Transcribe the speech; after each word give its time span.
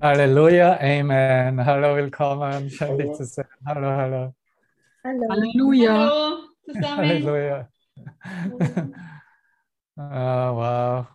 Halleluja, 0.00 0.78
Amen. 0.80 1.62
Hallo, 1.62 1.94
willkommen. 1.94 2.70
Schön, 2.70 2.96
dich 2.96 3.12
zu 3.12 3.24
sehen. 3.26 3.44
Hallo, 3.66 3.86
hallo. 3.86 4.34
Hallo. 5.04 5.28
Halleluja. 5.28 5.92
Hallo 5.92 6.38
zusammen. 6.64 6.96
Halleluja. 6.96 7.68
Ah, 9.96 10.52
wow. 10.54 11.06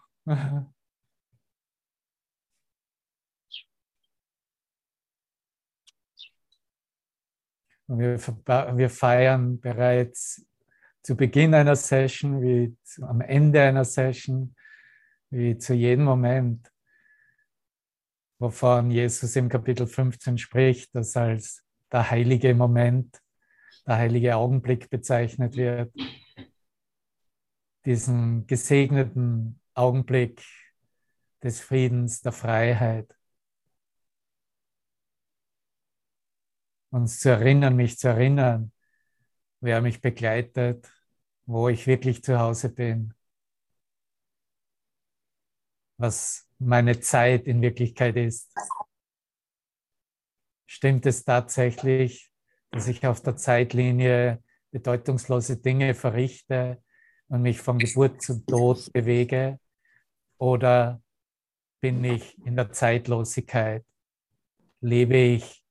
Und 7.88 8.00
wir, 8.00 8.20
wir 8.78 8.90
feiern 8.92 9.60
bereits 9.60 10.46
zu 11.02 11.16
Beginn 11.16 11.56
einer 11.56 11.76
Session, 11.76 12.40
wie 12.44 12.78
zu, 12.84 13.04
am 13.04 13.22
Ende 13.22 13.64
einer 13.64 13.84
Session, 13.84 14.56
wie 15.32 15.58
zu 15.58 15.74
jedem 15.74 16.06
Moment, 16.06 16.72
wovon 18.46 18.92
Jesus 18.92 19.36
im 19.38 19.50
Kapitel 19.50 19.88
15 19.88 20.38
spricht, 20.38 20.94
das 20.94 21.18
als 21.18 21.64
der 21.92 22.12
heilige 22.12 22.54
Moment, 22.54 23.20
der 23.88 23.96
heilige 23.96 24.36
Augenblick 24.36 24.88
bezeichnet 24.92 25.56
wird. 25.56 25.92
Diesen 27.86 28.46
gesegneten 28.46 29.60
Augenblick 29.74 30.44
des 31.42 31.60
Friedens, 31.60 32.22
der 32.22 32.34
Freiheit. 32.34 33.12
Uns 36.92 37.20
zu 37.20 37.30
erinnern, 37.30 37.76
mich 37.76 37.98
zu 37.98 38.10
erinnern, 38.10 38.72
wer 39.60 39.82
mich 39.82 40.02
begleitet, 40.02 40.88
wo 41.48 41.68
ich 41.68 41.88
wirklich 41.88 42.24
zu 42.24 42.38
Hause 42.40 42.70
bin, 42.70 43.16
was 45.98 46.45
meine 46.60 47.00
Zeit 47.00 47.48
in 47.48 47.62
Wirklichkeit 47.62 48.16
ist. 48.16 48.54
Stimmt 50.66 51.06
es 51.06 51.24
tatsächlich, 51.24 52.32
dass 52.72 52.88
ich 52.88 53.06
auf 53.06 53.22
der 53.22 53.36
Zeitlinie 53.36 54.44
bedeutungslose 54.72 55.58
Dinge 55.58 55.94
verrichte 55.94 56.82
und 57.28 57.42
mich 57.42 57.62
von 57.62 57.80
Geburt 57.80 58.22
zu 58.22 58.46
Tod 58.46 58.92
bewege? 58.92 59.60
Oder 60.38 61.02
bin 61.82 62.04
ich 62.04 62.38
in 62.46 62.56
der 62.56 62.72
Zeitlosigkeit? 62.72 63.86
Lebe 64.82 65.18
ich 65.18 65.64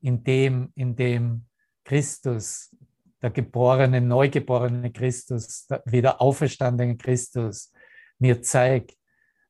in 0.00 0.22
dem, 0.22 0.72
in 0.74 0.94
dem 0.94 1.46
Christus, 1.84 2.74
der 3.22 3.30
geborene, 3.30 4.00
neugeborene 4.00 4.92
Christus, 4.92 5.66
der 5.66 5.82
wieder 5.86 6.20
auferstandene 6.20 6.96
Christus 6.96 7.72
mir 8.18 8.40
zeigt, 8.42 8.96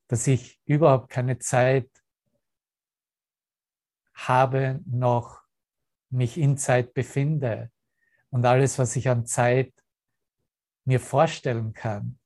dass 0.08 0.26
ich 0.26 0.60
überhaupt 0.64 1.10
keine 1.10 1.38
Zeit 1.38 1.90
habe, 4.14 4.80
noch 4.86 5.42
mich 6.10 6.38
in 6.38 6.56
Zeit 6.56 6.94
befinde 6.94 7.70
und 8.30 8.44
alles, 8.44 8.78
was 8.78 8.96
ich 8.96 9.08
an 9.08 9.26
Zeit 9.26 9.72
mir 10.84 11.00
vorstellen 11.00 11.72
kann, 11.72 12.18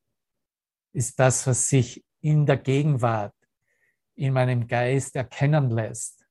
ist 0.93 1.19
das, 1.19 1.47
was 1.47 1.69
sich 1.69 2.05
in 2.21 2.47
der 2.47 2.57
Gegenwart, 2.57 3.35
in 4.15 4.33
meinem 4.33 4.67
Geist 4.67 5.15
erkennen 5.17 5.71
lässt. 5.71 6.27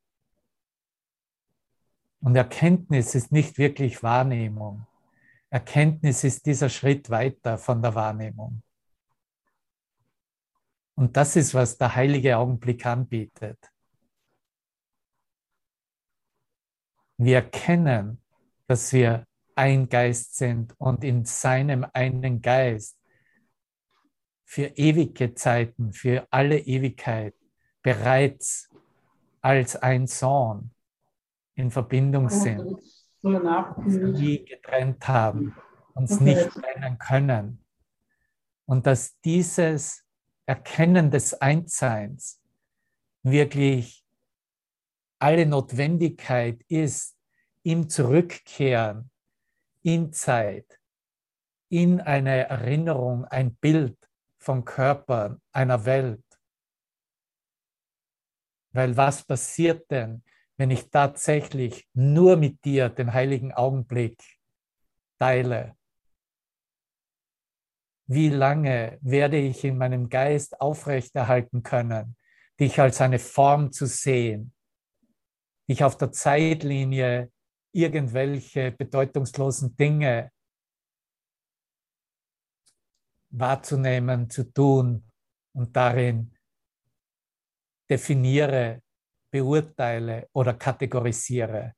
Und 2.19 2.35
Erkenntnis 2.35 3.15
ist 3.15 3.31
nicht 3.31 3.57
wirklich 3.57 4.03
Wahrnehmung. 4.03 4.85
Erkenntnis 5.49 6.23
ist 6.23 6.45
dieser 6.45 6.69
Schritt 6.69 7.09
weiter 7.09 7.57
von 7.57 7.81
der 7.81 7.95
Wahrnehmung. 7.95 8.61
Und 10.97 11.15
das 11.15 11.35
ist, 11.35 11.53
was 11.53 11.77
der 11.77 11.93
heilige 11.93 12.37
Augenblick 12.37 12.83
anbietet. 12.83 13.59
Wir 17.17 17.35
erkennen, 17.35 18.19
dass 18.65 18.91
wir 18.93 19.27
ein 19.53 19.89
Geist 19.89 20.37
sind 20.37 20.73
und 20.79 21.03
in 21.03 21.23
seinem 21.23 21.85
einen 21.93 22.41
Geist 22.41 22.97
für 24.43 24.65
ewige 24.75 25.35
Zeiten, 25.35 25.93
für 25.93 26.27
alle 26.31 26.57
Ewigkeit 26.57 27.35
bereits 27.83 28.67
als 29.41 29.75
ein 29.75 30.07
Sohn 30.07 30.71
in 31.53 31.69
Verbindung 31.69 32.29
sind, 32.29 32.75
nie 33.21 34.45
getrennt 34.45 35.07
haben, 35.07 35.55
uns 35.93 36.19
nicht 36.19 36.49
trennen 36.49 36.97
können. 36.97 37.63
Und 38.65 38.87
dass 38.87 39.19
dieses 39.21 40.06
Erkennen 40.47 41.11
des 41.11 41.33
Einsseins 41.35 42.41
wirklich 43.21 44.03
alle 45.19 45.45
Notwendigkeit 45.45 46.63
ist, 46.69 47.15
im 47.63 47.89
Zurückkehren 47.89 49.11
in 49.83 50.13
Zeit, 50.13 50.79
in 51.69 52.01
eine 52.01 52.47
Erinnerung, 52.47 53.25
ein 53.25 53.55
Bild 53.55 53.97
vom 54.37 54.63
Körper, 54.63 55.39
einer 55.51 55.85
Welt. 55.85 56.23
Weil 58.71 58.95
was 58.95 59.23
passiert 59.23 59.89
denn, 59.91 60.23
wenn 60.55 60.71
ich 60.71 60.89
tatsächlich 60.89 61.89
nur 61.93 62.37
mit 62.37 62.63
dir 62.63 62.89
den 62.89 63.13
heiligen 63.13 63.53
Augenblick 63.53 64.21
teile? 65.19 65.76
Wie 68.07 68.29
lange 68.29 68.97
werde 69.01 69.37
ich 69.37 69.63
in 69.63 69.77
meinem 69.77 70.09
Geist 70.09 70.59
aufrechterhalten 70.61 71.61
können, 71.61 72.15
dich 72.59 72.79
als 72.79 73.01
eine 73.01 73.19
Form 73.19 73.71
zu 73.71 73.85
sehen, 73.85 74.53
dich 75.69 75.83
auf 75.83 75.97
der 75.97 76.11
Zeitlinie 76.11 77.31
irgendwelche 77.73 78.71
bedeutungslosen 78.71 79.75
Dinge 79.75 80.31
wahrzunehmen, 83.29 84.29
zu 84.29 84.51
tun 84.51 85.03
und 85.53 85.75
darin 85.75 86.33
definiere, 87.89 88.81
beurteile 89.29 90.29
oder 90.33 90.53
kategorisiere. 90.53 91.76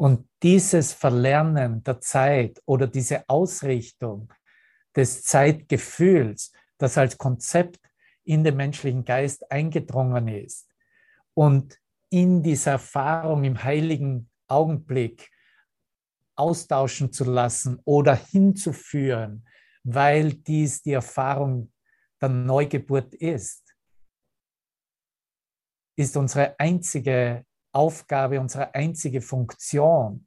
Und 0.00 0.26
dieses 0.42 0.94
Verlernen 0.94 1.84
der 1.84 2.00
Zeit 2.00 2.62
oder 2.64 2.86
diese 2.86 3.28
Ausrichtung 3.28 4.32
des 4.96 5.24
Zeitgefühls, 5.24 6.54
das 6.78 6.96
als 6.96 7.18
Konzept 7.18 7.78
in 8.24 8.42
den 8.42 8.56
menschlichen 8.56 9.04
Geist 9.04 9.52
eingedrungen 9.52 10.28
ist 10.28 10.70
und 11.34 11.78
in 12.08 12.42
dieser 12.42 12.70
Erfahrung 12.70 13.44
im 13.44 13.62
heiligen 13.62 14.30
Augenblick 14.48 15.30
austauschen 16.34 17.12
zu 17.12 17.24
lassen 17.24 17.78
oder 17.84 18.14
hinzuführen, 18.14 19.46
weil 19.84 20.32
dies 20.32 20.80
die 20.80 20.92
Erfahrung 20.92 21.74
der 22.22 22.30
Neugeburt 22.30 23.14
ist, 23.16 23.76
ist 25.94 26.16
unsere 26.16 26.58
einzige 26.58 27.44
Aufgabe, 27.72 28.40
unsere 28.40 28.74
einzige 28.74 29.20
Funktion, 29.20 30.26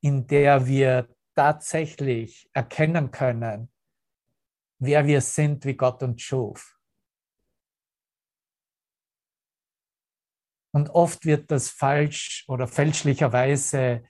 in 0.00 0.26
der 0.26 0.66
wir 0.66 1.08
tatsächlich 1.34 2.48
erkennen 2.52 3.10
können, 3.10 3.70
wer 4.78 5.06
wir 5.06 5.20
sind, 5.20 5.64
wie 5.64 5.76
Gott 5.76 6.02
uns 6.02 6.22
schuf. 6.22 6.78
Und 10.72 10.90
oft 10.90 11.24
wird 11.24 11.50
das 11.50 11.70
falsch 11.70 12.44
oder 12.48 12.68
fälschlicherweise 12.68 14.04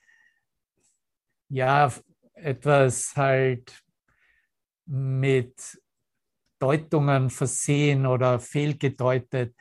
ja 1.48 1.92
etwas 2.34 3.14
halt 3.16 3.84
mit 4.86 5.80
Deutungen 6.58 7.30
versehen 7.30 8.06
oder 8.06 8.40
fehlgedeutet, 8.40 9.54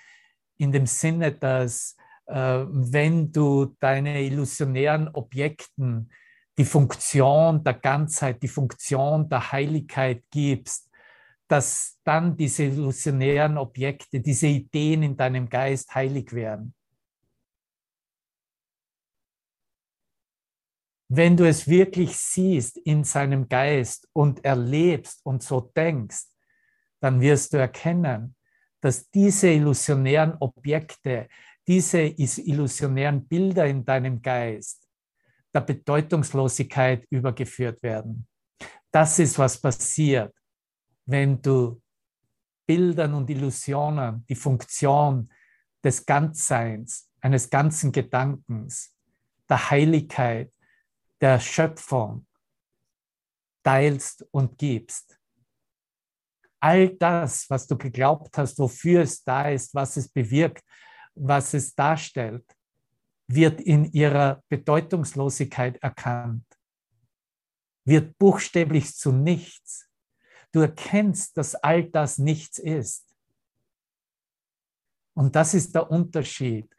in 0.57 0.71
dem 0.71 0.85
Sinne, 0.85 1.31
dass 1.33 1.95
wenn 2.27 3.31
du 3.31 3.75
deine 3.79 4.23
illusionären 4.23 5.09
Objekten 5.09 6.09
die 6.57 6.65
Funktion 6.65 7.63
der 7.63 7.73
Ganzheit, 7.73 8.41
die 8.41 8.47
Funktion 8.47 9.27
der 9.29 9.51
Heiligkeit 9.51 10.23
gibst, 10.31 10.89
dass 11.47 11.99
dann 12.03 12.35
diese 12.35 12.63
illusionären 12.63 13.57
Objekte, 13.57 14.19
diese 14.19 14.47
Ideen 14.47 15.03
in 15.03 15.17
deinem 15.17 15.47
Geist 15.47 15.93
heilig 15.93 16.33
werden. 16.33 16.73
Wenn 21.07 21.37
du 21.37 21.47
es 21.47 21.67
wirklich 21.67 22.17
siehst 22.17 22.77
in 22.77 23.03
seinem 23.03 23.47
Geist 23.47 24.09
und 24.13 24.43
erlebst 24.43 25.23
und 25.23 25.43
so 25.43 25.61
denkst, 25.61 26.25
dann 26.99 27.21
wirst 27.21 27.53
du 27.53 27.57
erkennen, 27.57 28.35
dass 28.81 29.09
diese 29.11 29.49
illusionären 29.49 30.35
Objekte, 30.39 31.27
diese 31.67 32.01
illusionären 32.01 33.27
Bilder 33.27 33.65
in 33.65 33.83
deinem 33.83 34.21
Geist 34.21 34.87
der 35.53 35.61
Bedeutungslosigkeit 35.61 37.05
übergeführt 37.09 37.81
werden. 37.81 38.27
Das 38.91 39.19
ist, 39.19 39.39
was 39.39 39.59
passiert, 39.59 40.33
wenn 41.05 41.41
du 41.41 41.81
Bildern 42.67 43.13
und 43.13 43.29
Illusionen 43.29 44.25
die 44.27 44.35
Funktion 44.35 45.31
des 45.83 46.05
Ganzseins, 46.05 47.09
eines 47.21 47.49
ganzen 47.49 47.91
Gedankens, 47.91 48.95
der 49.49 49.69
Heiligkeit, 49.69 50.51
der 51.21 51.39
Schöpfung 51.39 52.25
teilst 53.63 54.25
und 54.31 54.57
gibst. 54.57 55.19
All 56.59 56.89
das, 56.89 57.49
was 57.49 57.67
du 57.67 57.77
geglaubt 57.77 58.37
hast, 58.37 58.57
wofür 58.59 59.01
es 59.01 59.23
da 59.23 59.49
ist, 59.49 59.73
was 59.73 59.97
es 59.97 60.07
bewirkt, 60.07 60.63
was 61.15 61.53
es 61.53 61.73
darstellt, 61.73 62.45
wird 63.27 63.61
in 63.61 63.85
ihrer 63.85 64.43
Bedeutungslosigkeit 64.49 65.77
erkannt, 65.81 66.45
wird 67.85 68.17
buchstäblich 68.17 68.93
zu 68.95 69.11
nichts. 69.11 69.89
Du 70.51 70.61
erkennst, 70.61 71.37
dass 71.37 71.55
all 71.55 71.83
das 71.83 72.17
nichts 72.17 72.59
ist. 72.59 73.15
Und 75.13 75.35
das 75.35 75.53
ist 75.53 75.73
der 75.73 75.89
Unterschied 75.89 76.69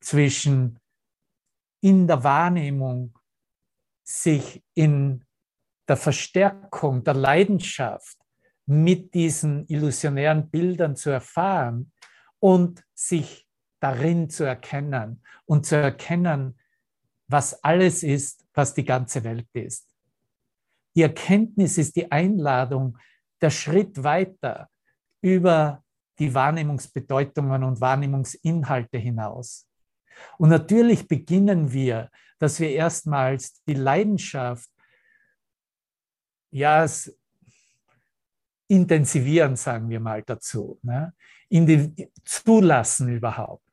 zwischen 0.00 0.78
in 1.80 2.06
der 2.06 2.22
Wahrnehmung 2.22 3.18
sich 4.04 4.64
in 4.74 5.24
der 5.88 5.96
Verstärkung 5.96 7.04
der 7.04 7.14
Leidenschaft 7.14 8.16
mit 8.66 9.12
diesen 9.12 9.66
illusionären 9.68 10.50
Bildern 10.50 10.96
zu 10.96 11.10
erfahren 11.10 11.92
und 12.38 12.82
sich 12.94 13.46
darin 13.84 14.30
zu 14.30 14.44
erkennen 14.44 15.20
und 15.44 15.66
zu 15.66 15.76
erkennen, 15.76 16.58
was 17.28 17.62
alles 17.62 18.02
ist, 18.02 18.46
was 18.54 18.72
die 18.72 18.84
ganze 18.84 19.22
Welt 19.24 19.48
ist. 19.52 19.86
Die 20.96 21.02
Erkenntnis 21.02 21.76
ist 21.76 21.94
die 21.96 22.10
Einladung, 22.10 22.96
der 23.42 23.50
Schritt 23.50 24.02
weiter 24.02 24.70
über 25.20 25.84
die 26.18 26.32
Wahrnehmungsbedeutungen 26.32 27.62
und 27.62 27.82
Wahrnehmungsinhalte 27.82 28.96
hinaus. 28.96 29.68
Und 30.38 30.48
natürlich 30.48 31.06
beginnen 31.06 31.70
wir, 31.70 32.10
dass 32.38 32.58
wir 32.60 32.70
erstmals 32.70 33.62
die 33.64 33.74
Leidenschaft 33.74 34.70
ja, 36.50 36.86
intensivieren, 38.66 39.56
sagen 39.56 39.90
wir 39.90 40.00
mal 40.00 40.22
dazu, 40.22 40.78
ne? 40.82 41.12
in 41.48 41.66
die, 41.66 42.10
zulassen 42.24 43.08
überhaupt, 43.08 43.63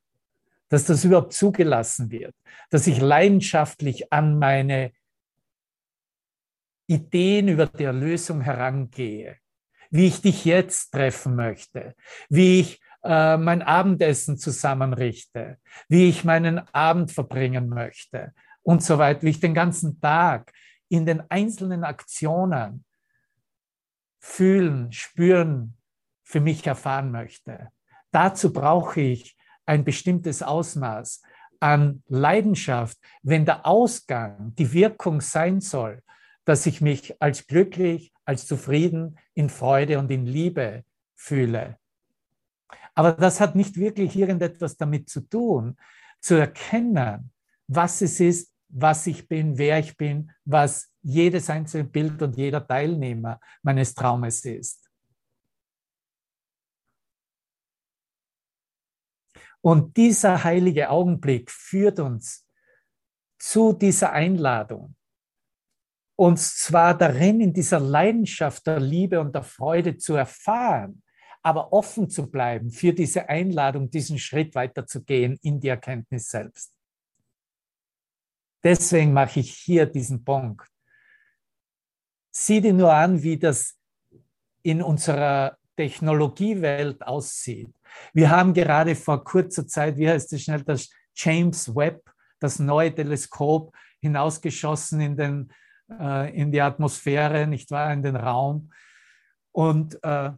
dass 0.72 0.86
das 0.86 1.04
überhaupt 1.04 1.34
zugelassen 1.34 2.12
wird, 2.12 2.34
dass 2.70 2.88
ich 2.88 3.02
leidenschaftlich 3.02 4.14
an 4.14 4.40
meine 4.40 4.94
Ideen 6.88 7.50
über 7.50 7.68
die 7.68 7.84
Erlösung 7.84 8.40
herangehe, 8.40 9.36
wie 9.90 10.08
ich 10.08 10.22
dich 10.22 10.46
jetzt 10.46 10.94
treffen 10.94 11.36
möchte, 11.36 11.94
wie 12.30 12.62
ich 12.62 12.82
äh, 13.04 13.36
mein 13.36 13.62
Abendessen 13.62 14.38
zusammenrichte, 14.38 15.58
wie 15.90 16.08
ich 16.08 16.24
meinen 16.24 16.60
Abend 16.74 17.12
verbringen 17.12 17.68
möchte 17.68 18.34
und 18.64 18.82
so 18.82 18.98
weiter, 18.98 19.24
wie 19.24 19.32
ich 19.32 19.42
den 19.42 19.54
ganzen 19.54 20.00
Tag 20.00 20.54
in 20.88 21.06
den 21.06 21.22
einzelnen 21.30 21.84
Aktionen 21.84 22.86
fühlen, 24.22 24.94
spüren, 24.94 25.78
für 26.24 26.40
mich 26.40 26.66
erfahren 26.66 27.12
möchte. 27.12 27.72
Dazu 28.12 28.54
brauche 28.54 29.02
ich 29.02 29.36
ein 29.72 29.86
bestimmtes 29.86 30.44
Ausmaß 30.44 31.22
an 31.62 32.04
Leidenschaft, 32.10 32.98
wenn 33.24 33.46
der 33.46 33.66
Ausgang, 33.66 34.54
die 34.56 34.74
Wirkung 34.74 35.22
sein 35.22 35.62
soll, 35.62 36.04
dass 36.44 36.66
ich 36.66 36.82
mich 36.82 37.22
als 37.22 37.48
glücklich, 37.48 38.12
als 38.26 38.46
zufrieden, 38.46 39.18
in 39.34 39.48
Freude 39.48 39.98
und 39.98 40.12
in 40.12 40.26
Liebe 40.26 40.84
fühle. 41.16 41.78
Aber 42.96 43.14
das 43.14 43.40
hat 43.40 43.56
nicht 43.56 43.78
wirklich 43.78 44.18
irgendetwas 44.18 44.76
damit 44.76 45.08
zu 45.10 45.22
tun, 45.22 45.78
zu 46.20 46.36
erkennen, 46.36 47.32
was 47.68 48.02
es 48.02 48.20
ist, 48.20 48.52
was 48.68 49.08
ich 49.08 49.30
bin, 49.30 49.58
wer 49.58 49.80
ich 49.80 49.96
bin, 49.96 50.32
was 50.44 50.90
jedes 51.02 51.50
einzelne 51.50 51.86
Bild 51.86 52.22
und 52.22 52.36
jeder 52.36 52.68
Teilnehmer 52.68 53.40
meines 53.64 53.94
Traumes 53.94 54.44
ist. 54.44 54.81
Und 59.62 59.96
dieser 59.96 60.44
heilige 60.44 60.90
Augenblick 60.90 61.52
führt 61.52 62.00
uns 62.00 62.48
zu 63.40 63.74
dieser 63.74 64.12
Einladung, 64.12 64.96
uns 66.16 66.58
zwar 66.58 66.98
darin 66.98 67.42
in 67.42 67.54
dieser 67.54 67.80
Leidenschaft 67.80 68.66
der 68.68 68.80
Liebe 68.80 69.20
und 69.20 69.34
der 69.34 69.44
Freude 69.44 69.98
zu 69.98 70.16
erfahren, 70.16 71.04
aber 71.44 71.74
offen 71.74 72.10
zu 72.10 72.30
bleiben 72.30 72.72
für 72.72 72.94
diese 72.94 73.30
Einladung, 73.30 73.90
diesen 73.90 74.20
Schritt 74.20 74.54
weiterzugehen 74.54 75.38
in 75.42 75.60
die 75.60 75.70
Erkenntnis 75.70 76.30
selbst. 76.30 76.74
Deswegen 78.64 79.14
mache 79.14 79.40
ich 79.40 79.54
hier 79.54 79.88
diesen 79.88 80.24
Punkt. 80.24 80.68
Sieh 82.32 82.62
dir 82.62 82.74
nur 82.74 82.94
an, 82.94 83.22
wie 83.24 83.38
das 83.38 83.76
in 84.62 84.84
unserer 84.84 85.58
Technologiewelt 85.76 87.02
aussieht. 87.02 87.74
Wir 88.14 88.30
haben 88.30 88.54
gerade 88.54 88.96
vor 88.96 89.24
kurzer 89.24 89.68
Zeit, 89.68 89.98
wie 89.98 90.10
heißt 90.10 90.32
es 90.34 90.44
schnell, 90.44 90.64
das 90.64 90.90
James 91.16 91.76
Webb, 91.76 92.10
das 92.40 92.60
neue 92.60 92.94
Teleskop, 92.94 93.76
hinausgeschossen 94.02 95.02
in, 95.02 95.18
den, 95.18 95.54
äh, 96.00 96.36
in 96.36 96.52
die 96.52 96.62
Atmosphäre, 96.62 97.48
nicht 97.48 97.72
wahr, 97.72 97.94
in 97.94 98.04
den 98.04 98.16
Raum. 98.16 98.72
Und 99.52 100.02
äh, 100.04 100.32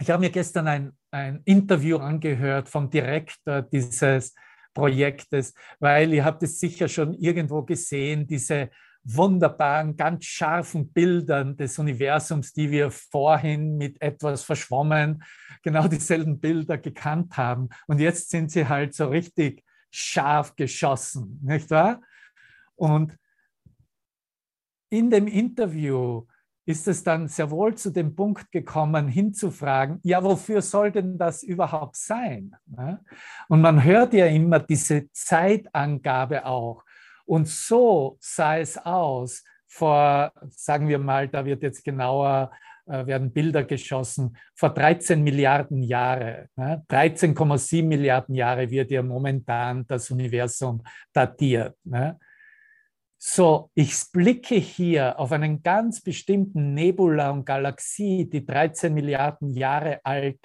ich 0.00 0.10
habe 0.10 0.20
mir 0.20 0.30
gestern 0.30 0.68
ein, 0.68 0.92
ein 1.10 1.42
Interview 1.44 1.98
angehört 1.98 2.68
vom 2.68 2.88
Direktor 2.90 3.62
dieses 3.62 4.34
Projektes, 4.72 5.54
weil 5.78 6.12
ihr 6.12 6.24
habt 6.24 6.42
es 6.42 6.60
sicher 6.60 6.88
schon 6.88 7.14
irgendwo 7.14 7.62
gesehen, 7.62 8.26
diese 8.26 8.70
wunderbaren, 9.04 9.96
ganz 9.96 10.24
scharfen 10.24 10.92
Bildern 10.92 11.56
des 11.56 11.78
Universums, 11.78 12.52
die 12.52 12.70
wir 12.70 12.90
vorhin 12.90 13.76
mit 13.76 14.00
etwas 14.02 14.42
verschwommen, 14.42 15.22
genau 15.62 15.88
dieselben 15.88 16.38
Bilder 16.38 16.78
gekannt 16.78 17.36
haben. 17.36 17.68
Und 17.86 18.00
jetzt 18.00 18.30
sind 18.30 18.50
sie 18.50 18.68
halt 18.68 18.94
so 18.94 19.08
richtig 19.08 19.64
scharf 19.90 20.54
geschossen, 20.56 21.40
nicht 21.42 21.70
wahr? 21.70 22.00
Und 22.76 23.16
in 24.90 25.10
dem 25.10 25.26
Interview 25.26 26.26
ist 26.66 26.86
es 26.86 27.02
dann 27.02 27.26
sehr 27.26 27.50
wohl 27.50 27.74
zu 27.74 27.90
dem 27.90 28.14
Punkt 28.14 28.52
gekommen, 28.52 29.08
hinzufragen, 29.08 29.98
ja, 30.02 30.22
wofür 30.22 30.62
soll 30.62 30.92
denn 30.92 31.18
das 31.18 31.42
überhaupt 31.42 31.96
sein? 31.96 32.54
Und 33.48 33.60
man 33.60 33.82
hört 33.82 34.14
ja 34.14 34.26
immer 34.26 34.60
diese 34.60 35.10
Zeitangabe 35.12 36.46
auch. 36.46 36.84
Und 37.30 37.46
so 37.46 38.16
sah 38.18 38.58
es 38.58 38.76
aus 38.76 39.44
vor, 39.68 40.32
sagen 40.48 40.88
wir 40.88 40.98
mal, 40.98 41.28
da 41.28 41.44
wird 41.44 41.62
jetzt 41.62 41.84
genauer, 41.84 42.50
äh, 42.86 43.06
werden 43.06 43.32
Bilder 43.32 43.62
geschossen, 43.62 44.36
vor 44.56 44.70
13 44.70 45.22
Milliarden 45.22 45.80
Jahre. 45.80 46.48
13,7 46.56 47.86
Milliarden 47.86 48.34
Jahre 48.34 48.68
wird 48.68 48.90
ja 48.90 49.04
momentan 49.04 49.86
das 49.86 50.10
Universum 50.10 50.82
datiert. 51.12 51.76
So, 53.16 53.70
ich 53.74 53.94
blicke 54.10 54.56
hier 54.56 55.16
auf 55.20 55.30
einen 55.30 55.62
ganz 55.62 56.00
bestimmten 56.00 56.74
Nebula 56.74 57.30
und 57.30 57.46
Galaxie, 57.46 58.28
die 58.28 58.44
13 58.44 58.92
Milliarden 58.92 59.50
Jahre 59.50 60.00
alt 60.02 60.40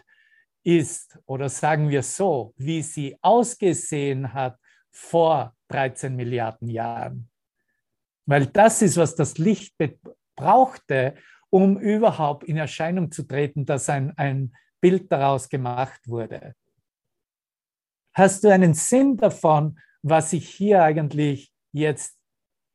ist, 0.63 1.17
oder 1.25 1.49
sagen 1.49 1.89
wir 1.89 2.03
so, 2.03 2.53
wie 2.57 2.83
sie 2.83 3.17
ausgesehen 3.23 4.31
hat 4.31 4.59
vor 4.95 5.53
13 5.69 6.15
Milliarden 6.15 6.69
Jahren. 6.69 7.29
Weil 8.25 8.47
das 8.47 8.81
ist, 8.81 8.97
was 8.97 9.15
das 9.15 9.37
Licht 9.37 9.75
brauchte, 10.35 11.15
um 11.49 11.77
überhaupt 11.77 12.43
in 12.45 12.57
Erscheinung 12.57 13.11
zu 13.11 13.23
treten, 13.23 13.65
dass 13.65 13.89
ein, 13.89 14.17
ein 14.17 14.53
Bild 14.79 15.11
daraus 15.11 15.49
gemacht 15.49 16.07
wurde. 16.07 16.55
Hast 18.13 18.43
du 18.43 18.49
einen 18.49 18.73
Sinn 18.73 19.17
davon, 19.17 19.79
was 20.01 20.33
ich 20.33 20.47
hier 20.47 20.83
eigentlich 20.83 21.51
jetzt 21.71 22.17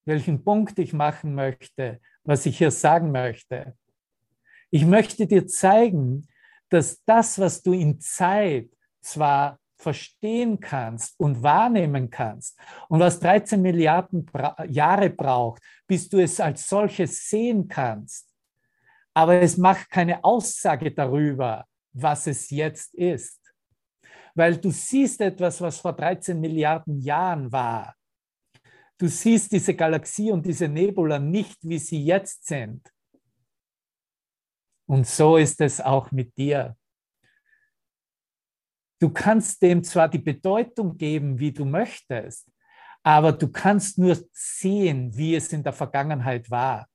welchen 0.05 0.43
Punkt 0.43 0.79
ich 0.79 0.93
machen 0.93 1.35
möchte, 1.35 2.00
was 2.25 2.45
ich 2.45 2.59
hier 2.59 2.73
sagen 2.73 3.12
möchte. 3.12 3.77
Ich 4.71 4.85
möchte 4.85 5.27
dir 5.27 5.47
zeigen, 5.47 6.27
dass 6.69 7.03
das, 7.05 7.39
was 7.39 7.62
du 7.62 7.73
in 7.73 8.00
Zeit 8.00 8.69
zwar 9.00 9.60
verstehen 9.81 10.61
kannst 10.61 11.19
und 11.19 11.43
wahrnehmen 11.43 12.11
kannst 12.11 12.59
und 12.89 13.01
was 13.01 13.19
13 13.21 13.61
Milliarden 13.61 14.27
Jahre 14.69 15.11
braucht, 15.11 15.63
bis 15.87 16.09
du 16.09 16.19
es 16.19 16.39
als 16.39 16.69
solches 16.69 17.29
sehen 17.29 17.67
kannst, 17.67 18.29
aber 19.15 19.41
es 19.41 19.57
macht 19.57 19.91
keine 19.91 20.23
Aussage 20.23 20.93
darüber, 20.93 21.67
was 21.93 22.27
es 22.27 22.51
jetzt 22.51 22.95
ist. 22.95 23.41
Weil 24.35 24.57
du 24.59 24.71
siehst 24.71 25.21
etwas, 25.21 25.61
was 25.61 25.79
vor 25.79 25.95
13 25.95 26.39
Milliarden 26.39 27.01
Jahren 27.01 27.51
war. 27.51 27.97
Du 28.97 29.09
siehst 29.09 29.51
diese 29.51 29.75
Galaxie 29.75 30.31
und 30.31 30.45
diese 30.45 30.69
Nebula 30.69 31.19
nicht, 31.19 31.59
wie 31.63 31.79
sie 31.79 32.05
jetzt 32.05 32.47
sind. 32.47 32.87
Und 34.87 35.07
so 35.07 35.37
ist 35.37 35.61
es 35.61 35.81
auch 35.81 36.11
mit 36.13 36.37
dir. 36.37 36.77
Du 39.00 39.09
kannst 39.09 39.62
dem 39.62 39.83
zwar 39.83 40.09
die 40.09 40.19
Bedeutung 40.19 40.99
geben, 40.99 41.38
wie 41.38 41.52
du 41.52 41.64
möchtest, 41.64 42.47
aber 43.02 43.33
du 43.33 43.49
kannst 43.49 43.97
nur 43.97 44.16
sehen, 44.30 45.16
wie 45.16 45.35
es 45.35 45.52
in 45.54 45.62
der 45.62 45.73
Vergangenheit 45.73 46.50
war. 46.50 46.87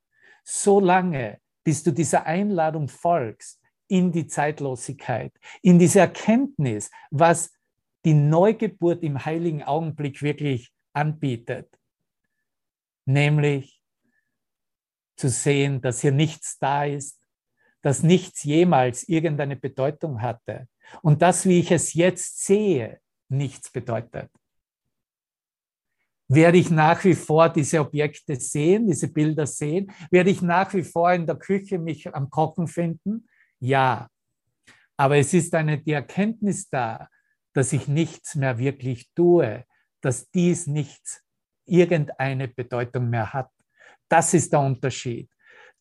So 0.43 0.79
lange, 0.79 1.39
bis 1.63 1.81
du 1.81 1.91
dieser 1.91 2.27
Einladung 2.27 2.88
folgst 2.88 3.59
in 3.88 4.12
die 4.12 4.27
Zeitlosigkeit, 4.27 5.33
in 5.63 5.79
diese 5.79 6.00
Erkenntnis, 6.00 6.91
was 7.09 7.51
die 8.05 8.13
Neugeburt 8.13 9.01
im 9.01 9.25
heiligen 9.25 9.63
Augenblick 9.63 10.21
wirklich 10.21 10.71
anbietet. 10.93 11.75
Nämlich 13.05 13.81
zu 15.17 15.29
sehen, 15.29 15.81
dass 15.81 16.01
hier 16.01 16.12
nichts 16.12 16.59
da 16.59 16.85
ist, 16.85 17.19
dass 17.81 18.03
nichts 18.03 18.43
jemals 18.43 19.09
irgendeine 19.09 19.55
Bedeutung 19.55 20.21
hatte 20.21 20.67
und 21.01 21.22
das, 21.22 21.46
wie 21.46 21.60
ich 21.60 21.72
es 21.72 21.94
jetzt 21.94 22.46
sehe, 22.46 23.00
nichts 23.30 23.72
bedeutet. 23.72 24.30
Werde 26.27 26.58
ich 26.58 26.72
nach 26.72 27.04
wie 27.04 27.13
vor 27.13 27.50
diese 27.50 27.80
Objekte 27.80 28.36
sehen, 28.36 28.88
diese 28.88 29.08
Bilder 29.08 29.46
sehen? 29.46 29.92
Werde 30.10 30.32
ich 30.32 30.42
nach 30.42 30.74
wie 30.74 30.84
vor 30.84 31.13
in 31.13 31.27
der 31.27 31.36
Küche 31.36 31.77
mich 31.77 32.13
am 32.13 32.30
Kochen 32.30 32.68
finden? 32.68 33.27
Ja. 33.60 34.10
Aber 34.98 35.18
es 35.18 35.34
ist 35.34 35.54
eine, 35.54 35.77
die 35.77 35.92
Erkenntnis 35.92 36.70
da, 36.70 37.10
dass 37.54 37.74
ich 37.74 37.88
nichts 37.88 38.36
mehr 38.36 38.58
wirklich 38.58 39.10
tue, 39.13 39.65
dass 40.01 40.30
dies 40.32 40.68
nichts, 40.68 41.22
irgendeine 41.65 42.48
Bedeutung 42.48 43.10
mehr 43.10 43.32
hat. 43.32 43.50
Das 44.10 44.34
ist 44.34 44.51
der 44.51 44.62
Unterschied. 44.62 45.30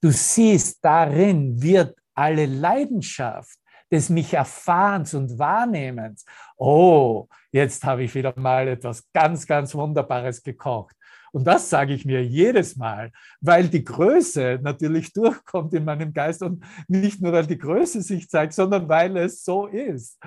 Du 0.01 0.11
siehst, 0.11 0.85
darin 0.85 1.61
wird 1.61 1.99
alle 2.15 2.47
Leidenschaft 2.47 3.59
des 3.91 4.09
mich 4.09 4.35
Erfahrens 4.35 5.15
und 5.15 5.39
Wahrnehmens. 5.39 6.25
Oh, 6.57 7.29
jetzt 7.53 7.85
habe 7.85 8.05
ich 8.05 8.15
wieder 8.15 8.33
mal 8.37 8.69
etwas 8.69 9.05
ganz, 9.13 9.47
ganz 9.47 9.75
Wunderbares 9.75 10.43
gekocht. 10.43 10.97
Und 11.35 11.49
das 11.49 11.69
sage 11.69 11.95
ich 11.95 12.05
mir 12.05 12.25
jedes 12.25 12.77
Mal, 12.77 13.11
weil 13.41 13.67
die 13.67 13.83
Größe 13.83 14.61
natürlich 14.63 15.13
durchkommt 15.15 15.75
in 15.75 15.85
meinem 15.85 16.13
Geist 16.13 16.43
und 16.43 16.65
nicht 16.87 17.21
nur, 17.21 17.33
weil 17.33 17.47
die 17.47 17.59
Größe 17.59 18.03
sich 18.03 18.29
zeigt, 18.31 18.53
sondern 18.53 18.89
weil 18.89 19.17
es 19.17 19.43
so 19.43 19.67
ist. 19.67 20.21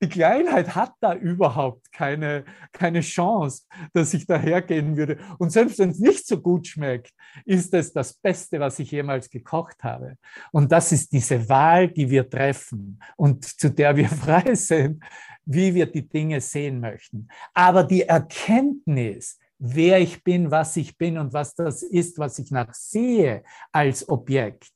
Die 0.00 0.08
Kleinheit 0.08 0.76
hat 0.76 0.92
da 1.00 1.14
überhaupt 1.14 1.90
keine, 1.90 2.44
keine 2.72 3.00
Chance, 3.00 3.64
dass 3.92 4.14
ich 4.14 4.24
dahergehen 4.24 4.96
würde. 4.96 5.18
Und 5.38 5.50
selbst 5.50 5.80
wenn 5.80 5.90
es 5.90 5.98
nicht 5.98 6.24
so 6.24 6.40
gut 6.40 6.68
schmeckt, 6.68 7.12
ist 7.44 7.74
es 7.74 7.92
das 7.92 8.14
Beste, 8.14 8.60
was 8.60 8.78
ich 8.78 8.92
jemals 8.92 9.28
gekocht 9.28 9.82
habe. 9.82 10.18
Und 10.52 10.70
das 10.70 10.92
ist 10.92 11.12
diese 11.12 11.48
Wahl, 11.48 11.88
die 11.88 12.08
wir 12.08 12.30
treffen 12.30 13.02
und 13.16 13.44
zu 13.44 13.70
der 13.70 13.96
wir 13.96 14.08
frei 14.08 14.54
sind, 14.54 15.02
wie 15.44 15.74
wir 15.74 15.86
die 15.86 16.08
Dinge 16.08 16.40
sehen 16.40 16.78
möchten. 16.78 17.26
Aber 17.54 17.82
die 17.82 18.02
Erkenntnis, 18.02 19.40
wer 19.64 20.00
ich 20.00 20.24
bin, 20.24 20.50
was 20.50 20.76
ich 20.76 20.98
bin 20.98 21.16
und 21.16 21.32
was 21.32 21.54
das 21.54 21.84
ist, 21.84 22.18
was 22.18 22.40
ich 22.40 22.50
nach 22.50 22.74
sehe 22.74 23.44
als 23.70 24.08
Objekt, 24.08 24.72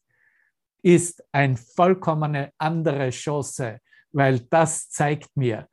ist 0.80 1.24
eine 1.32 1.56
vollkommene 1.56 2.52
andere 2.56 3.10
Chance, 3.10 3.80
weil 4.12 4.38
das 4.38 4.88
zeigt 4.88 5.36
mir, 5.36 5.68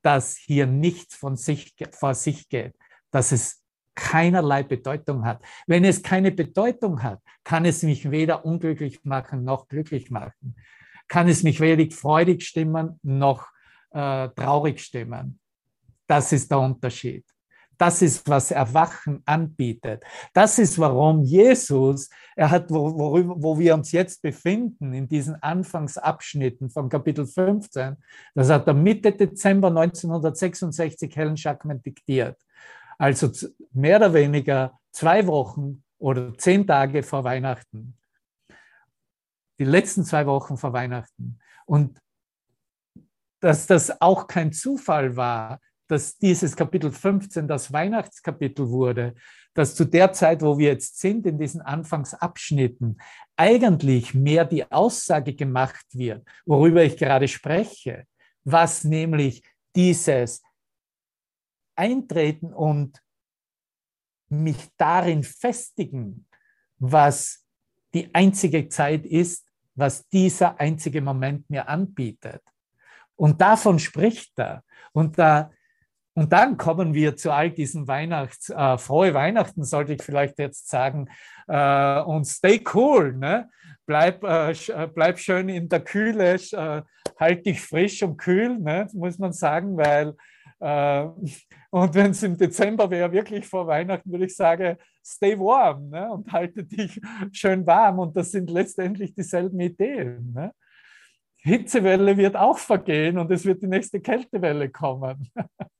dass 0.00 0.38
hier 0.38 0.66
nichts 0.66 1.16
von 1.16 1.36
sich, 1.36 1.74
vor 1.92 2.14
sich 2.14 2.48
geht, 2.48 2.74
dass 3.10 3.30
es 3.30 3.62
keinerlei 3.94 4.62
Bedeutung 4.62 5.26
hat. 5.26 5.44
Wenn 5.66 5.84
es 5.84 6.02
keine 6.02 6.32
Bedeutung 6.32 7.02
hat, 7.02 7.20
kann 7.44 7.66
es 7.66 7.82
mich 7.82 8.10
weder 8.10 8.46
unglücklich 8.46 9.04
machen 9.04 9.44
noch 9.44 9.68
glücklich 9.68 10.10
machen. 10.10 10.56
Kann 11.08 11.28
es 11.28 11.42
mich 11.42 11.60
weder 11.60 11.94
freudig 11.94 12.42
stimmen 12.42 12.98
noch 13.02 13.48
äh, 13.90 14.28
traurig 14.30 14.80
stimmen. 14.80 15.38
Das 16.06 16.32
ist 16.32 16.50
der 16.50 16.60
Unterschied. 16.60 17.26
Das 17.78 18.00
ist, 18.02 18.28
was 18.28 18.50
Erwachen 18.50 19.22
anbietet. 19.26 20.02
Das 20.32 20.58
ist, 20.58 20.78
warum 20.78 21.22
Jesus, 21.22 22.08
er 22.34 22.50
hat, 22.50 22.70
worüber, 22.70 23.34
wo 23.36 23.58
wir 23.58 23.74
uns 23.74 23.92
jetzt 23.92 24.22
befinden, 24.22 24.94
in 24.94 25.08
diesen 25.08 25.40
Anfangsabschnitten 25.42 26.70
von 26.70 26.88
Kapitel 26.88 27.26
15, 27.26 27.96
das 28.34 28.50
hat 28.50 28.66
er 28.66 28.74
Mitte 28.74 29.12
Dezember 29.12 29.68
1966 29.68 31.14
Helen 31.14 31.36
Schackman 31.36 31.82
diktiert. 31.82 32.40
Also 32.98 33.30
mehr 33.72 33.98
oder 33.98 34.14
weniger 34.14 34.78
zwei 34.90 35.26
Wochen 35.26 35.82
oder 35.98 36.36
zehn 36.38 36.66
Tage 36.66 37.02
vor 37.02 37.24
Weihnachten. 37.24 37.96
Die 39.58 39.64
letzten 39.64 40.04
zwei 40.04 40.26
Wochen 40.26 40.56
vor 40.56 40.72
Weihnachten. 40.72 41.38
Und 41.66 41.98
dass 43.40 43.66
das 43.66 44.00
auch 44.00 44.26
kein 44.26 44.52
Zufall 44.52 45.16
war, 45.16 45.60
dass 45.88 46.18
dieses 46.18 46.56
Kapitel 46.56 46.90
15 46.90 47.46
das 47.46 47.72
Weihnachtskapitel 47.72 48.68
wurde, 48.68 49.14
dass 49.54 49.74
zu 49.74 49.84
der 49.84 50.12
Zeit, 50.12 50.42
wo 50.42 50.58
wir 50.58 50.68
jetzt 50.68 50.98
sind, 50.98 51.26
in 51.26 51.38
diesen 51.38 51.62
Anfangsabschnitten, 51.62 52.98
eigentlich 53.36 54.14
mehr 54.14 54.44
die 54.44 54.70
Aussage 54.70 55.34
gemacht 55.34 55.86
wird, 55.92 56.26
worüber 56.44 56.82
ich 56.82 56.96
gerade 56.96 57.28
spreche, 57.28 58.06
was 58.44 58.84
nämlich 58.84 59.42
dieses 59.74 60.42
Eintreten 61.74 62.52
und 62.52 63.02
mich 64.28 64.68
darin 64.76 65.22
festigen, 65.22 66.26
was 66.78 67.44
die 67.94 68.14
einzige 68.14 68.68
Zeit 68.68 69.06
ist, 69.06 69.46
was 69.74 70.08
dieser 70.08 70.58
einzige 70.58 71.00
Moment 71.00 71.48
mir 71.48 71.68
anbietet. 71.68 72.42
Und 73.14 73.40
davon 73.40 73.78
spricht 73.78 74.38
er. 74.38 74.62
Und 74.92 75.18
da 75.18 75.50
und 76.16 76.32
dann 76.32 76.56
kommen 76.56 76.94
wir 76.94 77.14
zu 77.14 77.30
all 77.30 77.50
diesen 77.50 77.86
Weihnachts, 77.88 78.48
äh, 78.48 78.78
frohe 78.78 79.12
Weihnachten, 79.12 79.64
sollte 79.64 79.92
ich 79.92 80.02
vielleicht 80.02 80.38
jetzt 80.38 80.70
sagen, 80.70 81.10
äh, 81.46 82.00
und 82.00 82.24
stay 82.24 82.64
cool, 82.72 83.12
ne? 83.12 83.50
Bleib, 83.84 84.24
äh, 84.24 84.52
äh 84.52 84.88
bleib 84.92 85.18
schön 85.18 85.50
in 85.50 85.68
der 85.68 85.80
Kühle, 85.80 86.34
äh, 86.34 86.82
halt 87.20 87.44
dich 87.44 87.60
frisch 87.60 88.02
und 88.02 88.16
kühl, 88.16 88.58
ne? 88.58 88.88
muss 88.94 89.18
man 89.18 89.34
sagen, 89.34 89.76
weil, 89.76 90.14
äh, 90.60 91.06
und 91.70 91.94
wenn 91.94 92.12
es 92.12 92.22
im 92.22 92.38
Dezember 92.38 92.90
wäre, 92.90 93.12
wirklich 93.12 93.46
vor 93.46 93.66
Weihnachten, 93.66 94.10
würde 94.10 94.24
ich 94.24 94.34
sagen, 94.34 94.78
stay 95.04 95.38
warm 95.38 95.90
ne? 95.90 96.10
und 96.10 96.32
halte 96.32 96.64
dich 96.64 96.98
schön 97.30 97.66
warm. 97.66 97.98
Und 97.98 98.16
das 98.16 98.32
sind 98.32 98.50
letztendlich 98.50 99.14
dieselben 99.14 99.60
Ideen. 99.60 100.32
Ne? 100.32 100.52
Hitzewelle 101.36 102.16
wird 102.16 102.36
auch 102.36 102.56
vergehen 102.56 103.18
und 103.18 103.30
es 103.30 103.44
wird 103.44 103.62
die 103.62 103.68
nächste 103.68 104.00
Kältewelle 104.00 104.70
kommen. 104.70 105.30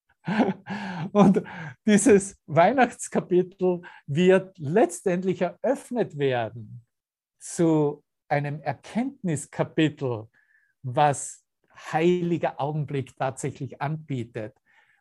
Und 1.13 1.43
dieses 1.87 2.41
Weihnachtskapitel 2.47 3.83
wird 4.07 4.59
letztendlich 4.59 5.43
eröffnet 5.43 6.19
werden 6.19 6.85
zu 7.39 8.03
einem 8.29 8.61
Erkenntniskapitel, 8.61 10.29
was 10.83 11.45
heiliger 11.93 12.61
Augenblick 12.61 13.17
tatsächlich 13.17 13.81
anbietet, 13.81 14.57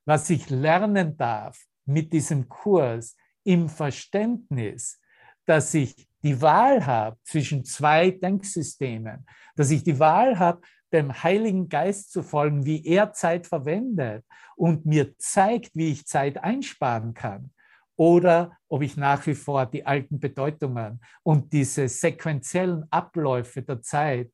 was 0.05 0.29
ich 0.29 0.50
lernen 0.50 1.17
darf 1.17 1.60
mit 1.86 2.13
diesem 2.13 2.48
Kurs 2.50 3.15
im 3.44 3.70
Verständnis, 3.70 5.00
dass 5.46 5.74
ich 5.74 6.08
die 6.24 6.41
Wahl 6.41 6.86
habe 6.86 7.17
zwischen 7.24 7.63
zwei 7.63 8.12
Denksystemen, 8.12 9.25
dass 9.55 9.72
ich 9.72 9.84
die 9.84 10.00
Wahl 10.00 10.38
habe 10.39 10.62
dem 10.94 11.24
Heiligen 11.24 11.70
Geist 11.70 12.12
zu 12.12 12.24
folgen, 12.24 12.65
wie 12.65 12.86
er 12.86 13.13
Zeit 13.13 13.48
verwendet 13.48 14.24
und 14.56 14.86
mir 14.86 15.18
zeigt, 15.18 15.75
wie 15.75 15.92
ich 15.92 16.06
Zeit 16.06 16.44
einsparen 16.44 17.13
kann. 17.13 17.51
Oder 17.98 18.58
ob 18.68 18.82
ich 18.82 18.98
nach 18.98 19.25
wie 19.25 19.36
vor 19.36 19.65
die 19.65 19.86
alten 19.86 20.20
Bedeutungen 20.20 21.00
und 21.24 21.54
diese 21.54 21.88
sequenziellen 21.88 22.86
Abläufe 22.92 23.62
der 23.62 23.82
Zeit, 23.82 24.32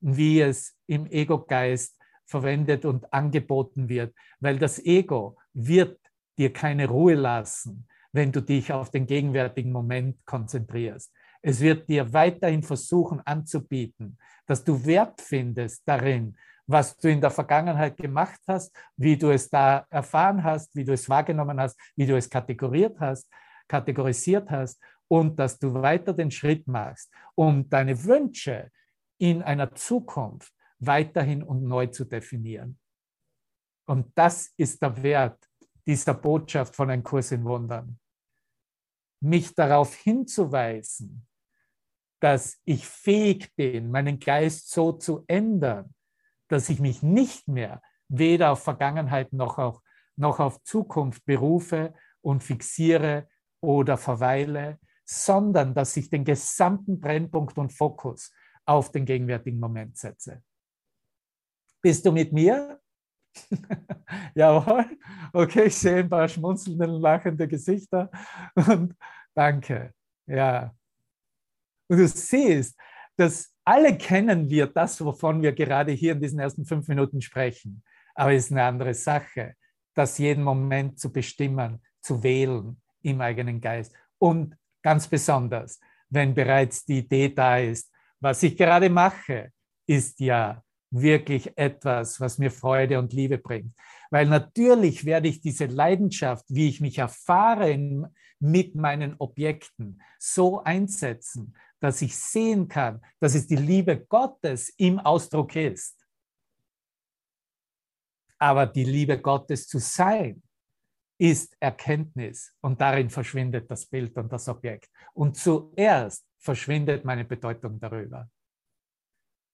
wie 0.00 0.40
es 0.40 0.76
im 0.86 1.06
Ego-Geist 1.06 1.96
verwendet 2.26 2.84
und 2.84 3.12
angeboten 3.12 3.88
wird, 3.88 4.14
weil 4.40 4.58
das 4.58 4.84
Ego 4.84 5.36
wird 5.52 5.98
dir 6.38 6.52
keine 6.52 6.88
Ruhe 6.88 7.14
lassen, 7.14 7.86
wenn 8.12 8.32
du 8.32 8.40
dich 8.40 8.72
auf 8.72 8.90
den 8.90 9.06
gegenwärtigen 9.06 9.72
Moment 9.72 10.24
konzentrierst. 10.26 11.12
Es 11.46 11.60
wird 11.60 11.86
dir 11.90 12.10
weiterhin 12.10 12.62
versuchen 12.62 13.20
anzubieten, 13.20 14.16
dass 14.46 14.64
du 14.64 14.82
Wert 14.82 15.20
findest 15.20 15.86
darin, 15.86 16.34
was 16.66 16.96
du 16.96 17.10
in 17.10 17.20
der 17.20 17.30
Vergangenheit 17.30 17.98
gemacht 17.98 18.40
hast, 18.48 18.74
wie 18.96 19.14
du 19.14 19.28
es 19.28 19.50
da 19.50 19.86
erfahren 19.90 20.42
hast, 20.42 20.74
wie 20.74 20.84
du 20.84 20.94
es 20.94 21.06
wahrgenommen 21.06 21.60
hast, 21.60 21.78
wie 21.96 22.06
du 22.06 22.16
es 22.16 22.30
kategoriert 22.30 22.98
hast, 22.98 23.28
kategorisiert 23.68 24.50
hast 24.50 24.80
und 25.06 25.38
dass 25.38 25.58
du 25.58 25.74
weiter 25.74 26.14
den 26.14 26.30
Schritt 26.30 26.66
machst, 26.66 27.12
um 27.34 27.68
deine 27.68 28.02
Wünsche 28.04 28.70
in 29.18 29.42
einer 29.42 29.74
Zukunft 29.74 30.50
weiterhin 30.78 31.42
und 31.42 31.62
neu 31.62 31.88
zu 31.88 32.06
definieren. 32.06 32.78
Und 33.86 34.10
das 34.14 34.50
ist 34.56 34.80
der 34.80 35.02
Wert 35.02 35.46
dieser 35.86 36.14
Botschaft 36.14 36.74
von 36.74 36.88
Ein 36.88 37.02
Kurs 37.02 37.32
in 37.32 37.44
Wundern. 37.44 37.98
Mich 39.20 39.54
darauf 39.54 39.94
hinzuweisen, 39.94 41.26
dass 42.24 42.58
ich 42.64 42.86
fähig 42.86 43.54
bin, 43.54 43.90
meinen 43.90 44.18
Geist 44.18 44.70
so 44.70 44.92
zu 44.92 45.24
ändern, 45.26 45.94
dass 46.48 46.70
ich 46.70 46.80
mich 46.80 47.02
nicht 47.02 47.48
mehr 47.48 47.82
weder 48.08 48.52
auf 48.52 48.62
Vergangenheit 48.62 49.34
noch 49.34 49.58
auf, 49.58 49.82
noch 50.16 50.40
auf 50.40 50.62
Zukunft 50.62 51.26
berufe 51.26 51.92
und 52.22 52.42
fixiere 52.42 53.28
oder 53.60 53.98
verweile, 53.98 54.78
sondern 55.04 55.74
dass 55.74 55.98
ich 55.98 56.08
den 56.08 56.24
gesamten 56.24 56.98
Brennpunkt 56.98 57.58
und 57.58 57.74
Fokus 57.74 58.32
auf 58.64 58.90
den 58.90 59.04
gegenwärtigen 59.04 59.60
Moment 59.60 59.98
setze. 59.98 60.42
Bist 61.82 62.06
du 62.06 62.12
mit 62.12 62.32
mir? 62.32 62.80
Jawohl. 64.34 64.96
Okay, 65.30 65.64
ich 65.64 65.76
sehe 65.76 65.98
ein 65.98 66.08
paar 66.08 66.26
schmunzelnde, 66.26 66.86
lachende 66.86 67.46
Gesichter. 67.46 68.10
Und 68.54 68.96
danke. 69.34 69.92
Ja. 70.26 70.74
Und 71.88 71.98
du 71.98 72.08
siehst, 72.08 72.78
dass 73.16 73.52
alle 73.64 73.96
kennen 73.96 74.50
wir 74.50 74.66
das, 74.66 75.02
wovon 75.02 75.42
wir 75.42 75.52
gerade 75.52 75.92
hier 75.92 76.12
in 76.12 76.20
diesen 76.20 76.38
ersten 76.38 76.64
fünf 76.64 76.88
Minuten 76.88 77.20
sprechen. 77.20 77.82
Aber 78.14 78.32
es 78.32 78.46
ist 78.46 78.52
eine 78.52 78.64
andere 78.64 78.94
Sache, 78.94 79.54
das 79.94 80.18
jeden 80.18 80.44
Moment 80.44 80.98
zu 80.98 81.12
bestimmen, 81.12 81.82
zu 82.00 82.22
wählen 82.22 82.80
im 83.02 83.20
eigenen 83.20 83.60
Geist. 83.60 83.94
Und 84.18 84.56
ganz 84.82 85.08
besonders, 85.08 85.80
wenn 86.10 86.34
bereits 86.34 86.84
die 86.84 86.98
Idee 86.98 87.28
da 87.28 87.58
ist, 87.58 87.90
was 88.20 88.42
ich 88.42 88.56
gerade 88.56 88.90
mache, 88.90 89.50
ist 89.86 90.20
ja 90.20 90.62
wirklich 90.90 91.52
etwas, 91.56 92.20
was 92.20 92.38
mir 92.38 92.50
Freude 92.50 92.98
und 92.98 93.12
Liebe 93.12 93.38
bringt. 93.38 93.74
Weil 94.10 94.26
natürlich 94.26 95.04
werde 95.04 95.28
ich 95.28 95.40
diese 95.40 95.66
Leidenschaft, 95.66 96.44
wie 96.48 96.68
ich 96.68 96.80
mich 96.80 96.98
erfahre 96.98 97.76
mit 98.38 98.74
meinen 98.74 99.16
Objekten, 99.18 100.00
so 100.18 100.62
einsetzen, 100.62 101.56
dass 101.84 102.00
ich 102.00 102.16
sehen 102.16 102.66
kann, 102.66 103.04
dass 103.20 103.34
es 103.34 103.46
die 103.46 103.56
Liebe 103.56 104.06
Gottes 104.06 104.70
im 104.78 104.98
Ausdruck 104.98 105.54
ist. 105.54 106.02
Aber 108.38 108.64
die 108.66 108.84
Liebe 108.84 109.20
Gottes 109.20 109.68
zu 109.68 109.78
sein, 109.78 110.42
ist 111.18 111.56
Erkenntnis 111.60 112.56
und 112.62 112.80
darin 112.80 113.10
verschwindet 113.10 113.70
das 113.70 113.84
Bild 113.86 114.16
und 114.16 114.32
das 114.32 114.48
Objekt. 114.48 114.90
Und 115.12 115.36
zuerst 115.36 116.26
verschwindet 116.38 117.04
meine 117.04 117.24
Bedeutung 117.24 117.78
darüber. 117.78 118.28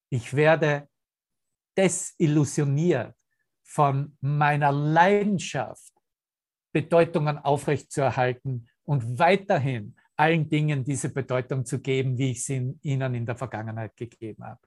Ich 0.08 0.32
werde 0.32 0.88
desillusioniert 1.76 3.16
von 3.62 4.16
meiner 4.20 4.70
Leidenschaft, 4.70 5.92
Bedeutungen 6.72 7.38
aufrechtzuerhalten 7.38 8.68
und 8.84 9.18
weiterhin 9.18 9.96
allen 10.20 10.48
Dingen 10.48 10.84
diese 10.84 11.08
Bedeutung 11.08 11.64
zu 11.64 11.80
geben, 11.80 12.18
wie 12.18 12.32
ich 12.32 12.44
sie 12.44 12.78
ihnen 12.82 13.14
in 13.14 13.24
der 13.24 13.36
Vergangenheit 13.36 13.96
gegeben 13.96 14.44
habe. 14.44 14.60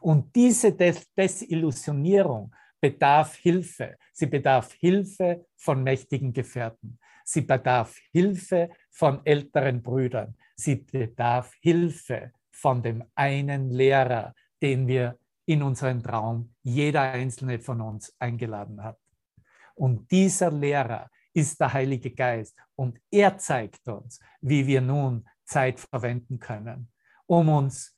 Und 0.00 0.34
diese 0.36 0.72
Desillusionierung 0.72 2.54
bedarf 2.80 3.34
Hilfe. 3.34 3.96
Sie 4.12 4.26
bedarf 4.26 4.72
Hilfe 4.74 5.46
von 5.56 5.82
mächtigen 5.82 6.32
Gefährten. 6.32 6.98
Sie 7.24 7.42
bedarf 7.42 7.98
Hilfe 8.12 8.70
von 8.90 9.20
älteren 9.24 9.82
Brüdern. 9.82 10.36
Sie 10.54 10.76
bedarf 10.76 11.54
Hilfe 11.60 12.32
von 12.52 12.80
dem 12.80 13.02
einen 13.14 13.70
Lehrer, 13.70 14.34
den 14.62 14.86
wir 14.86 15.18
in 15.44 15.62
unseren 15.62 16.02
Traum 16.02 16.54
jeder 16.62 17.02
einzelne 17.02 17.58
von 17.58 17.80
uns 17.80 18.14
eingeladen 18.20 18.82
hat. 18.82 18.98
Und 19.74 20.08
dieser 20.10 20.52
Lehrer 20.52 21.10
ist 21.32 21.60
der 21.60 21.72
Heilige 21.72 22.10
Geist 22.10 22.56
und 22.74 22.98
er 23.10 23.38
zeigt 23.38 23.86
uns, 23.88 24.20
wie 24.40 24.66
wir 24.66 24.80
nun 24.80 25.28
Zeit 25.44 25.80
verwenden 25.80 26.38
können, 26.38 26.90
um 27.26 27.48
uns 27.48 27.96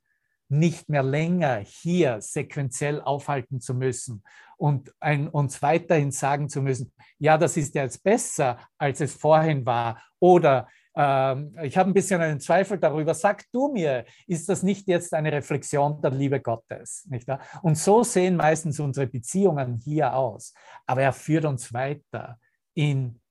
nicht 0.48 0.88
mehr 0.90 1.02
länger 1.02 1.58
hier 1.58 2.20
sequenziell 2.20 3.00
aufhalten 3.00 3.60
zu 3.60 3.74
müssen 3.74 4.22
und 4.58 4.92
ein, 5.00 5.28
uns 5.28 5.62
weiterhin 5.62 6.10
sagen 6.10 6.48
zu 6.48 6.60
müssen, 6.60 6.92
ja, 7.18 7.38
das 7.38 7.56
ist 7.56 7.74
jetzt 7.74 8.04
besser, 8.04 8.58
als 8.76 9.00
es 9.00 9.14
vorhin 9.14 9.64
war. 9.64 10.02
Oder 10.20 10.68
ähm, 10.94 11.56
ich 11.62 11.76
habe 11.78 11.90
ein 11.90 11.94
bisschen 11.94 12.20
einen 12.20 12.38
Zweifel 12.38 12.78
darüber, 12.78 13.14
sag 13.14 13.44
du 13.50 13.72
mir, 13.72 14.04
ist 14.26 14.48
das 14.48 14.62
nicht 14.62 14.86
jetzt 14.88 15.14
eine 15.14 15.32
Reflexion 15.32 16.02
der 16.02 16.10
Liebe 16.10 16.40
Gottes? 16.40 17.06
Nicht 17.08 17.26
wahr? 17.28 17.40
Und 17.62 17.78
so 17.78 18.02
sehen 18.02 18.36
meistens 18.36 18.78
unsere 18.78 19.06
Beziehungen 19.06 19.80
hier 19.82 20.14
aus. 20.14 20.52
Aber 20.86 21.02
er 21.02 21.14
führt 21.14 21.46
uns 21.46 21.72
weiter 21.72 22.38
in 22.74 23.21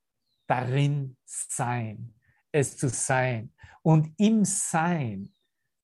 darin 0.52 1.16
sein, 1.24 2.12
es 2.52 2.76
zu 2.76 2.90
sein. 2.90 3.54
Und 3.80 4.12
im 4.18 4.44
Sein 4.44 5.32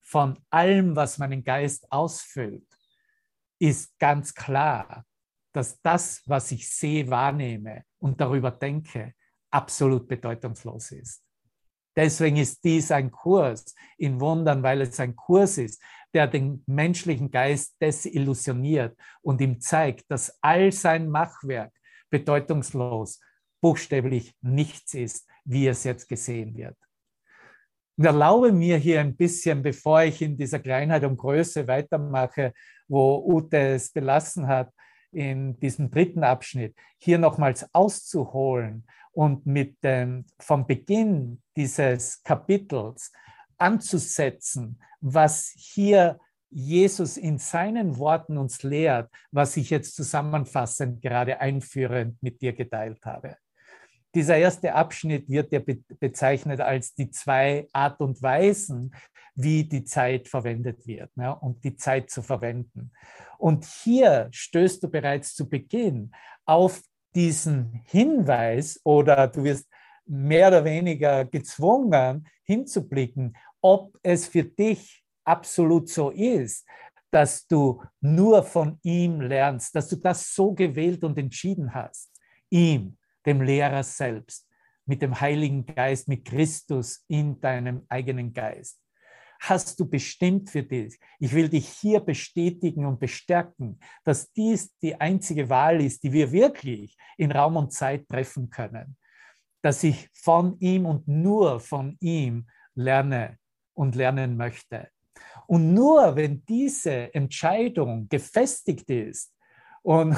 von 0.03 0.39
allem, 0.51 0.95
was 0.95 1.17
meinen 1.17 1.43
Geist 1.43 1.91
ausfüllt, 1.91 2.69
ist 3.59 3.99
ganz 3.99 4.35
klar, 4.35 5.07
dass 5.55 5.81
das, 5.81 6.23
was 6.27 6.53
ich 6.53 6.69
sehe, 6.69 7.09
wahrnehme 7.09 7.85
und 7.99 8.21
darüber 8.21 8.51
denke, 8.51 9.15
absolut 9.51 10.07
bedeutungslos 10.07 10.93
ist. 10.93 11.25
Deswegen 11.97 12.37
ist 12.37 12.63
dies 12.63 12.93
ein 12.93 13.11
Kurs 13.11 13.75
in 13.97 14.21
Wundern, 14.21 14.63
weil 14.63 14.83
es 14.83 15.01
ein 15.01 15.17
Kurs 15.17 15.57
ist, 15.57 15.83
der 16.13 16.27
den 16.27 16.63
menschlichen 16.67 17.31
Geist 17.31 17.75
desillusioniert 17.81 18.95
und 19.23 19.41
ihm 19.41 19.61
zeigt, 19.63 20.11
dass 20.11 20.39
all 20.43 20.71
sein 20.73 21.09
Machwerk 21.09 21.73
bedeutungslos, 22.11 23.19
buchstäblich 23.61 24.35
nichts 24.41 24.95
ist, 24.95 25.29
wie 25.45 25.67
es 25.67 25.85
jetzt 25.85 26.09
gesehen 26.09 26.57
wird. 26.57 26.77
Und 27.97 28.05
erlaube 28.05 28.53
mir 28.53 28.77
hier 28.77 29.01
ein 29.01 29.17
bisschen, 29.17 29.63
bevor 29.63 30.03
ich 30.03 30.23
in 30.23 30.37
dieser 30.37 30.61
Kleinheit 30.61 31.03
und 31.05 31.17
Größe 31.17 31.67
weitermache, 31.67 32.53
wo 32.87 33.25
Ute 33.27 33.59
es 33.59 33.91
belassen 33.91 34.47
hat, 34.47 34.73
in 35.11 35.59
diesem 35.59 35.91
dritten 35.91 36.23
Abschnitt, 36.23 36.77
hier 36.99 37.19
nochmals 37.19 37.67
auszuholen 37.75 38.87
und 39.13 39.47
mit 39.47 39.83
dem, 39.83 40.27
vom 40.39 40.67
Beginn 40.67 41.43
dieses 41.57 42.23
Kapitels 42.23 43.11
anzusetzen, 43.57 44.81
was 45.01 45.53
hier 45.57 46.21
Jesus 46.51 47.17
in 47.17 47.39
seinen 47.39 47.99
Worten 47.99 48.39
uns 48.39 48.63
lehrt, 48.63 49.11
was 49.33 49.57
ich 49.57 49.71
jetzt 49.71 49.97
zusammenfassend 49.97 51.03
gerade 51.03 51.41
einführend 51.41 52.23
mit 52.23 52.41
dir 52.41 52.53
geteilt 52.53 53.05
habe. 53.05 53.37
Dieser 54.19 54.37
erste 54.37 54.75
Abschnitt 54.75 55.29
wird 55.29 55.53
ja 55.53 55.61
bezeichnet 56.01 56.61
als 56.61 56.93
die 56.93 57.09
zwei 57.09 57.69
Art 57.73 58.01
und 58.01 58.21
Weisen, 58.21 58.93
wie 59.37 59.63
die 59.63 59.85
Zeit 59.85 60.27
verwendet 60.27 60.85
wird, 60.89 61.13
ja, 61.15 61.31
um 61.31 61.61
die 61.61 61.77
Zeit 61.77 62.11
zu 62.11 62.21
verwenden. 62.23 62.91
Und 63.39 63.65
hier 63.65 64.27
stößt 64.33 64.83
du 64.83 64.89
bereits 64.91 65.37
zu 65.37 65.49
Beginn 65.49 66.11
auf 66.47 66.83
diesen 67.15 67.81
Hinweis 67.85 68.81
oder 68.83 69.29
du 69.29 69.45
wirst 69.45 69.69
mehr 70.05 70.49
oder 70.49 70.65
weniger 70.65 71.25
gezwungen 71.25 72.27
hinzublicken, 72.43 73.37
ob 73.61 73.97
es 74.03 74.27
für 74.27 74.43
dich 74.43 75.05
absolut 75.23 75.89
so 75.89 76.11
ist, 76.11 76.67
dass 77.13 77.47
du 77.47 77.81
nur 78.01 78.43
von 78.43 78.81
ihm 78.83 79.21
lernst, 79.21 79.77
dass 79.77 79.87
du 79.87 79.95
das 79.95 80.35
so 80.35 80.55
gewählt 80.55 81.05
und 81.05 81.17
entschieden 81.19 81.73
hast, 81.73 82.11
ihm 82.51 82.98
dem 83.29 83.43
Lehrer 83.43 83.83
selbst, 83.83 84.49
mit 84.87 85.03
dem 85.03 85.21
Heiligen 85.21 85.67
Geist, 85.67 86.09
mit 86.09 86.25
Christus 86.25 87.05
in 87.09 87.39
deinem 87.41 87.85
eigenen 87.89 88.33
Geist. 88.33 88.81
Hast 89.41 89.79
du 89.79 89.89
bestimmt 89.89 90.51
für 90.51 90.63
dich. 90.63 90.99
Ich 91.21 91.33
will 91.33 91.49
dich 91.49 91.69
hier 91.69 92.01
bestätigen 92.01 92.87
und 92.87 92.99
bestärken, 92.99 93.79
dass 94.03 94.33
dies 94.33 94.77
die 94.79 94.99
einzige 94.99 95.49
Wahl 95.49 95.81
ist, 95.81 96.03
die 96.03 96.13
wir 96.13 96.33
wirklich 96.33 96.97
in 97.19 97.31
Raum 97.31 97.57
und 97.57 97.73
Zeit 97.73 98.09
treffen 98.09 98.51
können. 98.51 98.97
Dass 99.63 99.85
ich 99.85 100.09
von 100.15 100.59
ihm 100.59 100.87
und 100.87 101.07
nur 101.07 101.61
von 101.61 101.97
ihm 102.01 102.49
lerne 102.75 103.39
und 103.75 103.95
lernen 103.95 104.37
möchte. 104.37 104.89
Und 105.47 105.75
nur 105.75 106.17
wenn 106.17 106.45
diese 106.47 107.15
Entscheidung 107.15 108.09
gefestigt 108.09 108.89
ist, 108.91 109.33
und 109.83 110.17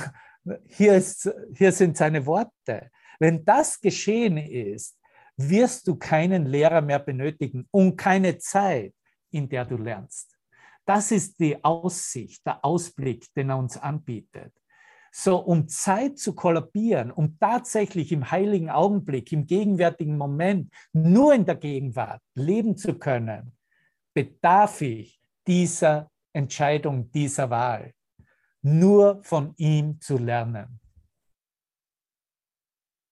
hier, 0.68 0.94
ist, 0.94 1.30
hier 1.54 1.72
sind 1.72 1.96
seine 1.96 2.24
Worte, 2.24 2.90
wenn 3.20 3.44
das 3.44 3.80
geschehen 3.80 4.38
ist, 4.38 4.98
wirst 5.36 5.86
du 5.86 5.96
keinen 5.96 6.46
Lehrer 6.46 6.80
mehr 6.80 6.98
benötigen 6.98 7.68
und 7.70 7.96
keine 7.96 8.38
Zeit, 8.38 8.94
in 9.30 9.48
der 9.48 9.64
du 9.64 9.76
lernst. 9.76 10.36
Das 10.84 11.10
ist 11.12 11.38
die 11.38 11.62
Aussicht, 11.62 12.44
der 12.44 12.64
Ausblick, 12.64 13.32
den 13.34 13.50
er 13.50 13.58
uns 13.58 13.76
anbietet. 13.76 14.52
So, 15.12 15.38
um 15.38 15.68
Zeit 15.68 16.18
zu 16.18 16.34
kollabieren, 16.34 17.10
um 17.10 17.38
tatsächlich 17.38 18.12
im 18.12 18.30
heiligen 18.30 18.70
Augenblick, 18.70 19.32
im 19.32 19.46
gegenwärtigen 19.46 20.16
Moment, 20.16 20.72
nur 20.92 21.34
in 21.34 21.44
der 21.44 21.56
Gegenwart 21.56 22.22
leben 22.34 22.76
zu 22.76 22.94
können, 22.94 23.56
bedarf 24.14 24.80
ich 24.80 25.20
dieser 25.46 26.10
Entscheidung, 26.32 27.10
dieser 27.10 27.50
Wahl, 27.50 27.92
nur 28.62 29.22
von 29.22 29.52
ihm 29.56 30.00
zu 30.00 30.16
lernen. 30.16 30.80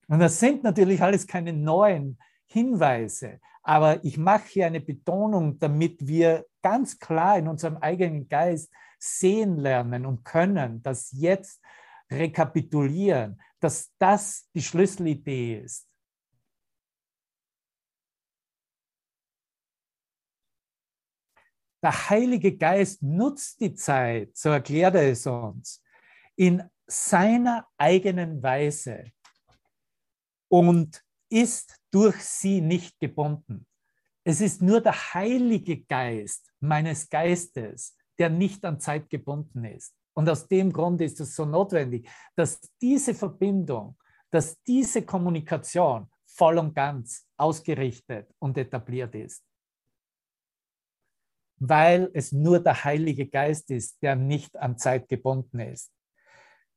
Und 0.09 0.19
das 0.19 0.39
sind 0.39 0.63
natürlich 0.63 1.03
alles 1.03 1.27
keine 1.27 1.53
neuen 1.53 2.17
Hinweise, 2.47 3.39
aber 3.61 4.03
ich 4.03 4.17
mache 4.17 4.47
hier 4.47 4.65
eine 4.65 4.81
Betonung, 4.81 5.59
damit 5.59 6.07
wir 6.07 6.47
ganz 6.63 6.97
klar 6.97 7.37
in 7.37 7.47
unserem 7.47 7.77
eigenen 7.77 8.27
Geist 8.27 8.73
sehen 8.97 9.57
lernen 9.57 10.07
und 10.07 10.25
können, 10.25 10.81
dass 10.81 11.11
jetzt 11.11 11.61
rekapitulieren, 12.11 13.39
dass 13.59 13.93
das 13.99 14.49
die 14.55 14.63
Schlüsselidee 14.63 15.59
ist. 15.59 15.87
Der 21.83 22.09
Heilige 22.09 22.57
Geist 22.57 23.03
nutzt 23.03 23.61
die 23.61 23.75
Zeit, 23.75 24.35
so 24.35 24.49
erklärt 24.49 24.95
er 24.95 25.11
es 25.11 25.27
uns, 25.27 25.83
in 26.35 26.63
seiner 26.87 27.67
eigenen 27.77 28.41
Weise 28.41 29.11
und 30.49 31.03
ist 31.29 31.79
durch 31.91 32.17
sie 32.17 32.59
nicht 32.59 32.99
gebunden. 32.99 33.65
Es 34.23 34.41
ist 34.41 34.61
nur 34.61 34.81
der 34.81 35.13
Heilige 35.13 35.83
Geist 35.85 36.51
meines 36.59 37.09
Geistes, 37.09 37.95
der 38.17 38.29
nicht 38.29 38.65
an 38.65 38.79
Zeit 38.79 39.09
gebunden 39.09 39.63
ist. 39.63 39.95
Und 40.13 40.29
aus 40.29 40.47
dem 40.47 40.73
Grund 40.73 40.99
ist 41.01 41.19
es 41.21 41.35
so 41.35 41.45
notwendig, 41.45 42.09
dass 42.35 42.59
diese 42.81 43.13
Verbindung, 43.13 43.95
dass 44.31 44.61
diese 44.63 45.03
Kommunikation 45.03 46.11
voll 46.25 46.57
und 46.57 46.75
ganz 46.75 47.25
ausgerichtet 47.37 48.29
und 48.39 48.57
etabliert 48.57 49.15
ist. 49.15 49.43
Weil 51.61 52.09
es 52.13 52.31
nur 52.31 52.59
der 52.59 52.83
Heilige 52.83 53.27
Geist 53.27 53.71
ist, 53.71 54.01
der 54.01 54.15
nicht 54.15 54.55
an 54.57 54.77
Zeit 54.77 55.07
gebunden 55.07 55.59
ist. 55.59 55.91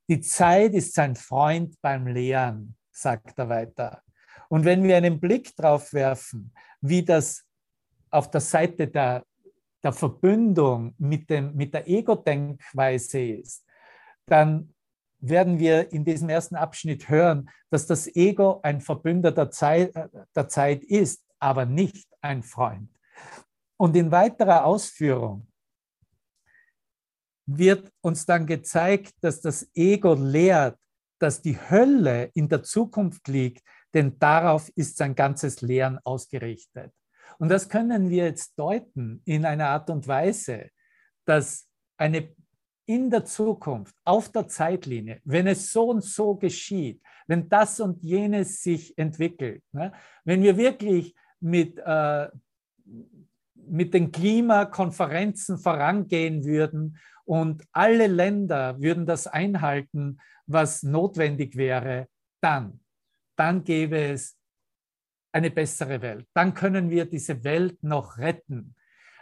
Die 0.08 0.20
Zeit 0.20 0.74
ist 0.74 0.94
sein 0.94 1.16
Freund 1.16 1.80
beim 1.80 2.06
Lehren, 2.06 2.76
sagt 2.92 3.38
er 3.38 3.48
weiter. 3.48 4.02
Und 4.48 4.64
wenn 4.64 4.82
wir 4.82 4.96
einen 4.96 5.18
Blick 5.18 5.56
drauf 5.56 5.92
werfen, 5.92 6.52
wie 6.80 7.04
das 7.04 7.44
auf 8.10 8.30
der 8.30 8.40
Seite 8.40 8.86
der, 8.86 9.24
der 9.82 9.92
Verbündung 9.92 10.94
mit, 10.98 11.28
dem, 11.30 11.54
mit 11.54 11.74
der 11.74 11.88
Ego-Denkweise 11.88 13.20
ist, 13.20 13.64
dann 14.26 14.74
werden 15.18 15.58
wir 15.58 15.92
in 15.92 16.04
diesem 16.04 16.28
ersten 16.28 16.56
Abschnitt 16.56 17.08
hören, 17.08 17.48
dass 17.70 17.86
das 17.86 18.06
Ego 18.14 18.60
ein 18.62 18.80
Verbündeter 18.80 19.32
der 19.32 19.50
Zeit, 19.50 19.94
der 20.34 20.48
Zeit 20.48 20.84
ist, 20.84 21.24
aber 21.38 21.64
nicht 21.64 22.08
ein 22.20 22.42
Freund. 22.42 22.90
Und 23.76 23.96
in 23.96 24.10
weiterer 24.10 24.64
Ausführung 24.64 25.46
wird 27.46 27.92
uns 28.00 28.26
dann 28.26 28.46
gezeigt, 28.46 29.14
dass 29.20 29.40
das 29.40 29.68
Ego 29.74 30.14
lehrt, 30.14 30.78
dass 31.22 31.40
die 31.40 31.56
Hölle 31.70 32.30
in 32.34 32.48
der 32.48 32.62
Zukunft 32.64 33.28
liegt, 33.28 33.62
denn 33.94 34.18
darauf 34.18 34.68
ist 34.74 34.96
sein 34.96 35.14
ganzes 35.14 35.60
Lehren 35.60 35.98
ausgerichtet. 36.04 36.92
Und 37.38 37.48
das 37.48 37.68
können 37.68 38.10
wir 38.10 38.24
jetzt 38.24 38.58
deuten 38.58 39.22
in 39.24 39.44
einer 39.44 39.68
Art 39.68 39.88
und 39.90 40.08
Weise, 40.08 40.70
dass 41.24 41.68
eine 41.96 42.34
in 42.86 43.10
der 43.10 43.24
Zukunft, 43.24 43.94
auf 44.04 44.30
der 44.30 44.48
Zeitlinie, 44.48 45.20
wenn 45.24 45.46
es 45.46 45.70
so 45.70 45.90
und 45.90 46.02
so 46.02 46.34
geschieht, 46.34 47.00
wenn 47.28 47.48
das 47.48 47.78
und 47.78 48.02
jenes 48.02 48.60
sich 48.60 48.98
entwickelt, 48.98 49.62
ne, 49.70 49.92
wenn 50.24 50.42
wir 50.42 50.56
wirklich 50.56 51.14
mit, 51.38 51.78
äh, 51.78 52.28
mit 53.66 53.94
den 53.94 54.12
Klimakonferenzen 54.12 55.58
vorangehen 55.58 56.44
würden 56.44 56.98
und 57.24 57.64
alle 57.72 58.06
Länder 58.06 58.80
würden 58.80 59.06
das 59.06 59.26
einhalten, 59.26 60.18
was 60.46 60.82
notwendig 60.82 61.56
wäre, 61.56 62.08
dann 62.40 62.82
dann 63.36 63.64
gäbe 63.64 63.98
es 63.98 64.38
eine 65.32 65.50
bessere 65.50 66.00
Welt. 66.02 66.28
Dann 66.34 66.54
können 66.54 66.90
wir 66.90 67.06
diese 67.06 67.42
Welt 67.42 67.82
noch 67.82 68.18
retten. 68.18 68.74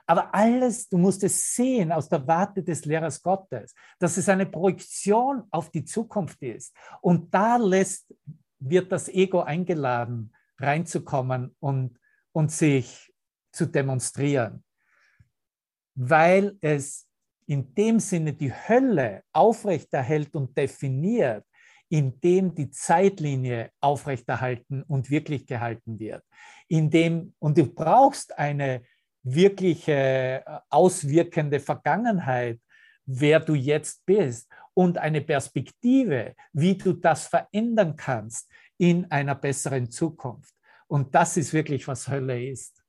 Aber 0.07 0.35
alles, 0.35 0.89
du 0.89 0.99
musst 0.99 1.23
es 1.23 1.55
sehen 1.55 1.93
aus 1.93 2.09
der 2.09 2.27
Warte 2.27 2.63
des 2.63 2.85
Lehrers 2.85 3.23
Gottes, 3.23 3.75
dass 4.01 4.17
es 4.17 4.29
eine 4.29 4.47
Projektion 4.47 5.45
auf 5.51 5.71
die 5.71 5.85
Zukunft 5.85 6.43
ist. 6.43 6.77
Und 7.01 7.33
da 7.33 7.57
lässt, 7.57 8.13
wird 8.59 8.91
das 8.91 9.09
Ego 9.09 9.41
eingeladen, 9.41 10.35
reinzukommen 10.59 11.55
und, 11.61 11.99
und 12.33 12.51
sich 12.51 13.10
zu 13.61 13.67
demonstrieren. 13.67 14.65
Weil 15.95 16.57
es 16.63 17.07
in 17.47 17.75
dem 17.75 18.01
Sinne 18.01 18.33
die 18.33 18.53
Hölle 18.53 19.23
aufrechterhält 19.33 20.35
und 20.35 20.57
definiert, 20.57 21.45
in 21.91 22.19
dem 22.21 22.55
die 22.55 22.71
Zeitlinie 22.71 23.71
aufrechterhalten 23.83 24.83
und 24.85 25.11
wirklich 25.11 25.47
gehalten 25.47 25.99
wird. 25.99 26.25
In 26.69 26.89
dem, 26.89 27.35
und 27.39 27.59
du 27.59 27.67
brauchst 27.67 28.39
eine 28.39 28.83
wirkliche 29.23 29.93
äh, 29.93 30.43
auswirkende 30.71 31.61
Vergangenheit, 31.61 32.59
wer 33.05 33.41
du 33.41 33.55
jetzt 33.55 34.07
bist 34.07 34.49
und 34.73 34.97
eine 34.97 35.21
Perspektive, 35.21 36.35
wie 36.55 36.79
du 36.79 36.95
das 36.95 37.27
verändern 37.27 37.95
kannst 37.95 38.49
in 38.79 39.11
einer 39.11 39.35
besseren 39.35 39.91
Zukunft. 39.91 40.55
Und 40.87 41.15
das 41.15 41.37
ist 41.37 41.53
wirklich, 41.53 41.87
was 41.87 42.09
Hölle 42.09 42.43
ist. 42.43 42.80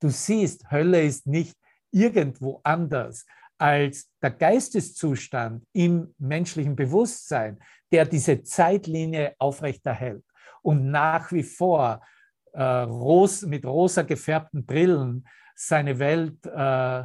Du 0.00 0.08
siehst, 0.08 0.70
Hölle 0.70 1.02
ist 1.02 1.26
nicht 1.26 1.56
irgendwo 1.90 2.60
anders, 2.62 3.24
als 3.58 4.10
der 4.20 4.32
Geisteszustand 4.32 5.64
im 5.72 6.14
menschlichen 6.18 6.76
Bewusstsein, 6.76 7.58
der 7.90 8.04
diese 8.04 8.42
Zeitlinie 8.42 9.34
aufrechterhält 9.38 10.24
und 10.62 10.90
nach 10.90 11.32
wie 11.32 11.42
vor 11.42 12.04
äh, 12.52 12.62
ros 12.62 13.42
mit 13.42 13.64
rosa 13.64 14.02
gefärbten 14.02 14.66
Brillen 14.66 15.26
seine 15.54 15.98
Welt 15.98 16.44
äh, 16.46 17.04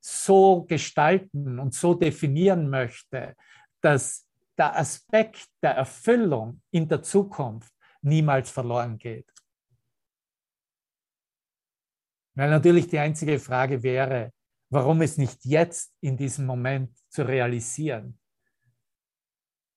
so 0.00 0.64
gestalten 0.64 1.58
und 1.58 1.74
so 1.74 1.94
definieren 1.94 2.68
möchte, 2.68 3.34
dass 3.80 4.26
der 4.56 4.76
Aspekt 4.76 5.46
der 5.62 5.72
Erfüllung 5.72 6.60
in 6.70 6.88
der 6.88 7.02
Zukunft 7.02 7.72
niemals 8.02 8.50
verloren 8.50 8.98
geht. 8.98 9.26
Weil 12.38 12.50
natürlich 12.50 12.86
die 12.86 13.00
einzige 13.00 13.40
Frage 13.40 13.82
wäre, 13.82 14.32
warum 14.70 15.02
es 15.02 15.18
nicht 15.18 15.44
jetzt 15.44 15.92
in 16.00 16.16
diesem 16.16 16.46
Moment 16.46 16.96
zu 17.08 17.26
realisieren. 17.26 18.16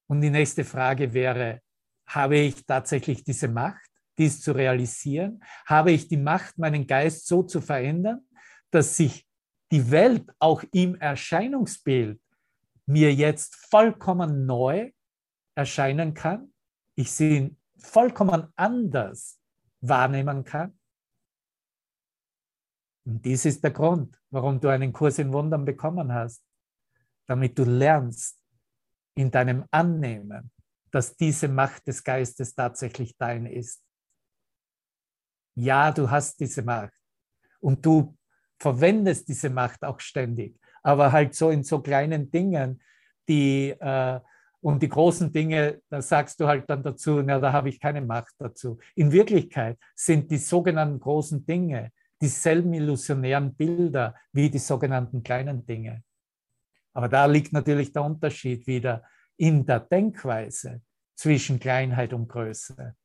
Und 0.07 0.21
die 0.21 0.29
nächste 0.29 0.63
Frage 0.63 1.11
wäre, 1.11 1.61
habe 2.05 2.37
ich 2.37 2.63
tatsächlich 2.63 3.23
diese 3.23 3.47
Macht, 3.47 3.89
dies 4.19 4.41
zu 4.41 4.51
realisieren? 4.51 5.43
Habe 5.65 5.91
ich 5.91 6.07
die 6.07 6.17
Macht, 6.17 6.59
meinen 6.59 6.85
Geist 6.85 7.25
so 7.25 7.41
zu 7.41 7.61
verändern, 7.61 8.27
dass 8.69 8.95
sich 8.95 9.27
die 9.71 9.89
Welt 9.89 10.29
auch 10.37 10.63
im 10.71 10.93
Erscheinungsbild 11.01 12.21
mir 12.85 13.11
jetzt 13.11 13.55
vollkommen 13.71 14.45
neu 14.45 14.91
erscheinen 15.55 16.13
kann? 16.13 16.53
Ich 16.93 17.11
sie 17.11 17.57
vollkommen 17.79 18.53
anders 18.55 19.39
wahrnehmen 19.79 20.43
kann? 20.43 20.77
Und 23.05 23.25
dies 23.25 23.45
ist 23.45 23.63
der 23.63 23.71
Grund, 23.71 24.19
warum 24.29 24.59
du 24.59 24.67
einen 24.67 24.93
Kurs 24.93 25.19
in 25.19 25.33
Wundern 25.33 25.65
bekommen 25.65 26.13
hast, 26.13 26.43
damit 27.27 27.57
du 27.57 27.63
lernst 27.63 28.39
in 29.15 29.31
deinem 29.31 29.65
Annehmen, 29.71 30.51
dass 30.91 31.15
diese 31.15 31.47
Macht 31.47 31.87
des 31.87 32.03
Geistes 32.03 32.53
tatsächlich 32.53 33.15
dein 33.17 33.45
ist. 33.45 33.81
Ja, 35.55 35.91
du 35.91 36.09
hast 36.09 36.39
diese 36.39 36.61
Macht 36.61 36.93
und 37.59 37.85
du 37.85 38.17
verwendest 38.59 39.27
diese 39.27 39.49
Macht 39.49 39.83
auch 39.83 39.99
ständig, 39.99 40.59
aber 40.83 41.11
halt 41.11 41.33
so 41.35 41.49
in 41.49 41.63
so 41.63 41.81
kleinen 41.81 42.29
Dingen, 42.29 42.81
die 43.27 43.69
äh, 43.69 44.19
und 44.61 44.83
die 44.83 44.89
großen 44.89 45.33
Dinge, 45.33 45.81
da 45.89 46.01
sagst 46.01 46.39
du 46.39 46.47
halt 46.47 46.69
dann 46.69 46.83
dazu, 46.83 47.21
na, 47.23 47.39
da 47.39 47.51
habe 47.51 47.69
ich 47.69 47.79
keine 47.79 48.01
Macht 48.01 48.35
dazu. 48.37 48.77
In 48.95 49.11
Wirklichkeit 49.11 49.79
sind 49.95 50.29
die 50.29 50.37
sogenannten 50.37 50.99
großen 50.99 51.43
Dinge 51.45 51.91
dieselben 52.21 52.73
illusionären 52.73 53.55
Bilder 53.55 54.15
wie 54.31 54.49
die 54.49 54.59
sogenannten 54.59 55.23
kleinen 55.23 55.65
Dinge. 55.65 56.03
Aber 56.93 57.09
da 57.09 57.25
liegt 57.25 57.53
natürlich 57.53 57.91
der 57.91 58.03
Unterschied 58.03 58.67
wieder 58.67 59.03
in 59.37 59.65
der 59.65 59.79
Denkweise 59.79 60.81
zwischen 61.15 61.59
Kleinheit 61.59 62.13
und 62.13 62.27
Größe. 62.27 62.95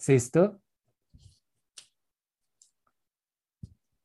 Siehst 0.00 0.34
du? 0.36 0.60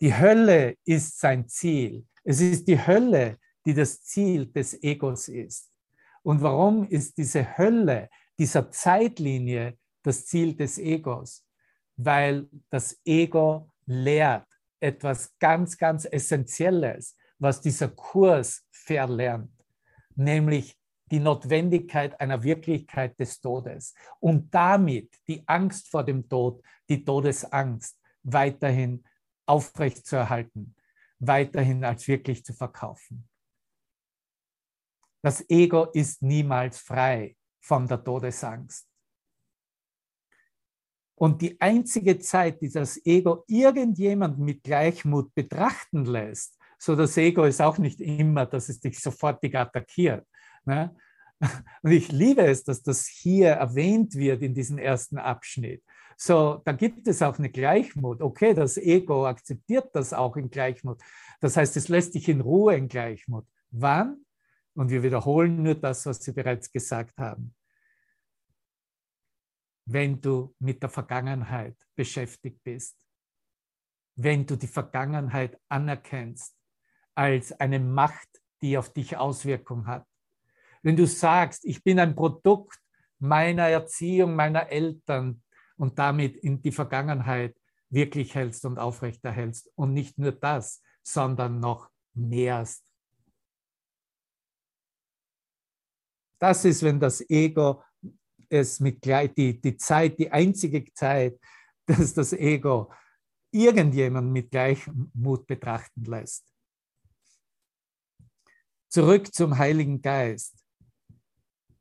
Die 0.02 0.13
Hölle 0.13 0.76
ist 0.84 1.19
sein 1.19 1.48
Ziel. 1.48 2.06
Es 2.24 2.41
ist 2.41 2.67
die 2.67 2.78
Hölle, 2.78 3.39
die 3.65 3.74
das 3.74 4.04
Ziel 4.04 4.48
des 4.48 4.82
Egos 4.84 5.28
ist. 5.30 5.72
Und 6.24 6.41
warum 6.41 6.88
ist 6.88 7.17
diese 7.17 7.58
Hölle, 7.58 8.10
dieser 8.38 8.69
Zeitlinie 8.72 9.78
das 10.02 10.26
Ziel 10.26 10.56
des 10.56 10.78
Egos? 10.78 11.46
Weil 11.95 12.47
das 12.69 12.99
Ego 13.06 13.71
lehrt 13.86 14.47
etwas 14.79 15.34
ganz, 15.39 15.77
ganz 15.77 16.06
Essentielles, 16.06 17.15
was 17.39 17.62
dieser 17.62 17.89
Kurs 17.89 18.65
verlernt, 18.71 19.51
nämlich 20.15 20.77
die 21.12 21.19
Notwendigkeit 21.19 22.19
einer 22.19 22.41
Wirklichkeit 22.43 23.19
des 23.19 23.39
Todes 23.39 23.93
und 24.19 24.53
damit 24.53 25.19
die 25.27 25.43
Angst 25.47 25.89
vor 25.89 26.03
dem 26.03 26.27
Tod, 26.27 26.63
die 26.89 27.03
Todesangst 27.03 27.99
weiterhin 28.23 29.03
aufrechtzuerhalten, 29.45 30.75
weiterhin 31.19 31.84
als 31.84 32.08
wirklich 32.08 32.43
zu 32.43 32.53
verkaufen. 32.53 33.27
Das 35.21 35.47
Ego 35.49 35.86
ist 35.93 36.21
niemals 36.21 36.79
frei 36.79 37.38
von 37.62 37.88
der 37.88 38.03
Todesangst. 38.03 38.92
Und 41.15 41.41
die 41.41 41.60
einzige 41.62 42.19
Zeit, 42.19 42.62
die 42.62 42.69
das 42.69 42.99
Ego 43.06 43.43
irgendjemand 43.47 44.39
mit 44.39 44.63
Gleichmut 44.63 45.34
betrachten 45.36 46.06
lässt, 46.06 46.58
so 46.78 46.95
das 46.95 47.15
Ego 47.17 47.45
ist 47.45 47.62
auch 47.62 47.78
nicht 47.78 48.02
immer, 48.02 48.45
dass 48.45 48.67
es 48.67 48.80
dich 48.80 48.99
sofortig 48.99 49.56
attackiert. 49.56 50.26
Ne? 50.65 50.93
Und 51.82 51.91
ich 51.91 52.12
liebe 52.12 52.41
es, 52.41 52.63
dass 52.63 52.82
das 52.82 53.08
hier 53.08 53.49
erwähnt 53.49 54.15
wird 54.15 54.41
in 54.41 54.54
diesem 54.54 54.78
ersten 54.78 55.17
Abschnitt. 55.17 55.84
So, 56.17 56.62
da 56.65 56.71
gibt 56.71 57.08
es 57.08 57.21
auch 57.21 57.38
eine 57.39 57.49
Gleichmut. 57.49 58.21
Okay, 58.21 58.54
das 58.54 58.78
Ego 58.78 59.26
akzeptiert 59.28 59.89
das 59.93 60.13
auch 60.13 60.38
in 60.38 60.49
Gleichmut. 60.49 61.02
Das 61.41 61.58
heißt, 61.58 61.76
es 61.78 61.88
lässt 61.88 62.15
dich 62.15 62.30
in 62.30 62.41
Ruhe 62.41 62.76
in 62.76 62.88
Gleichmut. 62.88 63.45
Wann? 63.71 64.23
Und 64.76 64.89
wir 64.89 65.04
wiederholen 65.04 65.62
nur 65.62 65.76
das, 65.76 66.06
was 66.06 66.23
Sie 66.23 66.32
bereits 66.32 66.71
gesagt 66.71 67.17
haben. 67.17 67.54
Wenn 69.86 70.22
du 70.22 70.56
mit 70.60 70.82
der 70.82 70.89
Vergangenheit 70.89 71.76
beschäftigt 71.96 72.63
bist, 72.63 72.98
wenn 74.15 74.46
du 74.46 74.56
die 74.56 74.67
Vergangenheit 74.67 75.60
anerkennst 75.69 76.56
als 77.15 77.52
eine 77.60 77.80
Macht, 77.80 78.28
die 78.62 78.78
auf 78.78 78.93
dich 78.93 79.17
Auswirkung 79.17 79.88
hat. 79.88 80.08
Wenn 80.82 80.96
du 80.96 81.06
sagst, 81.06 81.65
ich 81.65 81.84
bin 81.84 82.00
ein 82.00 82.15
Produkt 82.15 82.80
meiner 83.19 83.67
Erziehung, 83.69 84.36
meiner 84.36 84.69
Eltern 84.69 85.41
und 85.78 85.98
damit 86.00 86.38
in 86.38 86.62
die 86.62 86.72
Vergangenheit 86.72 87.58
wirklich 87.89 88.36
hältst 88.36 88.65
und 88.65 88.80
aufrechterhältst 88.80 89.69
und 89.76 89.93
nicht 89.93 90.17
nur 90.17 90.32
das, 90.32 90.82
sondern 91.04 91.60
noch 91.60 91.89
mehrst. 92.13 92.84
Das 96.39 96.65
ist, 96.65 96.84
wenn 96.84 97.00
das 97.00 97.22
Ego 97.30 97.84
es 98.49 98.79
mit 98.79 99.03
die, 99.06 99.62
die 99.62 99.77
Zeit, 99.77 100.19
die 100.19 100.32
einzige 100.32 100.86
Zeit, 100.93 101.39
dass 101.86 102.13
das 102.13 102.34
Ego 102.34 102.91
irgendjemand 103.51 104.32
mit 104.32 104.51
Gleichmut 104.51 105.45
betrachten 105.45 106.03
lässt. 106.06 106.45
Zurück 108.89 109.34
zum 109.34 109.58
Heiligen 109.58 110.01
Geist. 110.01 110.56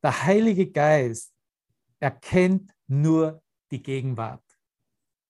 Der 0.03 0.25
Heilige 0.25 0.71
Geist 0.71 1.33
erkennt 2.01 2.73
nur 2.89 3.43
die 3.71 3.83
Gegenwart, 3.83 4.45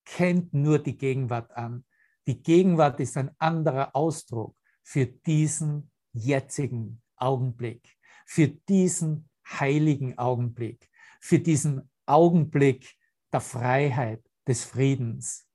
kennt 0.05 0.53
nur 0.55 0.79
die 0.79 0.97
Gegenwart 0.97 1.51
an. 1.53 1.85
Die 2.27 2.42
Gegenwart 2.42 2.99
ist 3.01 3.16
ein 3.16 3.31
anderer 3.38 3.95
Ausdruck 3.95 4.57
für 4.83 5.07
diesen 5.07 5.90
jetzigen 6.12 7.03
Augenblick, 7.16 7.97
für 8.27 8.49
diesen 8.49 9.29
heiligen 9.45 10.16
Augenblick, 10.18 10.88
für 11.23 11.39
diesen 11.39 11.89
Augenblick 12.05 12.99
der 13.33 13.41
Freiheit, 13.41 14.29
des 14.47 14.65
Friedens. 14.65 15.49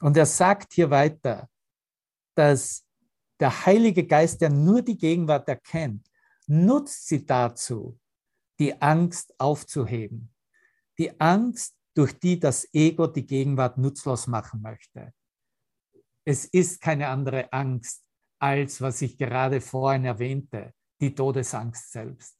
Und 0.00 0.16
er 0.16 0.26
sagt 0.26 0.72
hier 0.72 0.90
weiter, 0.90 1.48
dass 2.34 2.86
der 3.38 3.66
Heilige 3.66 4.06
Geist, 4.06 4.40
der 4.40 4.50
nur 4.50 4.82
die 4.82 4.96
Gegenwart 4.96 5.48
erkennt, 5.48 6.10
nutzt 6.46 7.06
sie 7.06 7.24
dazu, 7.24 7.98
die 8.58 8.80
Angst 8.80 9.38
aufzuheben. 9.38 10.34
Die 10.98 11.20
Angst, 11.20 11.76
durch 11.94 12.18
die 12.18 12.40
das 12.40 12.66
Ego 12.72 13.06
die 13.06 13.26
Gegenwart 13.26 13.78
nutzlos 13.78 14.26
machen 14.26 14.60
möchte. 14.62 15.12
Es 16.24 16.44
ist 16.46 16.80
keine 16.80 17.08
andere 17.08 17.52
Angst 17.52 18.04
als, 18.40 18.80
was 18.80 19.00
ich 19.02 19.16
gerade 19.16 19.60
vorhin 19.60 20.04
erwähnte, 20.04 20.74
die 21.04 21.14
Todesangst 21.14 21.92
selbst. 21.92 22.36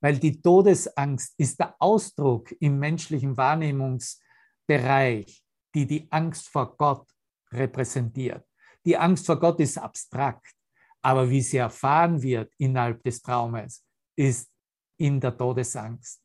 Weil 0.00 0.18
die 0.18 0.40
Todesangst 0.40 1.34
ist 1.38 1.60
der 1.60 1.76
Ausdruck 1.78 2.52
im 2.60 2.78
menschlichen 2.78 3.36
Wahrnehmungsbereich, 3.36 5.44
die 5.74 5.86
die 5.86 6.10
Angst 6.10 6.48
vor 6.48 6.76
Gott 6.76 7.06
repräsentiert. 7.52 8.44
Die 8.84 8.96
Angst 8.96 9.26
vor 9.26 9.38
Gott 9.38 9.60
ist 9.60 9.78
abstrakt, 9.78 10.54
aber 11.02 11.30
wie 11.30 11.40
sie 11.40 11.58
erfahren 11.58 12.20
wird 12.22 12.52
innerhalb 12.58 13.02
des 13.02 13.22
Traumes, 13.22 13.84
ist 14.16 14.50
in 14.98 15.20
der 15.20 15.36
Todesangst. 15.36 16.20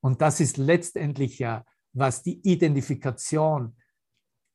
Und 0.00 0.20
das 0.20 0.40
ist 0.40 0.56
letztendlich 0.56 1.38
ja, 1.38 1.64
was 1.92 2.22
die 2.22 2.40
Identifikation 2.40 3.76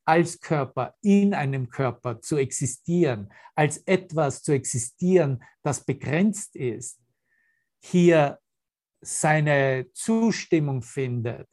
als 0.07 0.39
Körper 0.39 0.95
in 1.01 1.33
einem 1.33 1.69
Körper 1.69 2.21
zu 2.21 2.37
existieren, 2.37 3.31
als 3.55 3.77
etwas 3.85 4.41
zu 4.41 4.53
existieren, 4.53 5.43
das 5.63 5.83
begrenzt 5.83 6.55
ist, 6.55 7.01
hier 7.83 8.39
seine 9.01 9.87
Zustimmung 9.93 10.81
findet, 10.81 11.47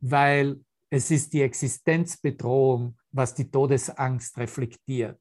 weil 0.00 0.60
es 0.90 1.10
ist 1.10 1.32
die 1.32 1.40
Existenzbedrohung, 1.42 2.98
was 3.10 3.34
die 3.34 3.50
Todesangst 3.50 4.36
reflektiert. 4.36 5.18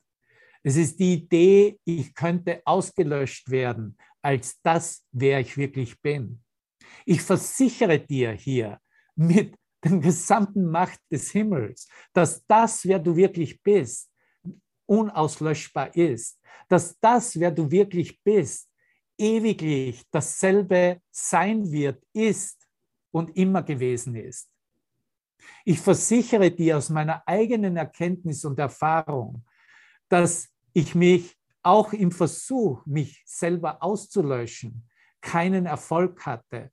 Es 0.61 0.75
ist 0.75 0.99
die 0.99 1.13
Idee, 1.13 1.79
ich 1.85 2.13
könnte 2.13 2.61
ausgelöscht 2.65 3.49
werden 3.49 3.97
als 4.21 4.59
das, 4.61 5.05
wer 5.13 5.39
ich 5.39 5.55
wirklich 5.55 6.01
bin. 6.01 6.43
Ich 7.05 7.21
versichere 7.21 7.99
dir 7.99 8.33
hier 8.33 8.79
mit 9.15 9.55
der 9.89 9.99
gesamten 9.99 10.65
Macht 10.65 10.99
des 11.11 11.31
Himmels, 11.31 11.87
dass 12.13 12.45
das, 12.45 12.85
wer 12.85 12.99
du 12.99 13.15
wirklich 13.15 13.61
bist, 13.61 14.11
unauslöschbar 14.85 15.95
ist, 15.95 16.39
dass 16.69 16.97
das, 16.99 17.39
wer 17.39 17.51
du 17.51 17.69
wirklich 17.69 18.21
bist, 18.23 18.69
ewiglich 19.17 20.03
dasselbe 20.11 21.01
sein 21.11 21.71
wird, 21.71 22.03
ist 22.13 22.67
und 23.11 23.35
immer 23.35 23.63
gewesen 23.63 24.15
ist. 24.15 24.49
Ich 25.65 25.79
versichere 25.79 26.51
dir 26.51 26.77
aus 26.77 26.89
meiner 26.89 27.23
eigenen 27.27 27.77
Erkenntnis 27.77 28.45
und 28.45 28.59
Erfahrung, 28.59 29.43
dass 30.09 30.49
ich 30.73 30.95
mich 30.95 31.35
auch 31.63 31.91
im 31.93 32.11
Versuch, 32.11 32.85
mich 32.85 33.21
selber 33.25 33.81
auszulöschen, 33.83 34.87
keinen 35.19 35.65
Erfolg 35.65 36.25
hatte. 36.25 36.71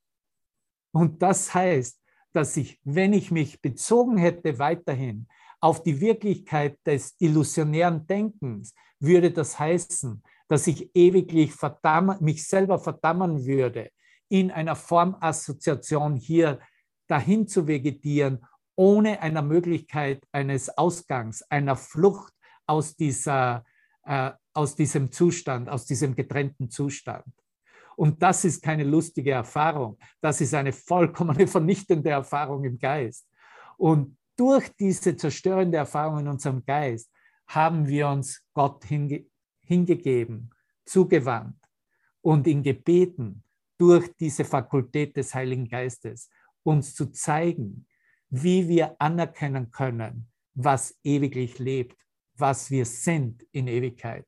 Und 0.92 1.20
das 1.20 1.52
heißt, 1.52 2.00
dass 2.34 2.56
ich, 2.56 2.80
wenn 2.84 3.12
ich 3.12 3.30
mich 3.30 3.62
bezogen 3.62 4.16
hätte 4.16 4.58
weiterhin 4.58 5.28
auf 5.60 5.82
die 5.82 6.00
Wirklichkeit 6.00 6.78
des 6.84 7.14
illusionären 7.18 8.06
Denkens, 8.06 8.74
würde 8.98 9.30
das 9.30 9.58
heißen, 9.58 10.22
dass 10.48 10.66
ich 10.66 10.90
ewiglich 10.94 11.52
verdammen, 11.52 12.18
mich 12.20 12.46
selber 12.46 12.78
verdammen 12.78 13.46
würde, 13.46 13.90
in 14.28 14.50
einer 14.50 14.76
Formassoziation 14.76 16.16
hier 16.16 16.58
dahin 17.06 17.46
zu 17.46 17.66
vegetieren, 17.66 18.44
ohne 18.76 19.22
einer 19.22 19.42
Möglichkeit 19.42 20.24
eines 20.32 20.76
Ausgangs, 20.76 21.42
einer 21.42 21.76
Flucht 21.76 22.32
aus, 22.66 22.96
dieser, 22.96 23.64
äh, 24.04 24.32
aus 24.52 24.74
diesem 24.74 25.12
Zustand, 25.12 25.68
aus 25.68 25.86
diesem 25.86 26.16
getrennten 26.16 26.68
Zustand. 26.68 27.24
Und 27.96 28.22
das 28.22 28.44
ist 28.44 28.62
keine 28.62 28.84
lustige 28.84 29.32
Erfahrung. 29.32 29.98
Das 30.20 30.40
ist 30.40 30.54
eine 30.54 30.72
vollkommene 30.72 31.46
vernichtende 31.48 32.10
Erfahrung 32.10 32.64
im 32.64 32.78
Geist. 32.78 33.28
Und 33.76 34.16
durch 34.36 34.68
diese 34.78 35.16
zerstörende 35.16 35.78
Erfahrung 35.78 36.20
in 36.20 36.28
unserem 36.28 36.64
Geist 36.64 37.10
haben 37.46 37.86
wir 37.86 38.08
uns 38.08 38.42
Gott 38.52 38.84
hinge 38.84 39.26
hingegeben, 39.66 40.50
zugewandt 40.84 41.56
und 42.20 42.46
ihn 42.46 42.62
gebeten, 42.62 43.42
durch 43.78 44.14
diese 44.16 44.44
Fakultät 44.44 45.16
des 45.16 45.34
Heiligen 45.34 45.68
Geistes 45.68 46.28
uns 46.62 46.94
zu 46.94 47.06
zeigen, 47.06 47.86
wie 48.30 48.68
wir 48.68 48.96
anerkennen 49.00 49.70
können, 49.70 50.28
was 50.54 50.98
ewiglich 51.02 51.58
lebt, 51.58 51.96
was 52.36 52.70
wir 52.70 52.84
sind 52.84 53.46
in 53.52 53.68
Ewigkeit. 53.68 54.26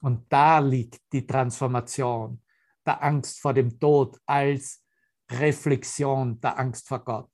Und 0.00 0.26
da 0.32 0.58
liegt 0.58 1.00
die 1.12 1.26
Transformation 1.26 2.40
der 2.86 3.02
Angst 3.02 3.40
vor 3.40 3.52
dem 3.52 3.78
Tod 3.78 4.18
als 4.26 4.82
Reflexion 5.30 6.40
der 6.40 6.58
Angst 6.58 6.88
vor 6.88 7.04
Gott. 7.04 7.30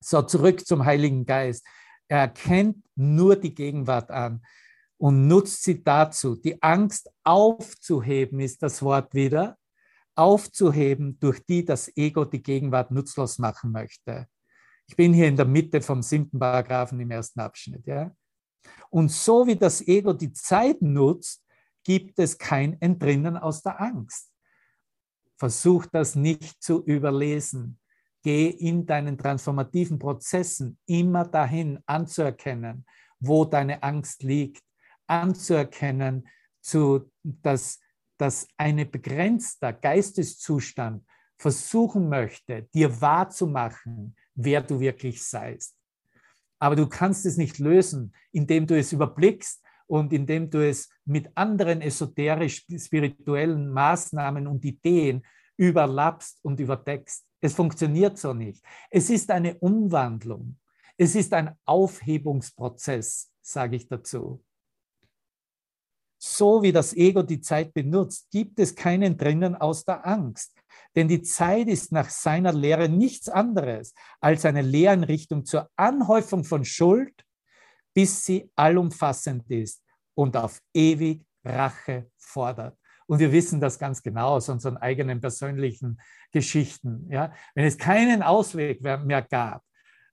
So, 0.00 0.22
zurück 0.22 0.66
zum 0.66 0.84
Heiligen 0.84 1.24
Geist. 1.24 1.66
Er 2.08 2.20
erkennt 2.20 2.84
nur 2.94 3.36
die 3.36 3.54
Gegenwart 3.54 4.10
an 4.10 4.42
und 4.96 5.26
nutzt 5.26 5.62
sie 5.64 5.82
dazu. 5.82 6.36
Die 6.36 6.60
Angst 6.62 7.10
aufzuheben 7.24 8.40
ist 8.40 8.62
das 8.62 8.82
Wort 8.82 9.14
wieder. 9.14 9.56
Aufzuheben, 10.14 11.18
durch 11.20 11.44
die 11.46 11.64
das 11.64 11.96
Ego 11.96 12.24
die 12.24 12.42
Gegenwart 12.42 12.90
nutzlos 12.90 13.38
machen 13.38 13.70
möchte. 13.70 14.26
Ich 14.88 14.96
bin 14.96 15.12
hier 15.12 15.28
in 15.28 15.36
der 15.36 15.44
Mitte 15.44 15.80
vom 15.80 16.02
siebten 16.02 16.38
Paragraphen 16.38 16.98
im 16.98 17.10
ersten 17.10 17.40
Abschnitt. 17.40 17.86
Ja? 17.86 18.10
Und 18.90 19.10
so 19.10 19.46
wie 19.46 19.56
das 19.56 19.86
Ego 19.86 20.12
die 20.12 20.32
Zeit 20.32 20.80
nutzt, 20.80 21.44
gibt 21.84 22.18
es 22.18 22.36
kein 22.36 22.80
Entrinnen 22.80 23.36
aus 23.36 23.62
der 23.62 23.80
Angst. 23.80 24.32
Versuch 25.36 25.86
das 25.86 26.14
nicht 26.14 26.62
zu 26.62 26.82
überlesen. 26.84 27.78
Geh 28.22 28.48
in 28.48 28.84
deinen 28.84 29.16
transformativen 29.16 29.98
Prozessen 29.98 30.78
immer 30.86 31.24
dahin 31.24 31.78
anzuerkennen, 31.86 32.84
wo 33.20 33.44
deine 33.44 33.82
Angst 33.82 34.22
liegt, 34.22 34.62
anzuerkennen, 35.06 36.28
zu, 36.60 37.10
dass, 37.22 37.78
dass 38.18 38.46
ein 38.56 38.90
begrenzter 38.90 39.72
Geisteszustand 39.72 41.04
versuchen 41.38 42.08
möchte, 42.08 42.64
dir 42.74 43.00
wahrzumachen, 43.00 44.16
wer 44.34 44.60
du 44.60 44.80
wirklich 44.80 45.22
seist. 45.22 45.77
Aber 46.58 46.76
du 46.76 46.86
kannst 46.86 47.26
es 47.26 47.36
nicht 47.36 47.58
lösen, 47.58 48.12
indem 48.32 48.66
du 48.66 48.76
es 48.78 48.92
überblickst 48.92 49.62
und 49.86 50.12
indem 50.12 50.50
du 50.50 50.66
es 50.66 50.88
mit 51.04 51.30
anderen 51.34 51.80
esoterisch-spirituellen 51.80 53.70
Maßnahmen 53.70 54.46
und 54.46 54.64
Ideen 54.64 55.24
überlappst 55.56 56.38
und 56.42 56.60
überdeckst. 56.60 57.24
Es 57.40 57.54
funktioniert 57.54 58.18
so 58.18 58.34
nicht. 58.34 58.64
Es 58.90 59.10
ist 59.10 59.30
eine 59.30 59.58
Umwandlung. 59.58 60.56
Es 60.96 61.14
ist 61.14 61.32
ein 61.32 61.54
Aufhebungsprozess, 61.64 63.32
sage 63.40 63.76
ich 63.76 63.88
dazu. 63.88 64.44
So 66.18 66.62
wie 66.62 66.72
das 66.72 66.94
Ego 66.94 67.22
die 67.22 67.40
Zeit 67.40 67.72
benutzt, 67.72 68.28
gibt 68.30 68.58
es 68.58 68.74
keinen 68.74 69.16
drinnen 69.16 69.54
aus 69.54 69.84
der 69.84 70.06
Angst. 70.06 70.54
Denn 70.96 71.06
die 71.06 71.22
Zeit 71.22 71.68
ist 71.68 71.92
nach 71.92 72.10
seiner 72.10 72.52
Lehre 72.52 72.88
nichts 72.88 73.28
anderes 73.28 73.94
als 74.20 74.44
eine 74.44 74.62
Lehreinrichtung 74.62 75.44
zur 75.44 75.70
Anhäufung 75.76 76.44
von 76.44 76.64
Schuld, 76.64 77.14
bis 77.94 78.24
sie 78.24 78.50
allumfassend 78.56 79.48
ist 79.50 79.82
und 80.14 80.36
auf 80.36 80.60
ewig 80.74 81.24
Rache 81.44 82.10
fordert. 82.16 82.76
Und 83.06 83.20
wir 83.20 83.32
wissen 83.32 83.60
das 83.60 83.78
ganz 83.78 84.02
genau 84.02 84.34
aus 84.34 84.48
unseren 84.48 84.76
eigenen 84.76 85.20
persönlichen 85.20 86.00
Geschichten. 86.30 87.06
Ja? 87.10 87.32
Wenn 87.54 87.64
es 87.64 87.78
keinen 87.78 88.22
Ausweg 88.22 88.82
mehr 88.82 89.22
gab, 89.22 89.62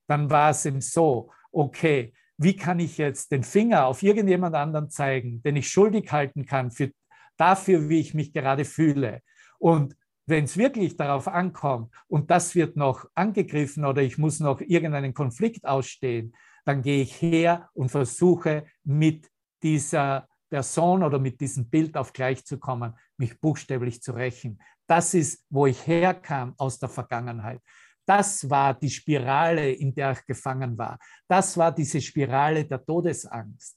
dann 0.06 0.30
war 0.30 0.50
es 0.50 0.64
eben 0.64 0.80
so, 0.80 1.30
okay, 1.52 2.14
wie 2.38 2.56
kann 2.56 2.78
ich 2.78 2.98
jetzt 2.98 3.32
den 3.32 3.42
Finger 3.42 3.86
auf 3.86 4.02
irgendjemand 4.02 4.54
anderen 4.54 4.90
zeigen, 4.90 5.42
den 5.42 5.56
ich 5.56 5.68
schuldig 5.68 6.10
halten 6.12 6.44
kann 6.44 6.70
für, 6.70 6.90
dafür, 7.36 7.88
wie 7.88 8.00
ich 8.00 8.14
mich 8.14 8.32
gerade 8.32 8.64
fühle. 8.64 9.22
Und 9.58 9.96
wenn 10.26 10.44
es 10.44 10.56
wirklich 10.56 10.96
darauf 10.96 11.28
ankommt 11.28 11.94
und 12.08 12.30
das 12.30 12.54
wird 12.54 12.76
noch 12.76 13.08
angegriffen 13.14 13.84
oder 13.84 14.02
ich 14.02 14.18
muss 14.18 14.40
noch 14.40 14.60
irgendeinen 14.60 15.14
Konflikt 15.14 15.64
ausstehen, 15.64 16.34
dann 16.64 16.82
gehe 16.82 17.02
ich 17.02 17.22
her 17.22 17.70
und 17.74 17.90
versuche 17.90 18.66
mit 18.82 19.30
dieser 19.62 20.28
Person 20.50 21.02
oder 21.02 21.18
mit 21.18 21.40
diesem 21.40 21.68
Bild 21.68 21.96
auf 21.96 22.12
gleich 22.12 22.44
zu 22.44 22.58
kommen, 22.58 22.94
mich 23.16 23.40
buchstäblich 23.40 24.02
zu 24.02 24.12
rächen. 24.12 24.60
Das 24.86 25.14
ist, 25.14 25.44
wo 25.48 25.66
ich 25.66 25.86
herkam 25.86 26.54
aus 26.58 26.78
der 26.78 26.88
Vergangenheit. 26.88 27.60
Das 28.06 28.48
war 28.48 28.72
die 28.74 28.88
Spirale, 28.88 29.72
in 29.72 29.94
der 29.94 30.12
ich 30.12 30.24
gefangen 30.24 30.78
war. 30.78 30.98
Das 31.26 31.56
war 31.56 31.74
diese 31.74 32.00
Spirale 32.00 32.64
der 32.64 32.84
Todesangst. 32.84 33.76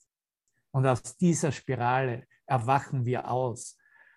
Und 0.71 0.85
aus 0.85 1.17
dieser 1.17 1.51
Spirale 1.51 2.27
erwachen 2.45 3.05
wir 3.05 3.29
aus, 3.29 3.75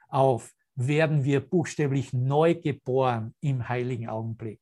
auf, 0.09 0.53
werden 0.75 1.25
wir 1.25 1.40
buchstäblich 1.40 2.12
neu 2.12 2.55
geboren 2.55 3.35
im 3.40 3.66
heiligen 3.68 4.09
Augenblick. 4.09 4.61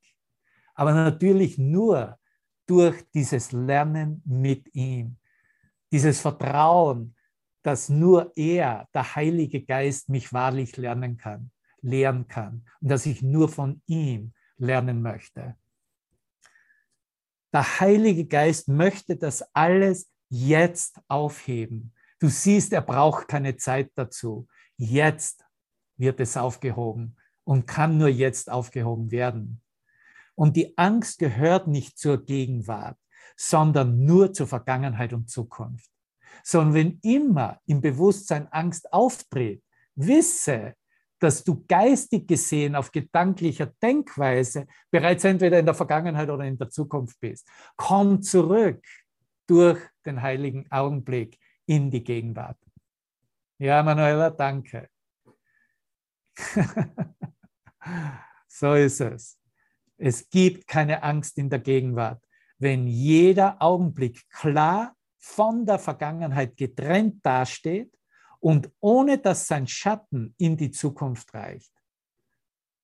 Aber 0.73 0.93
natürlich 0.93 1.57
nur 1.57 2.17
durch 2.65 3.03
dieses 3.13 3.51
Lernen 3.51 4.21
mit 4.25 4.73
ihm, 4.73 5.17
dieses 5.91 6.21
Vertrauen, 6.21 7.15
dass 7.63 7.89
nur 7.89 8.31
er, 8.35 8.87
der 8.93 9.15
Heilige 9.15 9.63
Geist, 9.63 10.09
mich 10.09 10.31
wahrlich 10.31 10.77
lernen 10.77 11.17
kann, 11.17 11.51
lehren 11.81 12.27
kann 12.27 12.65
und 12.79 12.89
dass 12.89 13.05
ich 13.05 13.21
nur 13.21 13.49
von 13.49 13.81
ihm 13.85 14.33
lernen 14.61 15.01
möchte. 15.01 15.55
Der 17.53 17.79
Heilige 17.79 18.25
Geist 18.25 18.67
möchte 18.69 19.17
das 19.17 19.43
alles 19.53 20.09
jetzt 20.29 20.99
aufheben. 21.07 21.93
Du 22.19 22.29
siehst, 22.29 22.71
er 22.71 22.81
braucht 22.81 23.27
keine 23.27 23.57
Zeit 23.57 23.91
dazu. 23.95 24.47
Jetzt 24.77 25.43
wird 25.97 26.19
es 26.19 26.37
aufgehoben 26.37 27.17
und 27.43 27.67
kann 27.67 27.97
nur 27.97 28.07
jetzt 28.07 28.49
aufgehoben 28.49 29.11
werden. 29.11 29.61
Und 30.35 30.55
die 30.55 30.77
Angst 30.77 31.19
gehört 31.19 31.67
nicht 31.67 31.97
zur 31.97 32.23
Gegenwart, 32.23 32.97
sondern 33.35 34.05
nur 34.05 34.31
zur 34.31 34.47
Vergangenheit 34.47 35.11
und 35.11 35.29
Zukunft 35.29 35.91
sondern 36.43 36.73
wenn 36.73 36.99
immer 37.01 37.59
im 37.65 37.81
Bewusstsein 37.81 38.47
Angst 38.51 38.91
auftritt, 38.91 39.63
wisse, 39.95 40.75
dass 41.21 41.43
du 41.43 41.63
geistig 41.67 42.27
gesehen 42.27 42.75
auf 42.75 42.91
gedanklicher 42.91 43.67
Denkweise 43.81 44.65
bereits 44.89 45.23
entweder 45.23 45.59
in 45.59 45.65
der 45.65 45.75
Vergangenheit 45.75 46.29
oder 46.29 46.43
in 46.45 46.57
der 46.57 46.69
Zukunft 46.69 47.19
bist. 47.19 47.47
Komm 47.77 48.23
zurück 48.23 48.83
durch 49.45 49.79
den 50.03 50.21
heiligen 50.21 50.65
Augenblick 50.71 51.37
in 51.67 51.91
die 51.91 52.03
Gegenwart. 52.03 52.57
Ja, 53.59 53.83
Manuela, 53.83 54.31
danke. 54.31 54.89
so 58.47 58.73
ist 58.73 59.01
es. 59.01 59.37
Es 59.97 60.27
gibt 60.27 60.67
keine 60.67 61.03
Angst 61.03 61.37
in 61.37 61.51
der 61.51 61.59
Gegenwart. 61.59 62.23
Wenn 62.57 62.87
jeder 62.87 63.61
Augenblick 63.61 64.27
klar 64.31 64.95
von 65.19 65.67
der 65.67 65.77
Vergangenheit 65.77 66.57
getrennt 66.57 67.23
dasteht 67.23 67.95
und 68.41 68.69
ohne 68.81 69.17
dass 69.17 69.47
sein 69.47 69.67
Schatten 69.67 70.35
in 70.37 70.57
die 70.57 70.71
Zukunft 70.71 71.33
reicht. 71.33 71.71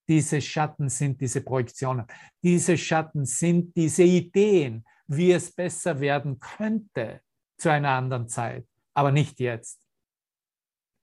Diese 0.07 0.39
Schatten 0.39 0.87
sind 0.87 1.19
diese 1.19 1.41
Projektionen. 1.41 2.05
Diese 2.41 2.77
Schatten 2.77 3.25
sind 3.25 3.75
diese 3.75 4.03
Ideen, 4.03 4.85
wie 5.07 5.33
es 5.33 5.51
besser 5.51 5.99
werden 5.99 6.39
könnte 6.39 7.19
zu 7.57 7.69
einer 7.69 7.89
anderen 7.89 8.29
Zeit, 8.29 8.65
aber 8.93 9.11
nicht 9.11 9.39
jetzt. 9.41 9.81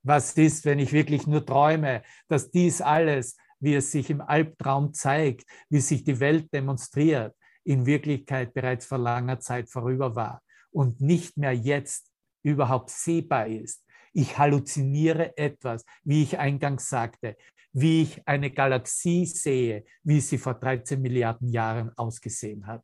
Was 0.03 0.35
ist, 0.37 0.65
wenn 0.65 0.79
ich 0.79 0.91
wirklich 0.91 1.27
nur 1.27 1.45
träume, 1.45 2.01
dass 2.27 2.49
dies 2.49 2.81
alles, 2.81 3.37
wie 3.59 3.75
es 3.75 3.91
sich 3.91 4.09
im 4.09 4.21
Albtraum 4.21 4.93
zeigt, 4.93 5.45
wie 5.69 5.79
sich 5.79 6.03
die 6.03 6.19
Welt 6.19 6.51
demonstriert, 6.53 7.35
in 7.63 7.85
Wirklichkeit 7.85 8.53
bereits 8.53 8.85
vor 8.85 8.97
langer 8.97 9.39
Zeit 9.39 9.69
vorüber 9.69 10.15
war? 10.15 10.41
und 10.75 10.99
nicht 10.99 11.37
mehr 11.37 11.53
jetzt 11.53 12.11
überhaupt 12.43 12.89
sehbar 12.89 13.47
ist. 13.47 13.84
Ich 14.17 14.37
halluziniere 14.37 15.37
etwas, 15.37 15.83
wie 16.05 16.23
ich 16.23 16.39
eingangs 16.39 16.87
sagte, 16.89 17.35
wie 17.73 18.03
ich 18.03 18.25
eine 18.25 18.49
Galaxie 18.49 19.25
sehe, 19.25 19.83
wie 20.03 20.21
sie 20.21 20.37
vor 20.37 20.53
13 20.53 21.01
Milliarden 21.01 21.49
Jahren 21.49 21.91
ausgesehen 21.97 22.65
hat. 22.65 22.81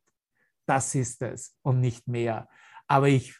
Das 0.66 0.94
ist 0.94 1.22
es 1.22 1.56
und 1.62 1.80
nicht 1.80 2.06
mehr. 2.06 2.46
Aber 2.86 3.08
ich, 3.08 3.34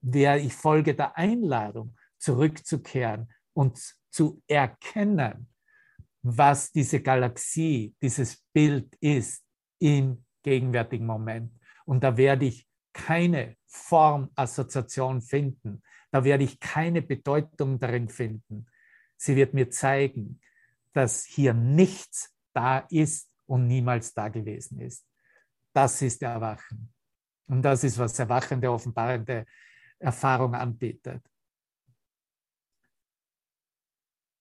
der, 0.00 0.38
ich 0.38 0.52
folge 0.52 0.96
der 0.96 1.16
Einladung, 1.16 1.96
zurückzukehren 2.18 3.32
und 3.52 3.78
zu 4.10 4.42
erkennen, 4.48 5.48
was 6.22 6.72
diese 6.72 7.00
Galaxie, 7.00 7.94
dieses 8.02 8.44
Bild 8.52 8.94
ist 8.96 9.44
im 9.78 10.24
gegenwärtigen 10.42 11.06
Moment. 11.06 11.52
Und 11.84 12.02
da 12.02 12.16
werde 12.16 12.46
ich 12.46 12.66
keine 12.92 13.56
Formassoziation 13.66 15.22
finden. 15.22 15.80
Da 16.10 16.24
werde 16.24 16.44
ich 16.44 16.58
keine 16.58 17.02
Bedeutung 17.02 17.78
darin 17.78 18.08
finden. 18.08 18.66
Sie 19.16 19.36
wird 19.36 19.54
mir 19.54 19.70
zeigen, 19.70 20.40
dass 20.92 21.24
hier 21.24 21.54
nichts 21.54 22.34
da 22.52 22.78
ist 22.90 23.30
und 23.46 23.66
niemals 23.66 24.12
da 24.12 24.28
gewesen 24.28 24.80
ist. 24.80 25.06
Das 25.72 26.02
ist 26.02 26.22
Erwachen. 26.22 26.92
Und 27.46 27.62
das 27.62 27.84
ist, 27.84 27.98
was 27.98 28.18
erwachende, 28.18 28.70
offenbarende 28.70 29.46
Erfahrung 29.98 30.54
anbietet. 30.54 31.22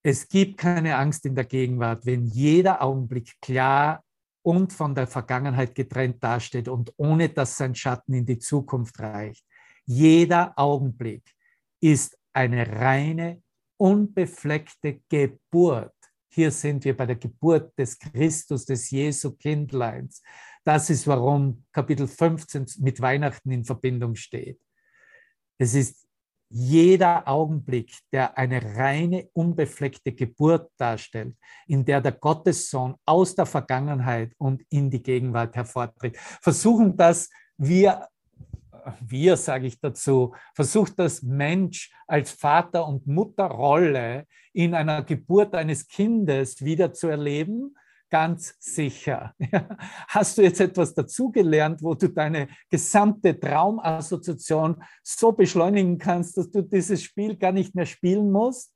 Es 0.01 0.27
gibt 0.27 0.58
keine 0.58 0.95
Angst 0.95 1.26
in 1.26 1.36
der 1.36 1.45
Gegenwart, 1.45 2.05
wenn 2.05 2.26
jeder 2.26 2.82
Augenblick 2.82 3.39
klar 3.41 4.03
und 4.41 4.72
von 4.72 4.95
der 4.95 5.07
Vergangenheit 5.07 5.76
getrennt 5.76 6.24
dasteht 6.24 6.67
und 6.67 6.93
ohne 6.97 7.30
dass 7.30 7.57
sein 7.57 7.76
Schatten 7.76 8.13
in 8.13 8.26
die 8.26 8.39
Zukunft 8.39 8.99
reicht. 8.99 9.45
Jeder 9.86 10.57
Augenblick 10.57 11.36
ist 11.82 12.17
eine 12.34 12.67
reine, 12.67 13.41
unbefleckte 13.77 15.01
Geburt. 15.09 15.93
Hier 16.32 16.51
sind 16.51 16.86
wir 16.86 16.95
bei 16.95 17.05
der 17.05 17.15
Geburt 17.15 17.77
des 17.77 17.97
Christus, 17.97 18.65
des 18.65 18.89
Jesu 18.91 19.32
Kindleins. 19.32 20.21
Das 20.63 20.89
ist, 20.89 21.07
warum 21.07 21.65
Kapitel 21.71 22.07
15 22.07 22.65
mit 22.80 23.01
Weihnachten 23.01 23.51
in 23.51 23.65
Verbindung 23.65 24.15
steht. 24.15 24.59
Es 25.57 25.73
ist 25.73 26.05
jeder 26.51 27.27
Augenblick, 27.27 27.95
der 28.11 28.38
eine 28.38 28.61
reine, 28.75 29.30
unbefleckte 29.34 30.13
Geburt 30.13 30.71
darstellt, 30.77 31.36
in 31.67 31.86
der 31.86 32.01
der 32.01 32.13
Gottessohn 32.13 32.95
aus 33.05 33.36
der 33.36 33.45
Vergangenheit 33.45 34.34
und 34.38 34.63
in 34.69 34.89
die 34.89 35.01
Gegenwart 35.01 35.55
hervortritt. 35.55 36.17
Versuchen 36.17 36.97
das 36.97 37.30
wir, 37.57 38.07
wir 39.01 39.38
sage 39.38 39.67
ich 39.67 39.80
dazu, 39.80 40.34
versucht 40.53 40.97
das 40.99 41.21
Mensch 41.21 41.91
als 42.07 42.32
Vater- 42.32 42.88
und 42.88 43.07
Mutterrolle 43.07 44.25
in 44.53 44.73
einer 44.73 45.03
Geburt 45.03 45.55
eines 45.55 45.88
Kindes 45.88 46.63
wieder 46.63 46.93
zu 46.93 47.07
erleben, 47.07 47.75
ganz 48.09 48.55
sicher. 48.59 49.36
Hast 50.07 50.38
du 50.38 50.41
jetzt 50.41 50.59
etwas 50.59 50.93
dazugelernt, 50.93 51.82
wo 51.84 51.93
du 51.93 52.09
deine 52.09 52.47
gesamte 52.69 53.39
Traumassoziation 53.39 54.84
so 55.03 55.32
beschleunigen 55.32 55.97
kannst, 55.97 56.38
dass 56.38 56.49
du 56.49 56.61
dieses 56.61 57.03
Spiel 57.03 57.36
gar 57.38 57.51
nicht 57.51 57.75
mehr 57.75 57.86
spielen 57.86 58.32
musst? 58.32 58.73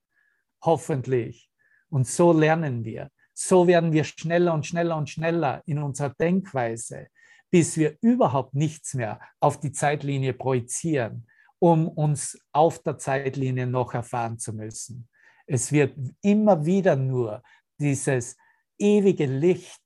Hoffentlich. 0.62 1.49
Und 1.89 2.08
so 2.08 2.32
lernen 2.32 2.86
wir. 2.86 3.10
So 3.34 3.68
werden 3.68 3.91
wir 3.91 4.04
schneller 4.04 4.54
und 4.54 4.66
schneller 4.66 4.95
und 4.95 5.10
schneller 5.10 5.64
in 5.66 5.80
unserer 5.80 6.10
Denkweise, 6.10 7.08
bis 7.54 7.78
wir 7.78 7.99
überhaupt 8.01 8.56
nichts 8.56 8.95
mehr 8.95 9.22
auf 9.39 9.60
die 9.60 9.72
Zeitlinie 9.72 10.34
projizieren, 10.34 11.28
um 11.60 11.88
uns 11.88 12.36
auf 12.51 12.82
der 12.82 12.97
Zeitlinie 12.97 13.68
noch 13.68 13.93
erfahren 13.93 14.39
zu 14.39 14.54
müssen. 14.54 15.08
Es 15.45 15.72
wird 15.72 15.95
immer 16.24 16.66
wieder 16.66 16.95
nur 16.95 17.43
dieses 17.80 18.38
ewige 18.80 19.28
Licht, 19.28 19.80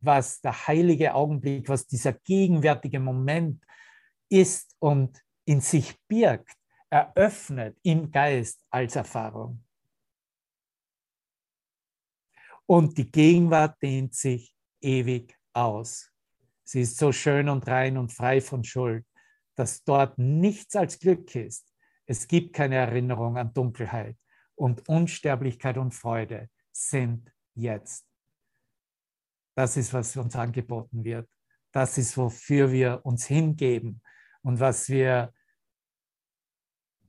was 0.00 0.40
der 0.40 0.66
heilige 0.66 1.14
Augenblick, 1.14 1.68
was 1.68 1.86
dieser 1.86 2.14
gegenwärtige 2.14 3.00
Moment 3.00 3.62
ist 4.30 4.74
und 4.78 5.22
in 5.44 5.60
sich 5.60 6.00
birgt, 6.08 6.56
eröffnet 6.88 7.76
im 7.82 8.10
Geist 8.10 8.64
als 8.70 8.96
Erfahrung. 8.96 9.62
Und 12.64 12.96
die 12.96 13.10
Gegenwart 13.10 13.76
dehnt 13.82 14.14
sich 14.14 14.56
ewig 14.80 15.38
aus. 15.52 16.13
Sie 16.64 16.80
ist 16.80 16.96
so 16.96 17.12
schön 17.12 17.48
und 17.48 17.66
rein 17.68 17.98
und 17.98 18.12
frei 18.12 18.40
von 18.40 18.64
Schuld, 18.64 19.06
dass 19.54 19.84
dort 19.84 20.18
nichts 20.18 20.74
als 20.74 20.98
Glück 20.98 21.34
ist. 21.36 21.72
Es 22.06 22.26
gibt 22.26 22.54
keine 22.54 22.76
Erinnerung 22.76 23.36
an 23.36 23.52
Dunkelheit 23.52 24.16
und 24.56 24.88
Unsterblichkeit 24.88 25.78
und 25.78 25.94
Freude 25.94 26.48
sind 26.72 27.30
jetzt. 27.54 28.06
Das 29.56 29.76
ist, 29.76 29.92
was 29.92 30.16
uns 30.16 30.34
angeboten 30.34 31.04
wird. 31.04 31.28
Das 31.72 31.98
ist, 31.98 32.16
wofür 32.16 32.72
wir 32.72 33.00
uns 33.04 33.26
hingeben 33.26 34.02
und 34.42 34.60
was 34.60 34.88
wir, 34.88 35.32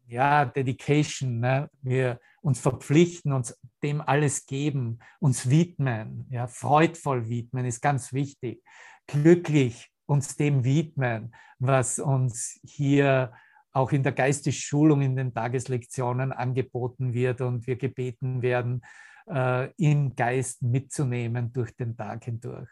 ja, 0.07 0.45
Dedication, 0.45 1.39
ne? 1.39 1.69
wir 1.81 2.19
uns 2.41 2.59
verpflichten, 2.59 3.33
uns 3.33 3.59
dem 3.81 4.01
alles 4.01 4.45
geben, 4.45 4.99
uns 5.19 5.49
widmen, 5.49 6.27
ja, 6.29 6.47
freudvoll 6.47 7.27
widmen 7.27 7.65
ist 7.65 7.81
ganz 7.81 8.13
wichtig, 8.13 8.63
glücklich 9.07 9.91
uns 10.05 10.35
dem 10.35 10.63
widmen, 10.63 11.35
was 11.59 11.99
uns 11.99 12.59
hier 12.63 13.33
auch 13.71 13.91
in 13.91 14.03
der 14.03 14.13
Geistesschulung, 14.13 15.01
in 15.01 15.15
den 15.15 15.33
Tageslektionen 15.33 16.31
angeboten 16.31 17.13
wird 17.13 17.41
und 17.41 17.67
wir 17.67 17.75
gebeten 17.75 18.41
werden, 18.41 18.81
äh, 19.27 19.71
im 19.73 20.15
Geist 20.15 20.61
mitzunehmen 20.61 21.51
durch 21.51 21.75
den 21.75 21.97
Tag 21.97 22.23
hindurch. 22.23 22.69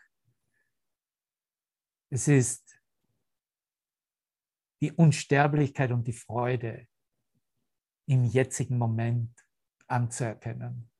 Es 2.09 2.27
ist 2.27 2.79
die 4.81 4.91
Unsterblichkeit 4.91 5.91
und 5.91 6.07
die 6.07 6.13
Freude 6.13 6.87
im 8.05 8.25
jetzigen 8.25 8.77
Moment 8.77 9.31
anzuerkennen. 9.87 10.92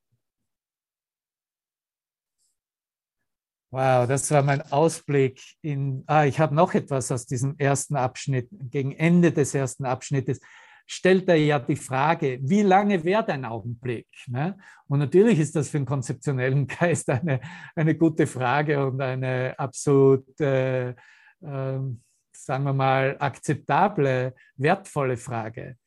Wow, 3.74 4.06
das 4.06 4.30
war 4.30 4.44
mein 4.44 4.62
Ausblick 4.70 5.42
in, 5.60 6.04
ah, 6.06 6.26
ich 6.26 6.38
habe 6.38 6.54
noch 6.54 6.74
etwas 6.74 7.10
aus 7.10 7.26
diesem 7.26 7.56
ersten 7.58 7.96
Abschnitt, 7.96 8.48
gegen 8.70 8.92
Ende 8.92 9.32
des 9.32 9.52
ersten 9.52 9.84
Abschnittes 9.84 10.38
stellt 10.86 11.28
er 11.28 11.34
ja 11.34 11.58
die 11.58 11.74
Frage, 11.74 12.38
wie 12.40 12.62
lange 12.62 13.02
währt 13.02 13.28
ein 13.30 13.44
Augenblick? 13.44 14.06
Ne? 14.28 14.56
Und 14.86 15.00
natürlich 15.00 15.40
ist 15.40 15.56
das 15.56 15.70
für 15.70 15.78
einen 15.78 15.86
konzeptionellen 15.86 16.68
Geist 16.80 17.10
eine, 17.10 17.40
eine 17.74 17.96
gute 17.96 18.28
Frage 18.28 18.86
und 18.86 19.00
eine 19.00 19.58
absolut, 19.58 20.24
äh, 20.38 20.90
äh, 20.90 20.94
sagen 21.40 22.64
wir 22.64 22.74
mal, 22.74 23.16
akzeptable, 23.18 24.36
wertvolle 24.54 25.16
Frage. 25.16 25.78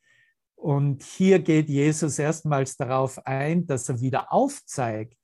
Und 0.56 1.04
hier 1.04 1.38
geht 1.38 1.70
Jesus 1.70 2.18
erstmals 2.18 2.76
darauf 2.76 3.18
ein, 3.26 3.66
dass 3.66 3.88
er 3.88 3.98
wieder 4.02 4.30
aufzeigt, 4.30 5.16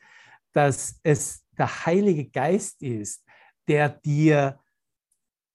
dass 0.55 0.99
es 1.03 1.44
der 1.59 1.87
Heilige 1.87 2.27
Geist 2.27 2.83
ist, 2.83 3.25
der 3.69 3.89
dir 3.89 4.61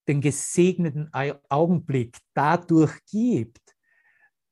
den 0.08 0.22
gesegneten 0.22 1.12
Augenblick 1.50 2.18
dadurch 2.34 2.94
gibt, 3.06 3.62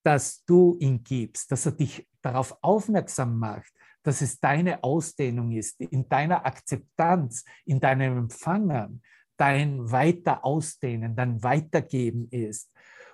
dass 0.04 0.44
du 0.46 0.78
ihn 0.80 1.04
gibst, 1.04 1.52
dass 1.52 1.66
er 1.66 1.72
dich 1.74 2.08
darauf 2.22 2.56
aufmerksam 2.62 3.38
macht, 3.38 3.74
dass 4.04 4.22
es 4.22 4.40
deine 4.40 4.84
Ausdehnung 4.84 5.52
ist, 5.52 5.80
in 5.82 6.08
deiner 6.08 6.46
Akzeptanz, 6.46 7.44
in 7.66 7.80
deinem 7.80 8.18
Empfangen, 8.18 9.02
dein 9.36 9.92
Weiter 9.92 10.46
ausdehnen, 10.46 11.16
dein 11.16 11.42
Weitergeben 11.44 12.28
ist. 12.30 12.72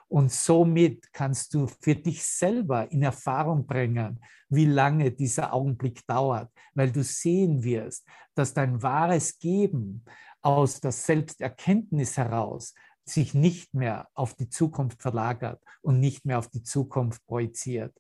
Und 0.07 0.31
somit 0.31 1.11
kannst 1.11 1.53
du 1.53 1.67
für 1.67 1.95
dich 1.95 2.23
selber 2.23 2.91
in 2.91 3.03
Erfahrung 3.03 3.65
bringen, 3.65 4.19
wie 4.49 4.65
lange 4.65 5.11
dieser 5.11 5.53
Augenblick 5.53 6.05
dauert, 6.05 6.51
weil 6.73 6.91
du 6.91 7.03
sehen 7.03 7.63
wirst, 7.63 8.05
dass 8.35 8.53
dein 8.53 8.81
wahres 8.81 9.39
Geben 9.39 10.03
aus 10.41 10.79
der 10.79 10.91
Selbsterkenntnis 10.91 12.17
heraus 12.17 12.73
sich 13.05 13.33
nicht 13.33 13.73
mehr 13.73 14.07
auf 14.13 14.35
die 14.35 14.49
Zukunft 14.49 15.01
verlagert 15.01 15.61
und 15.81 15.99
nicht 15.99 16.25
mehr 16.25 16.39
auf 16.39 16.49
die 16.49 16.63
Zukunft 16.63 17.25
projiziert. 17.25 17.93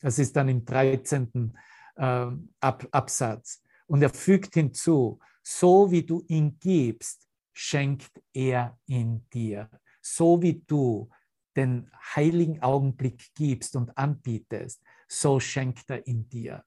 Das 0.00 0.18
ist 0.18 0.36
dann 0.36 0.48
im 0.48 0.64
13. 0.64 1.56
Äh, 1.96 2.26
Ab 2.60 2.86
Absatz. 2.90 3.62
Und 3.86 4.02
er 4.02 4.10
fügt 4.10 4.54
hinzu, 4.54 5.18
so 5.42 5.90
wie 5.90 6.02
du 6.02 6.24
ihn 6.28 6.58
gibst, 6.58 7.28
schenkt 7.52 8.10
er 8.32 8.78
in 8.86 9.26
dir. 9.30 9.70
So 10.00 10.40
wie 10.42 10.62
du 10.66 11.08
den 11.56 11.90
heiligen 12.14 12.62
Augenblick 12.62 13.32
gibst 13.34 13.76
und 13.76 13.96
anbietest, 13.96 14.82
so 15.08 15.40
schenkt 15.40 15.88
er 15.90 16.06
in 16.06 16.28
dir. 16.28 16.64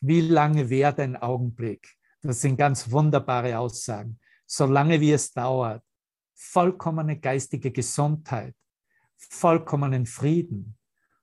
Wie 0.00 0.20
lange 0.20 0.70
währt 0.70 0.98
ein 1.00 1.16
Augenblick? 1.16 1.96
Das 2.22 2.40
sind 2.40 2.56
ganz 2.56 2.90
wunderbare 2.90 3.58
Aussagen. 3.58 4.18
Solange 4.46 5.00
wie 5.00 5.12
es 5.12 5.32
dauert, 5.32 5.84
vollkommene 6.34 7.18
geistige 7.20 7.70
Gesundheit, 7.70 8.54
vollkommenen 9.16 10.06
Frieden 10.06 10.78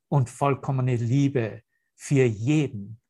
und 0.10 0.30
vollkommene 0.30 0.96
Liebe 0.96 1.64
für 1.96 2.24
jeden, 2.24 3.02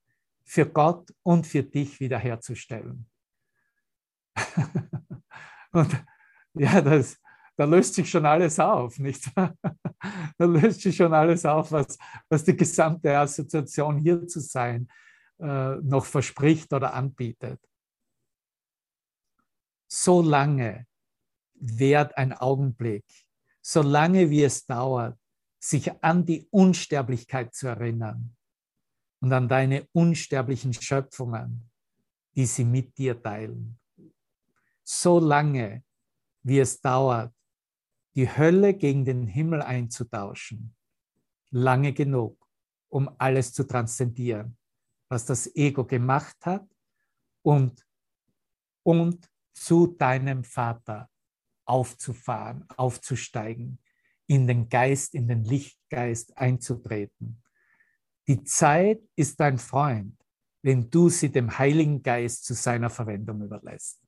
für 0.46 0.66
Gott 0.66 1.14
und 1.24 1.46
für 1.46 1.64
dich 1.64 2.00
wiederherzustellen. 2.00 3.10
und 5.72 6.06
ja, 6.54 6.82
das, 6.82 7.20
da 7.58 7.66
löst 7.66 7.96
sich 7.96 8.10
schon 8.10 8.26
alles 8.26 8.60
auf, 8.60 9.00
nicht? 9.00 9.32
Da 10.38 10.46
löst 10.46 10.82
sich 10.82 10.96
schon 10.96 11.12
alles 11.14 11.44
auf, 11.44 11.72
was, 11.72 11.98
was 12.30 12.44
die 12.44 12.56
gesamte 12.56 13.18
Assoziation 13.18 13.98
hier 13.98 14.28
zu 14.28 14.40
sein 14.40 14.88
äh, 15.40 15.76
noch 15.78 16.06
verspricht 16.06 16.72
oder 16.72 16.94
anbietet. 16.94 17.60
So 19.90 20.22
lange 20.22 20.86
währt 21.56 22.16
ein 22.16 22.32
Augenblick, 22.34 23.06
solange 23.62 24.30
wie 24.30 24.44
es 24.44 24.66
dauert, 24.66 25.18
sich 25.60 25.92
an 26.04 26.26
die 26.26 26.48
Unsterblichkeit 26.52 27.56
zu 27.56 27.68
erinnern 27.68 28.36
und 29.20 29.34
an 29.34 29.50
deine 29.50 29.88
unsterblichen 29.94 30.74
Schöpfungen, 30.74 31.72
die 32.36 32.46
sie 32.46 32.66
mit 32.66 32.96
dir 32.98 33.20
teilen. 33.20 33.80
So 34.84 35.20
lange, 35.20 35.84
wie 36.44 36.60
es 36.60 36.80
dauert, 36.80 37.34
die 38.18 38.36
Hölle 38.36 38.74
gegen 38.74 39.06
den 39.06 39.28
Himmel 39.28 39.62
einzutauschen, 39.62 40.76
lange 41.52 41.94
genug, 41.94 42.50
um 42.90 43.10
alles 43.20 43.54
zu 43.54 43.64
transzendieren, 43.64 44.58
was 45.08 45.26
das 45.26 45.56
Ego 45.56 45.86
gemacht 45.86 46.36
hat 46.44 46.68
und, 47.44 47.86
und 48.84 49.30
zu 49.54 49.86
deinem 49.86 50.44
Vater 50.44 51.10
aufzufahren, 51.66 52.66
aufzusteigen, 52.76 53.80
in 54.26 54.48
den 54.48 54.68
Geist, 54.68 55.14
in 55.14 55.28
den 55.28 55.44
Lichtgeist 55.44 56.36
einzutreten. 56.38 57.44
Die 58.28 58.44
Zeit 58.44 59.00
ist 59.16 59.40
dein 59.40 59.60
Freund, 59.60 60.18
wenn 60.64 60.90
du 60.90 61.10
sie 61.10 61.32
dem 61.32 61.56
Heiligen 61.56 62.02
Geist 62.02 62.46
zu 62.46 62.56
seiner 62.56 62.90
Verwendung 62.90 63.44
überlässt. 63.44 64.07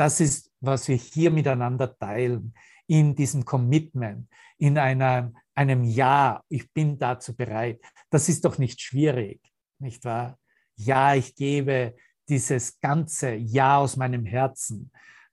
Das 0.00 0.18
ist, 0.20 0.50
was 0.60 0.88
wir 0.88 0.96
hier 0.96 1.30
miteinander 1.30 1.94
teilen, 1.98 2.54
in 2.86 3.14
diesem 3.14 3.44
Commitment, 3.44 4.28
in 4.56 4.78
einem, 4.78 5.36
einem 5.54 5.84
Ja, 5.84 6.42
ich 6.48 6.72
bin 6.72 6.98
dazu 6.98 7.36
bereit. 7.36 7.80
Das 8.08 8.28
ist 8.28 8.44
doch 8.44 8.56
nicht 8.56 8.80
schwierig, 8.80 9.40
nicht 9.78 10.04
wahr? 10.04 10.38
Ja, 10.76 11.14
ich 11.14 11.34
gebe 11.34 11.94
dieses 12.28 12.80
ganze 12.80 13.34
Ja 13.34 13.76
aus 13.76 13.96
meinem 13.96 14.24
Herzen 14.24 14.90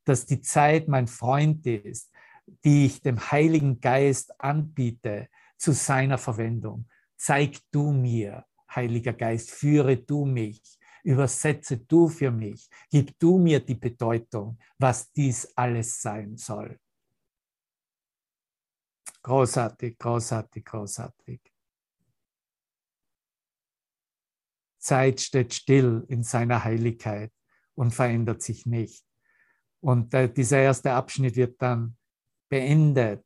dass 0.08 0.26
die 0.26 0.42
Zeit 0.42 0.88
mein 0.88 1.08
Freund 1.08 1.66
ist, 1.66 2.12
die 2.64 2.86
ich 2.86 3.02
dem 3.02 3.20
Heiligen 3.20 3.82
Geist 3.82 4.40
anbiete 4.40 5.28
zu 5.58 5.74
seiner 5.74 6.18
Verwendung. 6.18 6.88
Zeig 7.18 7.60
du 7.72 7.92
mir, 7.92 8.46
Heiliger 8.74 9.14
Geist, 9.14 9.52
führe 9.52 9.98
du 9.98 10.26
mich 10.26 10.77
Übersetze 11.08 11.78
du 11.78 12.10
für 12.10 12.32
mich. 12.32 12.70
Gib 12.90 13.18
du 13.18 13.38
mir 13.38 13.62
die 13.62 13.76
Bedeutung, 13.76 14.60
was 14.78 15.10
dies 15.14 15.46
alles 15.56 16.02
sein 16.02 16.36
soll. 16.36 16.78
Großartig, 19.22 19.98
großartig, 19.98 20.66
großartig. 20.66 21.40
Zeit 24.80 25.22
steht 25.22 25.54
still 25.54 26.04
in 26.10 26.24
seiner 26.24 26.66
Heiligkeit 26.66 27.32
und 27.76 27.92
verändert 27.92 28.42
sich 28.42 28.66
nicht. 28.66 29.06
Und 29.80 30.14
äh, 30.14 30.28
dieser 30.30 30.60
erste 30.60 30.92
Abschnitt 30.92 31.38
wird 31.38 31.62
dann 31.62 31.96
beendet, 32.50 33.24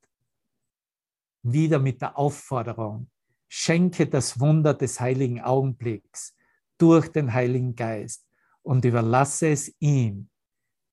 wieder 1.42 1.80
mit 1.80 2.00
der 2.00 2.16
Aufforderung, 2.16 3.10
schenke 3.48 4.06
das 4.06 4.40
Wunder 4.40 4.76
des 4.76 5.00
heiligen 5.00 5.42
Augenblicks 5.42 6.36
durch 6.82 7.10
den 7.10 7.32
Heiligen 7.32 7.76
Geist 7.76 8.26
und 8.64 8.84
überlasse 8.86 9.50
es 9.50 9.74
ihm, 9.80 10.30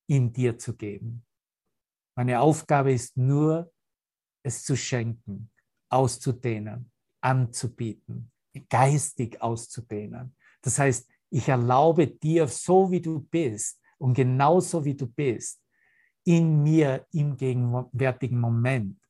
in 0.06 0.32
dir 0.32 0.58
zu 0.58 0.76
geben. 0.76 1.24
Meine 2.14 2.40
Aufgabe 2.40 2.92
ist 2.92 3.16
nur, 3.16 3.72
es 4.42 4.64
zu 4.64 4.76
schenken, 4.76 5.50
auszudehnen, 5.88 6.90
anzubieten, 7.20 8.30
geistig 8.68 9.40
auszudehnen. 9.40 10.34
Das 10.62 10.78
heißt, 10.78 11.08
ich 11.30 11.48
erlaube 11.48 12.06
dir, 12.06 12.48
so 12.48 12.90
wie 12.90 13.00
du 13.00 13.20
bist 13.20 13.80
und 13.98 14.14
genauso 14.14 14.84
wie 14.84 14.94
du 14.94 15.06
bist, 15.06 15.62
in 16.24 16.62
mir 16.62 17.06
im 17.12 17.36
gegenwärtigen 17.36 18.38
Moment 18.38 19.00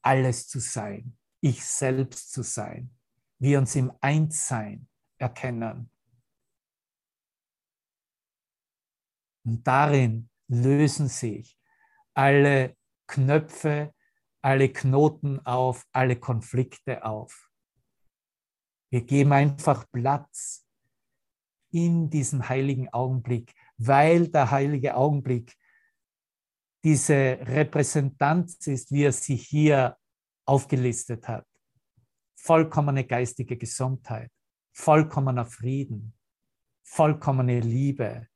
alles 0.00 0.48
zu 0.48 0.58
sein, 0.58 1.16
ich 1.40 1.64
selbst 1.64 2.32
zu 2.32 2.42
sein, 2.42 2.90
wir 3.38 3.58
uns 3.58 3.74
im 3.76 3.92
Einssein 4.00 4.88
erkennen. 5.18 5.91
Und 9.44 9.66
darin 9.66 10.30
lösen 10.48 11.08
sich 11.08 11.58
alle 12.14 12.76
Knöpfe, 13.06 13.94
alle 14.42 14.68
Knoten 14.68 15.40
auf, 15.46 15.84
alle 15.92 16.16
Konflikte 16.16 17.04
auf. 17.04 17.50
Wir 18.90 19.02
geben 19.02 19.32
einfach 19.32 19.90
Platz 19.90 20.66
in 21.72 22.10
diesem 22.10 22.48
heiligen 22.48 22.88
Augenblick, 22.90 23.54
weil 23.78 24.28
der 24.28 24.50
heilige 24.50 24.94
Augenblick 24.94 25.56
diese 26.84 27.38
Repräsentanz 27.40 28.66
ist, 28.66 28.90
wie 28.90 29.04
er 29.04 29.12
sie 29.12 29.36
hier 29.36 29.96
aufgelistet 30.44 31.26
hat. 31.28 31.46
Vollkommene 32.36 33.04
geistige 33.04 33.56
Gesundheit, 33.56 34.30
vollkommener 34.72 35.46
Frieden, 35.46 36.14
vollkommene 36.82 37.60
Liebe, 37.60 38.28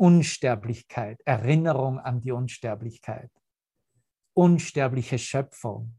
Unsterblichkeit, 0.00 1.20
Erinnerung 1.24 1.98
an 1.98 2.20
die 2.20 2.32
Unsterblichkeit, 2.32 3.30
unsterbliche 4.34 5.18
Schöpfung, 5.18 5.96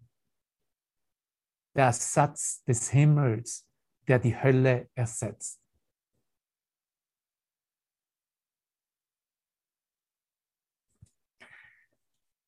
der 1.75 1.93
Satz 1.93 2.63
des 2.63 2.89
Himmels, 2.89 3.67
der 4.07 4.19
die 4.19 4.35
Hölle 4.35 4.89
ersetzt. 4.95 5.61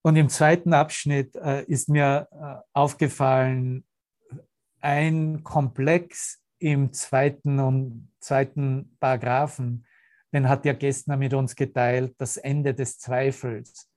Und 0.04 0.16
im 0.16 0.30
zweiten 0.30 0.74
Abschnitt 0.74 1.36
äh, 1.36 1.64
ist 1.66 1.88
mir 1.88 2.28
äh, 2.32 2.68
aufgefallen, 2.74 3.86
ein 4.80 5.43
Komplex 5.43 6.43
im 6.58 6.91
zweiten 6.91 7.60
und 7.60 8.12
zweiten 8.20 8.97
Paragraphen, 8.99 9.86
den 10.34 10.47
hat 10.47 10.65
ja 10.65 10.73
Gestner 10.73 11.17
mit 11.17 11.34
uns 11.34 11.55
geteilt, 11.55 12.15
das 12.17 12.38
Ende 12.38 12.73
des 12.73 12.97
Zweifels. 12.97 13.89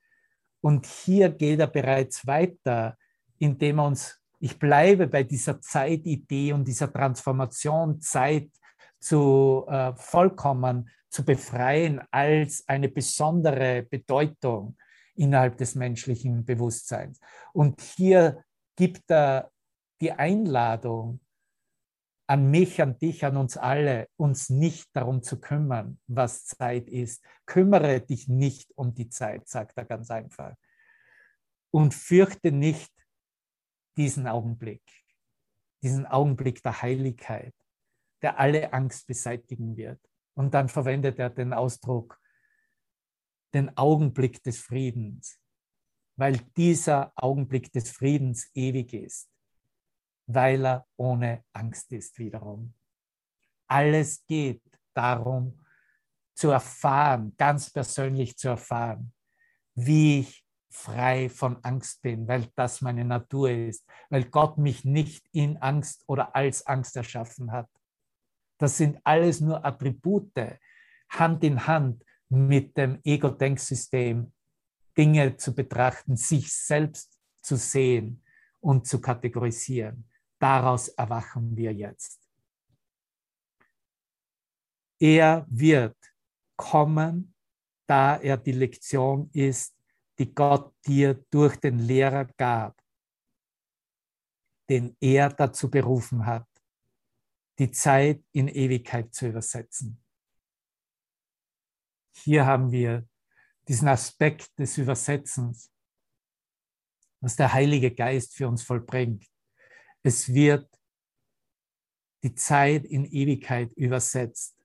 Und 0.61 0.85
hier 0.85 1.29
geht 1.29 1.59
er 1.59 1.67
bereits 1.67 2.25
weiter, 2.25 2.97
indem 3.39 3.79
er 3.79 3.85
uns, 3.85 4.19
ich 4.39 4.57
bleibe 4.59 5.07
bei 5.07 5.23
dieser 5.23 5.61
Zeitidee 5.61 6.53
und 6.53 6.67
dieser 6.67 6.91
Transformation, 6.91 8.01
Zeit 8.01 8.49
zu 8.99 9.65
äh, 9.67 9.93
vollkommen 9.95 10.89
zu 11.09 11.23
befreien 11.23 12.01
als 12.11 12.67
eine 12.67 12.89
besondere 12.89 13.83
Bedeutung 13.83 14.75
innerhalb 15.15 15.57
des 15.57 15.75
menschlichen 15.75 16.43
Bewusstseins. 16.43 17.19
Und 17.53 17.79
hier 17.81 18.43
gibt 18.75 19.09
er 19.09 19.51
die 20.01 20.11
Einladung 20.11 21.21
an 22.27 22.49
mich, 22.49 22.81
an 22.81 22.97
dich, 22.97 23.23
an 23.23 23.37
uns 23.37 23.57
alle, 23.57 24.09
uns 24.17 24.49
nicht 24.49 24.89
darum 24.95 25.21
zu 25.21 25.39
kümmern, 25.39 25.99
was 26.07 26.45
Zeit 26.45 26.89
ist. 26.89 27.23
Kümmere 27.45 28.01
dich 28.01 28.27
nicht 28.27 28.71
um 28.75 28.93
die 28.93 29.09
Zeit, 29.09 29.47
sagt 29.47 29.77
er 29.77 29.85
ganz 29.85 30.09
einfach. 30.09 30.55
Und 31.71 31.93
fürchte 31.93 32.51
nicht 32.51 32.91
diesen 33.97 34.27
Augenblick, 34.27 34.83
diesen 35.83 36.05
Augenblick 36.05 36.63
der 36.63 36.81
Heiligkeit, 36.81 37.53
der 38.21 38.39
alle 38.39 38.73
Angst 38.73 39.07
beseitigen 39.07 39.77
wird. 39.77 39.99
Und 40.33 40.53
dann 40.53 40.67
verwendet 40.67 41.19
er 41.19 41.29
den 41.29 41.53
Ausdruck, 41.53 42.19
den 43.53 43.75
Augenblick 43.77 44.41
des 44.43 44.59
Friedens, 44.59 45.39
weil 46.17 46.37
dieser 46.57 47.13
Augenblick 47.15 47.71
des 47.71 47.91
Friedens 47.91 48.49
ewig 48.53 48.93
ist, 48.93 49.29
weil 50.27 50.65
er 50.65 50.85
ohne 50.97 51.43
Angst 51.53 51.91
ist 51.91 52.17
wiederum. 52.17 52.73
Alles 53.67 54.25
geht 54.25 54.61
darum, 54.93 55.59
zu 56.35 56.49
erfahren, 56.49 57.33
ganz 57.37 57.69
persönlich 57.69 58.37
zu 58.37 58.49
erfahren, 58.49 59.13
wie 59.73 60.19
ich 60.19 60.45
frei 60.69 61.29
von 61.29 61.63
Angst 61.63 62.01
bin, 62.01 62.27
weil 62.27 62.47
das 62.55 62.81
meine 62.81 63.05
Natur 63.05 63.49
ist, 63.49 63.85
weil 64.09 64.25
Gott 64.25 64.57
mich 64.57 64.83
nicht 64.83 65.25
in 65.31 65.57
Angst 65.57 66.03
oder 66.07 66.35
als 66.35 66.67
Angst 66.67 66.97
erschaffen 66.97 67.51
hat. 67.51 67.69
Das 68.57 68.77
sind 68.77 68.99
alles 69.03 69.39
nur 69.39 69.65
Attribute, 69.65 70.59
Hand 71.09 71.43
in 71.43 71.65
Hand 71.65 72.03
mit 72.29 72.75
dem 72.77 72.99
Ego-Denksystem 73.03 74.33
Dinge 74.97 75.37
zu 75.37 75.53
betrachten, 75.53 76.15
sich 76.15 76.53
selbst 76.53 77.17
zu 77.41 77.55
sehen 77.55 78.23
und 78.59 78.87
zu 78.87 78.99
kategorisieren. 78.99 80.09
Daraus 80.45 80.89
erwachen 80.89 81.57
wir 81.57 81.73
jetzt. 81.73 82.21
Er 84.99 85.43
wird 85.49 85.97
kommen, 86.55 87.33
da 87.87 88.17
er 88.17 88.37
die 88.37 88.51
Lektion 88.51 89.31
ist, 89.33 89.75
die 90.19 90.31
Gott 90.35 90.71
dir 90.85 91.15
durch 91.31 91.55
den 91.55 91.79
Lehrer 91.79 92.25
gab, 92.37 92.79
den 94.69 94.95
er 95.01 95.29
dazu 95.29 95.67
berufen 95.67 96.23
hat, 96.27 96.47
die 97.57 97.71
Zeit 97.71 98.23
in 98.31 98.47
Ewigkeit 98.47 99.15
zu 99.15 99.29
übersetzen. 99.29 99.99
Hier 102.17 102.45
haben 102.45 102.71
wir 102.71 103.09
diesen 103.67 103.87
Aspekt 103.87 104.59
des 104.59 104.77
Übersetzens, 104.77 105.71
was 107.19 107.35
der 107.35 107.51
Heilige 107.51 107.89
Geist 107.95 108.35
für 108.35 108.47
uns 108.47 108.61
vollbringt. 108.61 109.25
Es 110.05 110.31
wird 110.31 110.69
die 112.21 112.35
Zeit 112.35 112.85
in 112.85 113.05
Ewigkeit 113.05 113.71
übersetzt. 113.73 114.55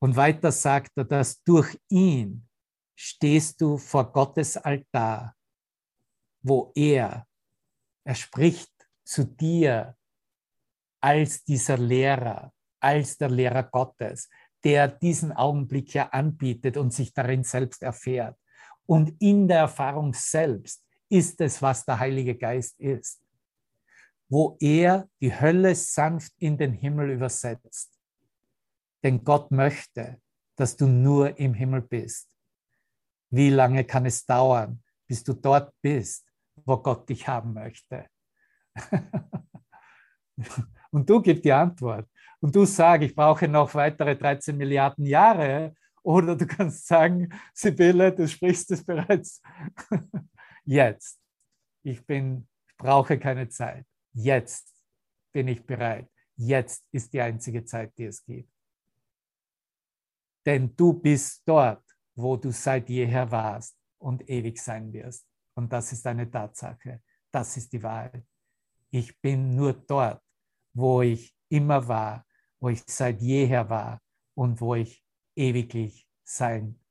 Und 0.00 0.16
weiter 0.16 0.50
sagt 0.50 0.92
er, 0.96 1.04
dass 1.04 1.42
durch 1.42 1.78
ihn 1.90 2.48
stehst 2.94 3.60
du 3.60 3.76
vor 3.76 4.10
Gottes 4.12 4.56
Altar, 4.56 5.36
wo 6.40 6.72
er, 6.74 7.26
er 8.04 8.14
spricht 8.14 8.72
zu 9.04 9.24
dir 9.24 9.94
als 11.02 11.44
dieser 11.44 11.76
Lehrer, 11.76 12.50
als 12.80 13.18
der 13.18 13.28
Lehrer 13.28 13.64
Gottes 13.64 14.30
der 14.64 14.88
diesen 14.88 15.32
Augenblick 15.32 15.92
ja 15.94 16.08
anbietet 16.10 16.76
und 16.76 16.92
sich 16.92 17.12
darin 17.12 17.44
selbst 17.44 17.82
erfährt. 17.82 18.38
Und 18.86 19.20
in 19.20 19.48
der 19.48 19.58
Erfahrung 19.58 20.14
selbst 20.14 20.84
ist 21.12 21.40
es, 21.42 21.60
was 21.60 21.84
der 21.84 21.98
Heilige 21.98 22.34
Geist 22.34 22.80
ist, 22.80 23.22
wo 24.30 24.56
er 24.60 25.06
die 25.20 25.38
Hölle 25.38 25.74
sanft 25.74 26.32
in 26.38 26.56
den 26.56 26.72
Himmel 26.72 27.10
übersetzt. 27.10 27.98
Denn 29.02 29.22
Gott 29.22 29.50
möchte, 29.50 30.18
dass 30.56 30.74
du 30.74 30.86
nur 30.86 31.38
im 31.38 31.52
Himmel 31.52 31.82
bist. 31.82 32.34
Wie 33.28 33.50
lange 33.50 33.84
kann 33.84 34.06
es 34.06 34.24
dauern, 34.24 34.82
bis 35.06 35.22
du 35.22 35.34
dort 35.34 35.74
bist, 35.82 36.26
wo 36.64 36.78
Gott 36.78 37.06
dich 37.08 37.28
haben 37.28 37.52
möchte? 37.52 38.06
Und 40.90 41.08
du 41.08 41.20
gibst 41.20 41.44
die 41.44 41.52
Antwort 41.52 42.08
und 42.40 42.54
du 42.54 42.64
sagst, 42.64 43.04
ich 43.06 43.14
brauche 43.14 43.46
noch 43.48 43.74
weitere 43.74 44.16
13 44.16 44.56
Milliarden 44.56 45.06
Jahre, 45.06 45.74
oder 46.02 46.34
du 46.36 46.46
kannst 46.46 46.86
sagen, 46.86 47.32
Sibylle, 47.54 48.12
du 48.12 48.26
sprichst 48.26 48.72
es 48.72 48.84
bereits 48.84 49.40
jetzt. 50.64 51.20
Ich 51.82 52.04
bin, 52.06 52.48
brauche 52.78 53.18
keine 53.18 53.48
Zeit. 53.48 53.86
Jetzt 54.12 54.72
bin 55.32 55.48
ich 55.48 55.64
bereit. 55.64 56.08
Jetzt 56.36 56.84
ist 56.92 57.12
die 57.12 57.20
einzige 57.20 57.64
Zeit, 57.64 57.96
die 57.96 58.04
es 58.04 58.24
gibt. 58.24 58.50
Denn 60.44 60.74
du 60.76 60.92
bist 60.92 61.42
dort, 61.46 61.84
wo 62.14 62.36
du 62.36 62.50
seit 62.50 62.88
jeher 62.88 63.30
warst 63.30 63.76
und 63.98 64.28
ewig 64.28 64.60
sein 64.60 64.92
wirst. 64.92 65.26
Und 65.54 65.72
das 65.72 65.92
ist 65.92 66.06
eine 66.06 66.30
Tatsache. 66.30 67.02
Das 67.30 67.56
ist 67.56 67.72
die 67.72 67.82
Wahrheit. 67.82 68.26
Ich 68.90 69.18
bin 69.20 69.54
nur 69.54 69.72
dort, 69.72 70.22
wo 70.74 71.02
ich 71.02 71.34
immer 71.48 71.86
war, 71.86 72.26
wo 72.60 72.68
ich 72.68 72.82
seit 72.86 73.20
jeher 73.20 73.68
war 73.68 74.00
und 74.34 74.60
wo 74.60 74.74
ich 74.74 75.04
ewiglich 75.36 76.06
sein 76.24 76.81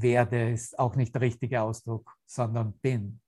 werde, 0.00 0.50
ist 0.50 0.78
auch 0.78 0.96
nicht 0.96 1.14
der 1.14 1.22
richtige 1.22 1.62
Ausdruck, 1.62 2.16
sondern 2.26 2.72
bin, 2.78 3.20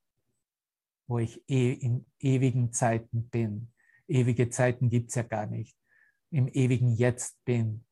wo 1.07 1.19
ich 1.19 1.43
e 1.49 1.73
in 1.73 2.07
ewigen 2.21 2.73
Zeiten 2.73 3.29
bin. 3.31 3.73
Ewige 4.07 4.51
Zeiten 4.51 4.91
gibt 4.91 5.11
es 5.11 5.16
ja 5.16 5.23
gar 5.23 5.47
nicht. 5.47 5.77
Im 6.31 6.49
ewigen 6.49 6.95
Jetzt 6.95 7.43
bin. 7.45 7.85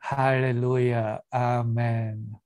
Halleluja, 0.00 1.22
Amen. 1.30 2.36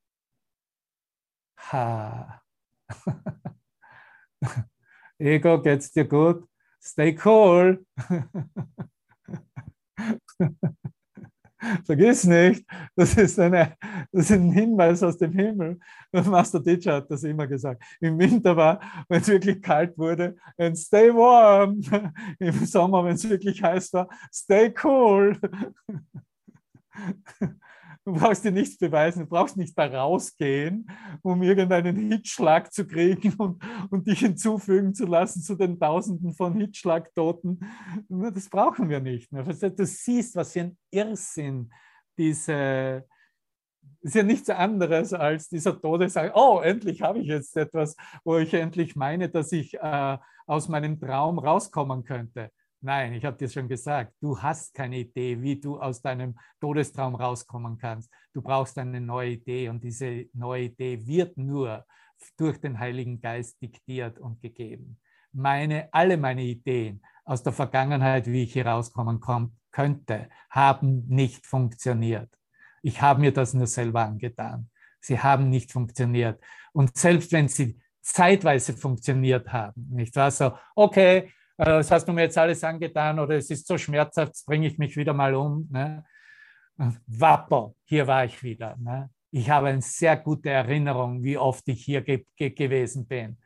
Ha. 1.57 2.43
Ego, 5.19 5.63
geht's 5.63 5.91
dir 5.93 6.07
gut? 6.07 6.47
Stay 6.83 7.17
cool. 7.25 7.87
Vergiss 11.85 12.25
nicht, 12.25 12.65
das 12.97 13.17
ist, 13.17 13.39
eine, 13.39 13.77
das 14.13 14.31
ist 14.31 14.33
ein 14.33 14.53
Hinweis 14.53 15.03
aus 15.03 15.19
dem 15.19 15.33
Himmel. 15.33 15.79
Master 16.13 16.63
Teacher 16.63 16.97
hat 16.97 17.11
das 17.11 17.25
immer 17.25 17.47
gesagt. 17.47 17.83
Im 18.01 18.19
Winter 18.19 18.57
war, 18.57 18.81
wenn 19.09 19.21
es 19.21 19.29
wirklich 19.29 19.61
kalt 19.63 19.97
wurde, 19.99 20.37
and 20.59 20.79
stay 20.79 21.13
warm. 21.13 21.81
Im 22.39 22.67
Sommer, 22.67 23.05
wenn 23.05 23.15
es 23.15 23.29
wirklich 23.29 23.63
heiß 23.63 23.93
war, 23.93 24.09
stay 24.33 24.73
cool. 24.83 25.39
Du 28.05 28.13
brauchst 28.13 28.45
dir 28.45 28.53
nichts 28.53 28.77
beweisen, 28.77 29.21
du 29.21 29.27
brauchst 29.27 29.57
nicht 29.57 29.79
da 29.79 29.87
rausgehen, 29.87 30.87
um 31.23 31.43
irgendeinen 31.43 31.97
Hitschlag 31.97 32.71
zu 32.71 32.87
kriegen 32.87 33.33
und, 33.39 33.63
und 33.91 34.07
dich 34.07 34.21
hinzufügen 34.21 34.95
zu 34.95 35.07
lassen 35.07 35.41
zu 35.41 35.55
den 35.55 35.81
Tausenden 35.81 36.35
von 36.35 36.55
Hitschlagtoten. 36.55 37.61
Das 38.09 38.51
brauchen 38.51 38.91
wir 38.91 39.01
nicht. 39.01 39.33
Du 39.33 39.87
siehst, 39.87 40.37
was 40.37 40.53
für 40.53 40.61
ein 40.61 40.79
Irrsinn 40.91 41.73
diese, 42.19 43.07
ist 44.03 44.15
ja 44.15 44.23
nichts 44.23 44.51
anderes 44.51 45.15
als 45.15 45.49
dieser 45.49 45.81
Todesangst. 45.81 46.35
Oh, 46.37 46.61
endlich 46.63 47.01
habe 47.01 47.21
ich 47.21 47.27
jetzt 47.29 47.57
etwas, 47.57 47.97
wo 48.23 48.37
ich 48.37 48.53
endlich 48.53 48.97
meine, 48.97 49.31
dass 49.31 49.51
ich 49.51 49.75
äh, 49.75 50.19
aus 50.47 50.69
meinem 50.69 51.01
Traum 51.01 51.39
rauskommen 51.39 52.05
könnte. 52.05 52.51
Nein, 52.85 53.15
ich 53.15 53.25
habe 53.25 53.39
dir 53.39 53.49
schon 53.49 53.67
gesagt, 53.67 54.13
du 54.21 54.39
hast 54.39 54.75
keine 54.75 54.99
Idee, 54.99 55.41
wie 55.41 55.59
du 55.59 55.81
aus 55.81 56.03
deinem 56.03 56.39
Todestraum 56.61 57.15
rauskommen 57.15 57.79
kannst. 57.79 58.13
Du 58.35 58.43
brauchst 58.43 58.77
eine 58.77 59.01
neue 59.01 59.31
Idee 59.31 59.71
und 59.71 59.83
diese 59.83 60.27
neue 60.35 60.65
Idee 60.65 61.07
wird 61.07 61.39
nur 61.39 61.87
durch 62.37 62.61
den 62.61 62.79
Heiligen 62.79 63.23
Geist 63.23 63.59
diktiert 63.63 64.19
und 64.19 64.43
gegeben. 64.43 65.01
Meine, 65.33 65.89
alle 65.93 66.19
meine 66.19 66.43
Ideen 66.43 67.01
aus 67.25 67.43
der 67.43 67.55
Vergangenheit, 67.55 68.27
wie 68.27 68.43
ich 68.43 68.53
hier 68.53 68.67
rauskommen 68.67 69.19
könnte, 69.71 70.29
haben 70.51 71.07
nicht 71.09 71.47
funktioniert. 71.47 72.29
Ich 72.83 73.01
habe 73.01 73.23
mir 73.23 73.33
das 73.33 73.55
nur 73.55 73.67
selber 73.67 74.05
angetan. 74.05 74.69
Sie 75.01 75.19
haben 75.19 75.49
nicht 75.49 75.73
funktioniert. 75.73 76.39
Und 76.75 76.99
selbst 76.99 77.33
wenn 77.33 77.49
sie 77.49 77.81
zeitweise 78.03 78.75
funktioniert 78.75 79.51
haben, 79.51 79.89
nicht 79.89 80.15
wahr? 80.17 80.31
So, 80.31 80.53
okay, 80.75 81.33
das 81.57 81.91
hast 81.91 82.09
du 82.09 82.13
mir 82.13 82.23
jetzt 82.23 82.39
alles 82.39 82.65
angetan 82.65 83.19
oder 83.19 83.37
es 83.37 83.51
ist 83.51 83.67
so 83.67 83.79
schmerzhaft, 83.79 84.35
bringe 84.47 84.67
ich 84.67 84.79
mich 84.79 84.97
wieder 84.97 85.13
mal 85.13 85.35
um. 85.35 85.69
Ne? 85.71 86.05
Wappo, 87.07 87.77
hier 87.85 88.07
war 88.07 88.25
ich 88.25 88.43
wieder. 88.43 88.77
Ne? 88.77 89.11
Ich 89.31 89.49
habe 89.51 89.69
eine 89.69 89.83
sehr 89.83 90.17
gute 90.17 90.51
Erinnerung, 90.51 91.23
wie 91.23 91.39
oft 91.39 91.67
ich 91.69 91.85
hier 91.85 92.03
ge 92.03 92.27
ge 92.37 92.51
gewesen 92.51 93.07
bin. 93.07 93.39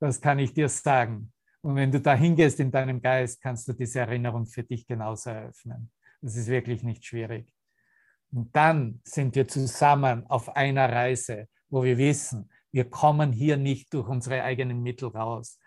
Das 0.00 0.20
kann 0.20 0.38
ich 0.38 0.52
dir 0.52 0.68
sagen. 0.68 1.32
Und 1.60 1.76
wenn 1.76 1.92
du 1.92 2.00
da 2.00 2.14
hingehst 2.14 2.58
in 2.58 2.72
deinem 2.72 3.00
Geist, 3.00 3.40
kannst 3.40 3.68
du 3.68 3.72
diese 3.72 4.00
Erinnerung 4.00 4.46
für 4.46 4.64
dich 4.64 4.86
genauso 4.86 5.30
eröffnen. 5.30 5.92
Das 6.20 6.36
ist 6.36 6.48
wirklich 6.48 6.82
nicht 6.82 7.04
schwierig. 7.04 7.52
Und 8.32 8.54
dann 8.56 9.00
sind 9.04 9.36
wir 9.36 9.46
zusammen 9.46 10.26
auf 10.26 10.56
einer 10.56 10.90
Reise, 10.90 11.48
wo 11.68 11.84
wir 11.84 11.98
wissen, 11.98 12.50
wir 12.72 12.88
kommen 12.88 13.32
hier 13.32 13.56
nicht 13.56 13.92
durch 13.94 14.08
unsere 14.08 14.42
eigenen 14.42 14.82
Mittel 14.82 15.08
raus. 15.08 15.58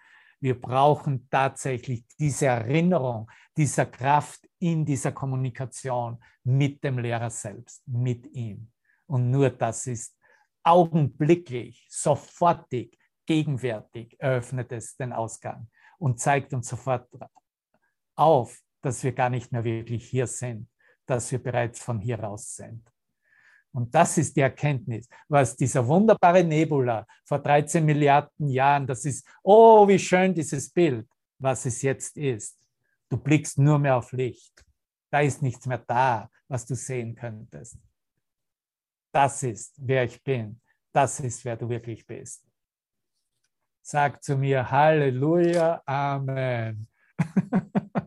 Wir 0.45 0.61
brauchen 0.61 1.27
tatsächlich 1.27 2.05
diese 2.19 2.45
Erinnerung, 2.45 3.31
dieser 3.57 3.87
Kraft 3.87 4.47
in 4.59 4.85
dieser 4.85 5.11
Kommunikation 5.11 6.23
mit 6.43 6.83
dem 6.83 6.99
Lehrer 6.99 7.31
selbst, 7.31 7.81
mit 7.87 8.27
ihm. 8.27 8.71
Und 9.07 9.31
nur 9.31 9.49
das 9.49 9.87
ist 9.87 10.15
augenblicklich, 10.61 11.87
sofortig, 11.89 12.95
gegenwärtig, 13.25 14.15
eröffnet 14.19 14.71
es 14.71 14.95
den 14.95 15.13
Ausgang 15.13 15.67
und 15.97 16.19
zeigt 16.19 16.53
uns 16.53 16.67
sofort 16.67 17.09
auf, 18.15 18.61
dass 18.81 19.03
wir 19.03 19.13
gar 19.13 19.31
nicht 19.31 19.51
mehr 19.51 19.63
wirklich 19.63 20.07
hier 20.07 20.27
sind, 20.27 20.69
dass 21.07 21.31
wir 21.31 21.41
bereits 21.41 21.79
von 21.79 21.99
hier 21.99 22.19
raus 22.19 22.55
sind. 22.55 22.87
Und 23.76 23.93
das 23.93 24.17
ist 24.17 24.38
die 24.38 24.41
Erkenntnis, 24.41 25.09
was 25.28 25.53
dieser 25.53 25.86
wunderbare 25.86 26.45
Nebula 26.45 27.05
vor 27.26 27.39
13 27.39 27.84
Milliarden 27.84 28.47
Jahren, 28.47 28.88
das 28.88 29.03
ist, 29.03 29.28
oh, 29.43 29.86
wie 29.86 29.99
schön 29.99 30.34
dieses 30.34 30.69
Bild, 30.71 31.05
was 31.39 31.65
es 31.65 31.82
jetzt 31.82 32.15
ist. 32.15 32.57
Du 33.09 33.17
blickst 33.17 33.59
nur 33.59 33.78
mehr 33.78 33.97
auf 33.97 34.13
Licht. 34.13 34.63
Da 35.11 35.19
ist 35.19 35.41
nichts 35.41 35.65
mehr 35.65 35.80
da, 35.80 36.30
was 36.47 36.65
du 36.65 36.73
sehen 36.73 37.15
könntest. 37.15 37.78
Das 39.11 39.43
ist, 39.43 39.73
wer 39.78 40.05
ich 40.05 40.23
bin. 40.23 40.61
Das 40.93 41.19
ist, 41.19 41.43
wer 41.43 41.57
du 41.57 41.67
wirklich 41.67 42.07
bist. 42.07 42.45
Sag 43.82 44.23
zu 44.23 44.38
mir 44.38 44.71
Halleluja, 44.71 45.82
Amen. 45.86 46.88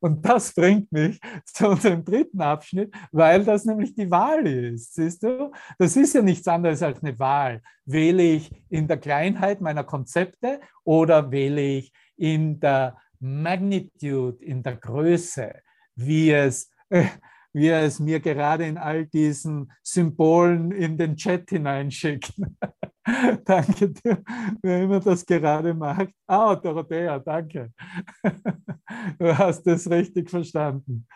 Und 0.00 0.24
das 0.24 0.54
bringt 0.54 0.90
mich 0.92 1.20
zu 1.44 1.68
unserem 1.68 2.04
dritten 2.04 2.40
Abschnitt, 2.40 2.94
weil 3.12 3.44
das 3.44 3.64
nämlich 3.64 3.94
die 3.94 4.10
Wahl 4.10 4.46
ist. 4.46 4.94
Siehst 4.94 5.22
du? 5.22 5.52
Das 5.78 5.96
ist 5.96 6.14
ja 6.14 6.22
nichts 6.22 6.48
anderes 6.48 6.82
als 6.82 7.02
eine 7.02 7.18
Wahl. 7.18 7.62
Wähle 7.84 8.22
ich 8.22 8.50
in 8.68 8.88
der 8.88 8.98
Kleinheit 8.98 9.60
meiner 9.60 9.84
Konzepte 9.84 10.60
oder 10.84 11.30
wähle 11.30 11.60
ich 11.60 11.92
in 12.16 12.60
der 12.60 12.96
Magnitude, 13.18 14.42
in 14.42 14.62
der 14.62 14.76
Größe, 14.76 15.52
wie 15.94 16.30
es, 16.32 16.70
äh, 16.88 17.04
wie 17.52 17.68
er 17.68 17.82
es 17.82 18.00
mir 18.00 18.20
gerade 18.20 18.66
in 18.66 18.78
all 18.78 19.06
diesen 19.06 19.72
Symbolen 19.82 20.70
in 20.72 20.96
den 20.96 21.16
Chat 21.16 21.50
hineinschickt. 21.50 22.32
danke 23.44 23.90
dir, 23.90 24.22
wer 24.62 24.82
immer 24.82 25.00
das 25.00 25.24
gerade 25.24 25.74
macht. 25.74 26.10
Ah, 26.26 26.54
Dorothea, 26.54 27.18
danke. 27.18 27.72
du 29.18 29.38
hast 29.38 29.66
es 29.66 29.90
richtig 29.90 30.30
verstanden. 30.30 31.06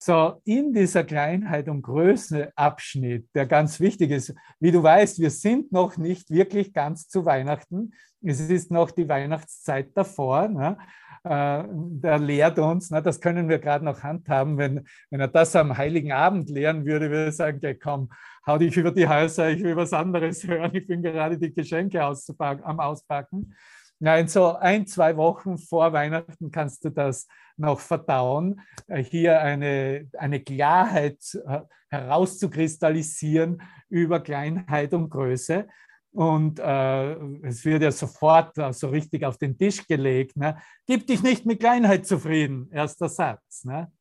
So, 0.00 0.40
in 0.44 0.72
dieser 0.72 1.02
Kleinheit 1.02 1.68
und 1.68 1.82
Größe 1.82 2.52
Abschnitt, 2.54 3.28
der 3.34 3.46
ganz 3.46 3.80
wichtig 3.80 4.12
ist, 4.12 4.32
wie 4.60 4.70
du 4.70 4.80
weißt, 4.80 5.18
wir 5.18 5.30
sind 5.30 5.72
noch 5.72 5.96
nicht 5.96 6.30
wirklich 6.30 6.72
ganz 6.72 7.08
zu 7.08 7.24
Weihnachten. 7.24 7.92
Es 8.22 8.38
ist 8.38 8.70
noch 8.70 8.92
die 8.92 9.08
Weihnachtszeit 9.08 9.90
davor. 9.96 10.46
Ne? 10.46 10.78
Äh, 11.24 11.64
der 11.68 12.18
lehrt 12.20 12.58
uns, 12.60 12.90
ne, 12.90 13.02
das 13.02 13.20
können 13.20 13.48
wir 13.48 13.58
gerade 13.58 13.84
noch 13.84 14.02
handhaben, 14.02 14.56
wenn, 14.56 14.86
wenn 15.10 15.20
er 15.20 15.28
das 15.28 15.56
am 15.56 15.76
Heiligen 15.76 16.12
Abend 16.12 16.48
lehren 16.48 16.86
würde, 16.86 17.10
würde 17.10 17.26
er 17.26 17.32
sagen, 17.32 17.58
okay, 17.58 17.74
komm, 17.74 18.08
hau 18.46 18.56
dich 18.56 18.76
über 18.76 18.92
die 18.92 19.08
Häuser, 19.08 19.50
ich 19.50 19.62
will 19.62 19.76
was 19.76 19.92
anderes 19.92 20.44
hören, 20.46 20.70
ich 20.74 20.86
bin 20.86 21.02
gerade 21.02 21.38
die 21.38 21.52
Geschenke 21.52 22.02
am 22.02 22.80
Auspacken. 22.80 23.54
Nein, 24.00 24.28
so 24.28 24.54
ein, 24.54 24.86
zwei 24.86 25.16
Wochen 25.16 25.58
vor 25.58 25.92
Weihnachten 25.92 26.50
kannst 26.52 26.84
du 26.84 26.90
das 26.90 27.26
noch 27.56 27.80
verdauen, 27.80 28.60
äh, 28.86 29.02
hier 29.02 29.40
eine, 29.40 30.08
eine 30.16 30.40
Klarheit 30.40 31.18
äh, 31.46 31.60
herauszukristallisieren 31.90 33.60
über 33.88 34.20
Kleinheit 34.20 34.94
und 34.94 35.10
Größe. 35.10 35.66
Und 36.12 36.58
äh, 36.58 37.12
es 37.42 37.64
wird 37.64 37.82
ja 37.82 37.90
sofort 37.90 38.56
äh, 38.58 38.72
so 38.72 38.88
richtig 38.88 39.24
auf 39.24 39.36
den 39.36 39.58
Tisch 39.58 39.86
gelegt. 39.86 40.36
Ne? 40.36 40.56
Gib 40.86 41.06
dich 41.06 41.22
nicht 41.22 41.44
mit 41.44 41.60
Kleinheit 41.60 42.06
zufrieden, 42.06 42.70
erster 42.72 43.08
Satz. 43.08 43.64
Ne? 43.64 43.92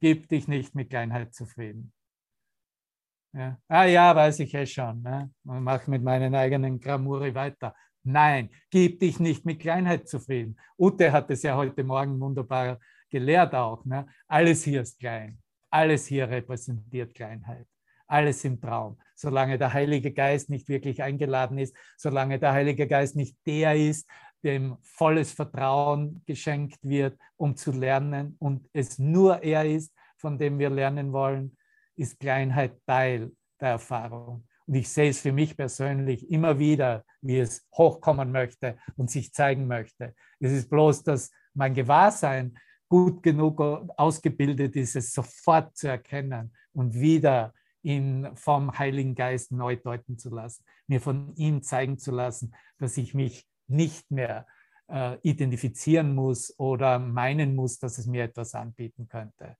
Gib 0.00 0.28
dich 0.28 0.48
nicht 0.48 0.74
mit 0.74 0.90
Kleinheit 0.90 1.34
zufrieden. 1.34 1.92
Ja. 3.34 3.58
Ah 3.68 3.84
ja, 3.84 4.14
weiß 4.14 4.40
ich 4.40 4.54
eh 4.54 4.66
schon. 4.66 5.02
Ne? 5.02 5.30
Und 5.44 5.62
mach 5.62 5.86
mit 5.86 6.02
meinen 6.02 6.34
eigenen 6.34 6.80
Gramuri 6.80 7.34
weiter. 7.34 7.74
Nein, 8.04 8.50
gib 8.70 8.98
dich 9.00 9.20
nicht 9.20 9.44
mit 9.44 9.60
Kleinheit 9.60 10.08
zufrieden. 10.08 10.56
Ute 10.76 11.12
hat 11.12 11.30
es 11.30 11.42
ja 11.42 11.56
heute 11.56 11.84
Morgen 11.84 12.18
wunderbar 12.20 12.80
gelehrt 13.08 13.54
auch. 13.54 13.84
Ne? 13.84 14.06
Alles 14.26 14.64
hier 14.64 14.82
ist 14.82 14.98
klein. 14.98 15.38
Alles 15.70 16.06
hier 16.06 16.28
repräsentiert 16.28 17.14
Kleinheit. 17.14 17.66
Alles 18.08 18.44
im 18.44 18.60
Traum. 18.60 18.98
Solange 19.14 19.56
der 19.56 19.72
Heilige 19.72 20.12
Geist 20.12 20.50
nicht 20.50 20.68
wirklich 20.68 21.02
eingeladen 21.02 21.58
ist, 21.58 21.76
solange 21.96 22.38
der 22.38 22.52
Heilige 22.52 22.88
Geist 22.88 23.14
nicht 23.14 23.36
der 23.46 23.76
ist, 23.76 24.08
dem 24.42 24.76
volles 24.82 25.32
Vertrauen 25.32 26.22
geschenkt 26.26 26.80
wird, 26.82 27.16
um 27.36 27.56
zu 27.56 27.70
lernen 27.70 28.34
und 28.40 28.68
es 28.72 28.98
nur 28.98 29.42
er 29.42 29.64
ist, 29.64 29.94
von 30.16 30.38
dem 30.38 30.58
wir 30.58 30.70
lernen 30.70 31.12
wollen, 31.12 31.56
ist 31.94 32.18
Kleinheit 32.18 32.84
Teil 32.84 33.30
der 33.60 33.70
Erfahrung. 33.70 34.46
Und 34.72 34.78
ich 34.78 34.88
sehe 34.88 35.10
es 35.10 35.20
für 35.20 35.32
mich 35.32 35.54
persönlich 35.54 36.30
immer 36.30 36.58
wieder, 36.58 37.04
wie 37.20 37.38
es 37.38 37.68
hochkommen 37.74 38.32
möchte 38.32 38.78
und 38.96 39.10
sich 39.10 39.34
zeigen 39.34 39.66
möchte. 39.66 40.14
Es 40.40 40.50
ist 40.50 40.70
bloß, 40.70 41.02
dass 41.02 41.30
mein 41.52 41.74
Gewahrsein 41.74 42.58
gut 42.88 43.22
genug 43.22 43.60
ausgebildet 43.60 44.74
ist, 44.76 44.96
es 44.96 45.12
sofort 45.12 45.76
zu 45.76 45.88
erkennen 45.88 46.54
und 46.72 46.94
wieder 46.94 47.52
ihn 47.82 48.30
vom 48.34 48.78
Heiligen 48.78 49.14
Geist 49.14 49.52
neu 49.52 49.76
deuten 49.76 50.16
zu 50.16 50.30
lassen, 50.30 50.64
mir 50.86 51.02
von 51.02 51.36
ihm 51.36 51.62
zeigen 51.62 51.98
zu 51.98 52.10
lassen, 52.10 52.54
dass 52.78 52.96
ich 52.96 53.12
mich 53.12 53.46
nicht 53.66 54.10
mehr 54.10 54.46
äh, 54.88 55.18
identifizieren 55.20 56.14
muss 56.14 56.58
oder 56.58 56.98
meinen 56.98 57.54
muss, 57.54 57.78
dass 57.78 57.98
es 57.98 58.06
mir 58.06 58.24
etwas 58.24 58.54
anbieten 58.54 59.06
könnte. 59.06 59.54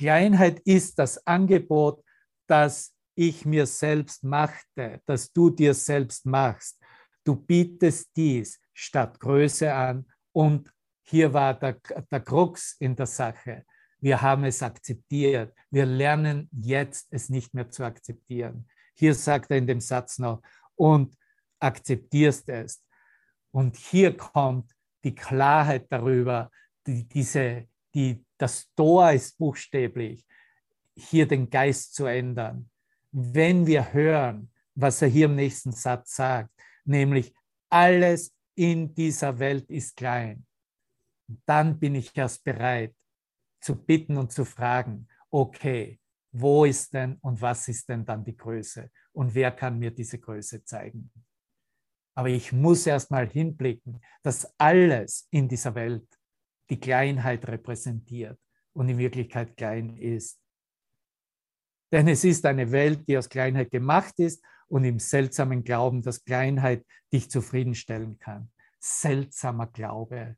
Kleinheit 0.00 0.58
ist 0.64 0.98
das 0.98 1.24
Angebot, 1.28 2.02
das 2.48 2.94
ich 3.14 3.44
mir 3.44 3.66
selbst 3.66 4.24
machte, 4.24 5.00
das 5.06 5.32
du 5.32 5.50
dir 5.50 5.74
selbst 5.74 6.24
machst. 6.26 6.78
Du 7.24 7.34
bietest 7.34 8.10
dies 8.16 8.60
statt 8.72 9.18
Größe 9.18 9.72
an 9.72 10.06
und 10.32 10.72
hier 11.02 11.32
war 11.32 11.58
der, 11.58 11.78
der 12.10 12.20
Krux 12.20 12.76
in 12.78 12.94
der 12.94 13.06
Sache. 13.06 13.64
Wir 14.00 14.20
haben 14.22 14.44
es 14.44 14.62
akzeptiert. 14.62 15.52
Wir 15.70 15.86
lernen 15.86 16.48
jetzt, 16.52 17.08
es 17.10 17.28
nicht 17.28 17.54
mehr 17.54 17.70
zu 17.70 17.84
akzeptieren. 17.84 18.68
Hier 18.94 19.14
sagt 19.14 19.50
er 19.50 19.56
in 19.56 19.66
dem 19.66 19.80
Satz 19.80 20.18
noch, 20.18 20.40
und 20.76 21.16
akzeptierst 21.58 22.48
es. 22.50 22.84
Und 23.50 23.76
hier 23.76 24.16
kommt 24.16 24.72
die 25.04 25.14
Klarheit 25.14 25.86
darüber, 25.90 26.50
die, 26.86 27.08
diese, 27.08 27.68
die, 27.94 28.24
das 28.38 28.72
Tor 28.76 29.10
ist 29.12 29.36
buchstäblich, 29.38 30.24
hier 30.98 31.26
den 31.26 31.48
Geist 31.50 31.94
zu 31.94 32.06
ändern. 32.06 32.70
Wenn 33.10 33.66
wir 33.66 33.92
hören, 33.92 34.50
was 34.74 35.02
er 35.02 35.08
hier 35.08 35.26
im 35.26 35.36
nächsten 35.36 35.72
Satz 35.72 36.16
sagt, 36.16 36.50
nämlich 36.84 37.34
alles 37.70 38.34
in 38.54 38.94
dieser 38.94 39.38
Welt 39.38 39.70
ist 39.70 39.96
klein, 39.96 40.46
dann 41.46 41.78
bin 41.78 41.94
ich 41.94 42.16
erst 42.16 42.44
bereit 42.44 42.94
zu 43.60 43.76
bitten 43.76 44.16
und 44.16 44.32
zu 44.32 44.44
fragen, 44.44 45.08
okay, 45.30 46.00
wo 46.32 46.64
ist 46.64 46.92
denn 46.92 47.16
und 47.20 47.40
was 47.40 47.68
ist 47.68 47.88
denn 47.88 48.04
dann 48.04 48.24
die 48.24 48.36
Größe 48.36 48.90
und 49.12 49.34
wer 49.34 49.50
kann 49.50 49.78
mir 49.78 49.90
diese 49.90 50.18
Größe 50.18 50.64
zeigen? 50.64 51.10
Aber 52.14 52.28
ich 52.28 52.52
muss 52.52 52.86
erst 52.86 53.10
mal 53.10 53.28
hinblicken, 53.28 54.00
dass 54.22 54.52
alles 54.58 55.28
in 55.30 55.48
dieser 55.48 55.74
Welt 55.74 56.06
die 56.68 56.80
Kleinheit 56.80 57.46
repräsentiert 57.46 58.38
und 58.72 58.88
in 58.88 58.98
Wirklichkeit 58.98 59.56
klein 59.56 59.96
ist. 59.96 60.40
Denn 61.92 62.08
es 62.08 62.24
ist 62.24 62.44
eine 62.46 62.70
Welt, 62.72 63.08
die 63.08 63.16
aus 63.16 63.28
Kleinheit 63.28 63.70
gemacht 63.70 64.18
ist 64.18 64.44
und 64.68 64.84
im 64.84 64.98
seltsamen 64.98 65.64
Glauben, 65.64 66.02
dass 66.02 66.24
Kleinheit 66.24 66.84
dich 67.12 67.30
zufriedenstellen 67.30 68.18
kann. 68.18 68.50
Seltsamer 68.78 69.66
Glaube. 69.68 70.36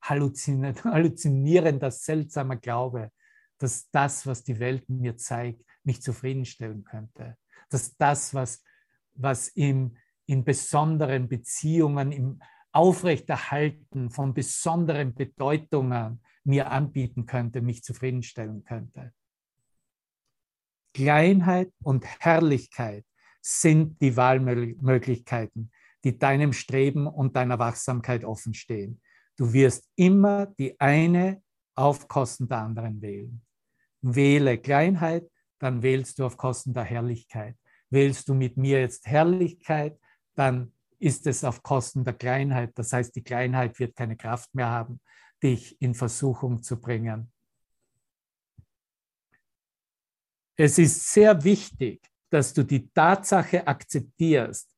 Halluzinierender, 0.02 1.90
seltsamer 1.90 2.56
Glaube, 2.56 3.10
dass 3.58 3.88
das, 3.90 4.26
was 4.26 4.42
die 4.42 4.58
Welt 4.58 4.88
mir 4.88 5.16
zeigt, 5.16 5.64
mich 5.84 6.02
zufriedenstellen 6.02 6.84
könnte. 6.84 7.36
Dass 7.70 7.96
das, 7.96 8.34
was, 8.34 8.62
was 9.14 9.48
im 9.48 9.96
in 10.26 10.44
besonderen 10.44 11.28
Beziehungen, 11.28 12.12
im 12.12 12.40
Aufrechterhalten 12.72 14.10
von 14.10 14.32
besonderen 14.32 15.14
Bedeutungen 15.14 16.22
mir 16.44 16.70
anbieten 16.70 17.26
könnte, 17.26 17.60
mich 17.60 17.82
zufriedenstellen 17.84 18.64
könnte. 18.64 19.12
Kleinheit 20.92 21.70
und 21.82 22.04
Herrlichkeit 22.20 23.04
sind 23.40 24.00
die 24.00 24.16
Wahlmöglichkeiten, 24.16 25.70
die 26.04 26.18
deinem 26.18 26.52
Streben 26.52 27.06
und 27.06 27.36
deiner 27.36 27.58
Wachsamkeit 27.58 28.24
offenstehen. 28.24 29.00
Du 29.36 29.52
wirst 29.52 29.88
immer 29.96 30.46
die 30.46 30.78
eine 30.80 31.42
auf 31.74 32.08
Kosten 32.08 32.48
der 32.48 32.58
anderen 32.58 33.00
wählen. 33.00 33.42
Wähle 34.02 34.58
Kleinheit, 34.58 35.28
dann 35.58 35.82
wählst 35.82 36.18
du 36.18 36.26
auf 36.26 36.36
Kosten 36.36 36.74
der 36.74 36.84
Herrlichkeit. 36.84 37.56
Wählst 37.90 38.28
du 38.28 38.34
mit 38.34 38.56
mir 38.56 38.80
jetzt 38.80 39.06
Herrlichkeit, 39.06 39.98
dann 40.34 40.72
ist 40.98 41.26
es 41.26 41.44
auf 41.44 41.62
Kosten 41.62 42.04
der 42.04 42.14
Kleinheit. 42.14 42.72
Das 42.74 42.92
heißt, 42.92 43.14
die 43.16 43.24
Kleinheit 43.24 43.78
wird 43.78 43.96
keine 43.96 44.16
Kraft 44.16 44.54
mehr 44.54 44.70
haben, 44.70 45.00
dich 45.42 45.80
in 45.80 45.94
Versuchung 45.94 46.62
zu 46.62 46.80
bringen. 46.80 47.31
Es 50.56 50.78
ist 50.78 51.12
sehr 51.12 51.42
wichtig, 51.44 52.00
dass 52.30 52.52
du 52.52 52.62
die 52.62 52.88
Tatsache 52.90 53.66
akzeptierst. 53.66 54.68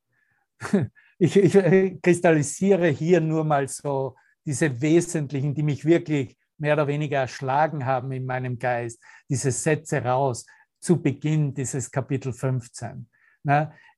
Ich, 1.16 1.36
ich 1.36 2.02
kristallisiere 2.02 2.88
hier 2.88 3.20
nur 3.20 3.44
mal 3.44 3.68
so 3.68 4.16
diese 4.44 4.80
wesentlichen, 4.80 5.54
die 5.54 5.62
mich 5.62 5.84
wirklich 5.84 6.36
mehr 6.58 6.74
oder 6.74 6.88
weniger 6.88 7.18
erschlagen 7.18 7.86
haben 7.86 8.10
in 8.10 8.26
meinem 8.26 8.58
Geist, 8.58 9.00
diese 9.30 9.52
Sätze 9.52 10.02
raus 10.02 10.44
zu 10.80 11.00
Beginn 11.00 11.54
dieses 11.54 11.88
Kapitel 11.88 12.32
15 12.32 13.08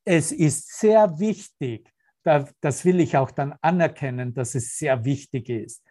es 0.07 0.33
ist 0.33 0.79
sehr 0.79 1.18
wichtig, 1.18 1.93
das 2.22 2.85
will 2.85 3.01
ich 3.01 3.16
auch 3.16 3.31
dann 3.31 3.55
anerkennen, 3.61 4.33
dass 4.35 4.55
es 4.55 4.79
sehr 4.79 5.05
wichtig 5.05 5.49
ist, 5.49 5.85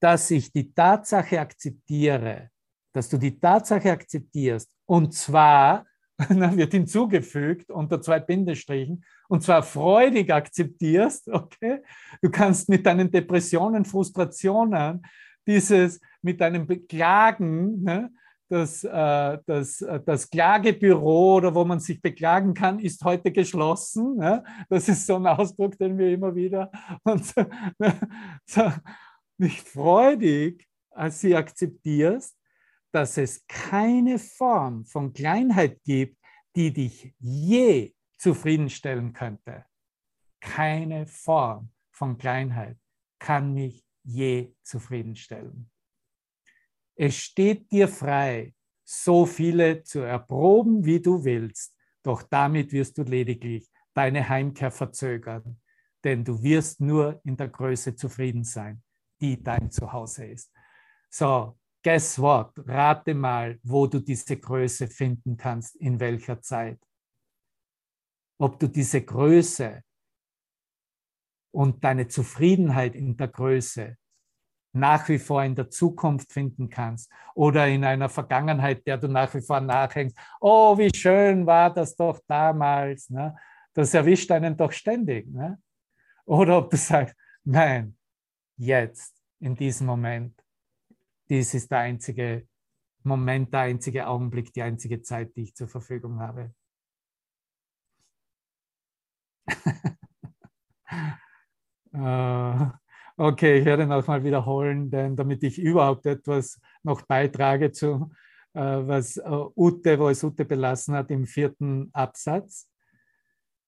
dass 0.00 0.30
ich 0.30 0.50
die 0.52 0.72
Tatsache 0.72 1.40
akzeptiere, 1.40 2.50
dass 2.92 3.08
du 3.08 3.18
die 3.18 3.38
Tatsache 3.38 3.90
akzeptierst 3.90 4.70
und 4.86 5.14
zwar, 5.14 5.86
dann 6.28 6.56
wird 6.56 6.72
hinzugefügt 6.72 7.70
unter 7.70 8.00
zwei 8.00 8.20
Bindestrichen, 8.20 9.04
und 9.28 9.42
zwar 9.42 9.62
freudig 9.62 10.32
akzeptierst, 10.32 11.28
okay? 11.28 11.82
Du 12.20 12.30
kannst 12.30 12.68
mit 12.68 12.84
deinen 12.84 13.10
Depressionen, 13.10 13.84
Frustrationen, 13.84 15.02
dieses 15.46 16.00
mit 16.20 16.40
deinem 16.40 16.66
Beklagen, 16.66 17.82
ne, 17.82 18.10
das, 18.52 18.84
äh, 18.84 19.38
das, 19.46 19.80
äh, 19.80 20.00
das 20.04 20.28
Klagebüro 20.28 21.36
oder 21.36 21.54
wo 21.54 21.64
man 21.64 21.80
sich 21.80 22.02
beklagen 22.02 22.52
kann, 22.52 22.78
ist 22.78 23.02
heute 23.02 23.32
geschlossen. 23.32 24.20
Ja? 24.20 24.44
Das 24.68 24.88
ist 24.90 25.06
so 25.06 25.16
ein 25.16 25.26
Ausdruck, 25.26 25.78
den 25.78 25.96
wir 25.96 26.12
immer 26.12 26.34
wieder 26.34 26.70
und 27.04 27.24
so, 27.24 27.46
so, 28.44 28.70
nicht 29.38 29.66
freudig, 29.66 30.68
als 30.90 31.20
sie 31.20 31.34
akzeptierst, 31.34 32.36
dass 32.92 33.16
es 33.16 33.46
keine 33.46 34.18
Form 34.18 34.84
von 34.84 35.12
Kleinheit 35.12 35.82
gibt, 35.82 36.18
die 36.54 36.72
dich 36.72 37.14
je 37.18 37.94
zufriedenstellen 38.18 39.12
könnte. 39.12 39.64
Keine 40.40 41.06
Form 41.06 41.70
von 41.90 42.18
Kleinheit 42.18 42.76
kann 43.18 43.54
mich 43.54 43.84
je 44.04 44.52
zufriedenstellen. 44.62 45.70
Es 46.94 47.16
steht 47.16 47.70
dir 47.72 47.88
frei, 47.88 48.54
so 48.84 49.24
viele 49.24 49.82
zu 49.82 50.00
erproben, 50.00 50.84
wie 50.84 51.00
du 51.00 51.24
willst, 51.24 51.74
doch 52.02 52.22
damit 52.22 52.72
wirst 52.72 52.98
du 52.98 53.02
lediglich 53.04 53.70
deine 53.94 54.28
Heimkehr 54.28 54.70
verzögern, 54.70 55.60
denn 56.04 56.24
du 56.24 56.42
wirst 56.42 56.80
nur 56.80 57.20
in 57.24 57.36
der 57.36 57.48
Größe 57.48 57.94
zufrieden 57.94 58.44
sein, 58.44 58.82
die 59.20 59.42
dein 59.42 59.70
Zuhause 59.70 60.26
ist. 60.26 60.52
So, 61.08 61.58
guess 61.82 62.18
what? 62.18 62.52
Rate 62.66 63.14
mal, 63.14 63.58
wo 63.62 63.86
du 63.86 64.00
diese 64.00 64.36
Größe 64.36 64.88
finden 64.88 65.36
kannst, 65.36 65.76
in 65.76 65.98
welcher 65.98 66.40
Zeit. 66.40 66.78
Ob 68.38 68.58
du 68.58 68.68
diese 68.68 69.02
Größe 69.02 69.82
und 71.52 71.84
deine 71.84 72.08
Zufriedenheit 72.08 72.94
in 72.94 73.16
der 73.16 73.28
Größe 73.28 73.96
nach 74.74 75.06
wie 75.08 75.18
vor 75.18 75.44
in 75.44 75.54
der 75.54 75.68
Zukunft 75.68 76.32
finden 76.32 76.68
kannst 76.70 77.12
oder 77.34 77.68
in 77.68 77.84
einer 77.84 78.08
Vergangenheit, 78.08 78.86
der 78.86 78.96
du 78.96 79.06
nach 79.06 79.32
wie 79.34 79.42
vor 79.42 79.60
nachhängst. 79.60 80.16
Oh, 80.40 80.76
wie 80.78 80.90
schön 80.94 81.46
war 81.46 81.72
das 81.72 81.94
doch 81.94 82.18
damals. 82.26 83.10
Ne? 83.10 83.36
Das 83.74 83.92
erwischt 83.92 84.30
einen 84.30 84.56
doch 84.56 84.72
ständig. 84.72 85.28
Ne? 85.28 85.60
Oder 86.24 86.58
ob 86.58 86.70
du 86.70 86.76
sagst, 86.76 87.14
nein, 87.44 87.96
jetzt, 88.56 89.14
in 89.40 89.54
diesem 89.54 89.86
Moment, 89.86 90.41
dies 91.32 91.54
ist 91.54 91.70
der 91.70 91.78
einzige 91.78 92.46
Moment, 93.04 93.54
der 93.54 93.60
einzige 93.60 94.06
Augenblick, 94.06 94.52
die 94.52 94.60
einzige 94.60 95.00
Zeit, 95.00 95.34
die 95.34 95.44
ich 95.44 95.54
zur 95.54 95.66
Verfügung 95.66 96.20
habe. 96.20 96.54
uh, 101.94 102.70
Okay, 103.16 103.60
ich 103.60 103.64
werde 103.64 103.86
nochmal 103.86 104.24
wiederholen, 104.24 104.90
denn 104.90 105.16
damit 105.16 105.42
ich 105.42 105.58
überhaupt 105.58 106.06
etwas 106.06 106.60
noch 106.82 107.02
beitrage 107.02 107.70
zu, 107.70 108.10
äh, 108.52 108.60
was 108.60 109.16
äh, 109.16 109.22
Ute, 109.56 109.98
wo 109.98 110.08
es 110.08 110.24
Ute 110.24 110.44
belassen 110.44 110.94
hat 110.94 111.10
im 111.10 111.26
vierten 111.26 111.90
Absatz. 111.92 112.68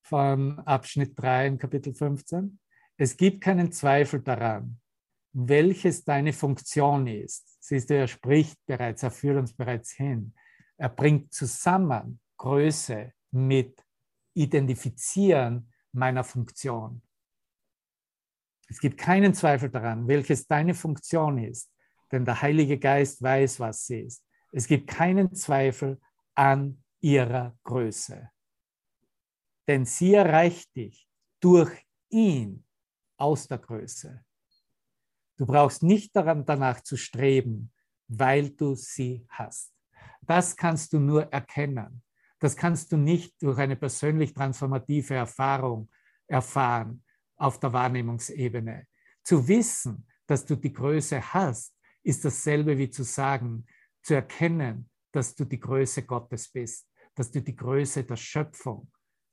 von 0.03 0.59
Abschnitt 0.61 1.13
3 1.17 1.47
in 1.47 1.59
Kapitel 1.59 1.95
15. 1.95 2.59
Es 2.99 3.17
gibt 3.17 3.41
keinen 3.43 3.73
Zweifel 3.73 4.21
daran, 4.21 4.79
welches 5.35 6.05
deine 6.05 6.33
Funktion 6.33 7.07
ist. 7.07 7.57
Siehst 7.63 7.91
du, 7.91 7.97
er 7.97 8.07
spricht 8.07 8.59
bereits, 8.67 9.03
er 9.03 9.11
führt 9.11 9.37
uns 9.37 9.53
bereits 9.53 9.93
hin. 9.93 10.33
Er 10.77 10.89
bringt 10.89 11.33
zusammen 11.33 12.21
Größe 12.37 13.13
mit 13.33 13.85
Identifizieren 14.35 15.73
meiner 15.93 16.25
Funktion. 16.25 17.03
Es 18.69 18.81
gibt 18.81 18.99
keinen 18.99 19.35
Zweifel 19.35 19.71
daran, 19.71 20.09
welches 20.09 20.47
deine 20.47 20.75
Funktion 20.75 21.39
ist, 21.39 21.71
denn 22.11 22.25
der 22.25 22.41
Heilige 22.41 22.79
Geist 22.79 23.23
weiß, 23.23 23.61
was 23.61 23.87
sie 23.87 24.01
ist. 24.01 24.25
Es 24.53 24.67
gibt 24.67 24.89
keinen 24.89 25.35
Zweifel 25.35 26.01
an 26.35 26.83
ihrer 27.01 27.57
Größe. 27.65 28.31
Denn 29.67 29.85
sie 29.85 30.15
erreicht 30.15 30.75
dich 30.77 31.09
durch 31.41 31.71
ihn 32.09 32.65
aus 33.17 33.49
der 33.49 33.59
Größe. 33.59 34.25
Du 35.37 35.47
brauchst 35.47 35.83
nicht 35.83 36.15
daran, 36.15 36.45
danach 36.45 36.81
zu 36.83 36.97
streben, 36.97 37.73
weil 38.09 38.51
du 38.51 38.75
sie 38.75 39.27
hast. 39.29 39.73
Das 40.23 40.57
kannst 40.57 40.93
du 40.93 40.99
nur 40.99 41.25
erkennen. 41.33 42.03
Das 42.39 42.57
kannst 42.57 42.93
du 42.93 42.97
nicht 42.97 43.43
durch 43.43 43.59
eine 43.59 43.77
persönlich 43.77 44.33
transformative 44.33 45.15
Erfahrung 45.15 45.91
erfahren 46.27 47.03
auf 47.37 47.59
der 47.59 47.73
Wahrnehmungsebene. 47.73 48.87
Zu 49.23 49.47
wissen, 49.49 50.07
dass 50.27 50.45
du 50.45 50.57
die 50.57 50.73
Größe 50.73 51.21
hast, 51.33 51.75
ist 52.03 52.25
dasselbe 52.25 52.77
wie 52.77 52.91
zu 52.91 53.03
sagen, 53.03 53.67
zu 54.03 54.15
erkennen, 54.15 54.91
dass 55.13 55.35
du 55.35 55.45
die 55.45 55.61
Größe 55.61 56.03
Gottes 56.05 56.49
bist, 56.49 56.89
dass 57.15 57.31
du 57.31 57.41
die 57.41 57.57
Größe 57.57 58.05
der 58.05 58.17
Schöpfung 58.17 58.91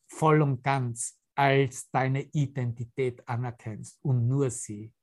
voll 0.08 0.42
und 0.42 0.64
ganz 0.64 1.18
als 1.36 1.90
deine 1.90 2.24
Identität 2.32 3.28
anerkennst 3.28 4.00
und 4.04 4.28
nur 4.28 4.50
sie. 4.50 4.94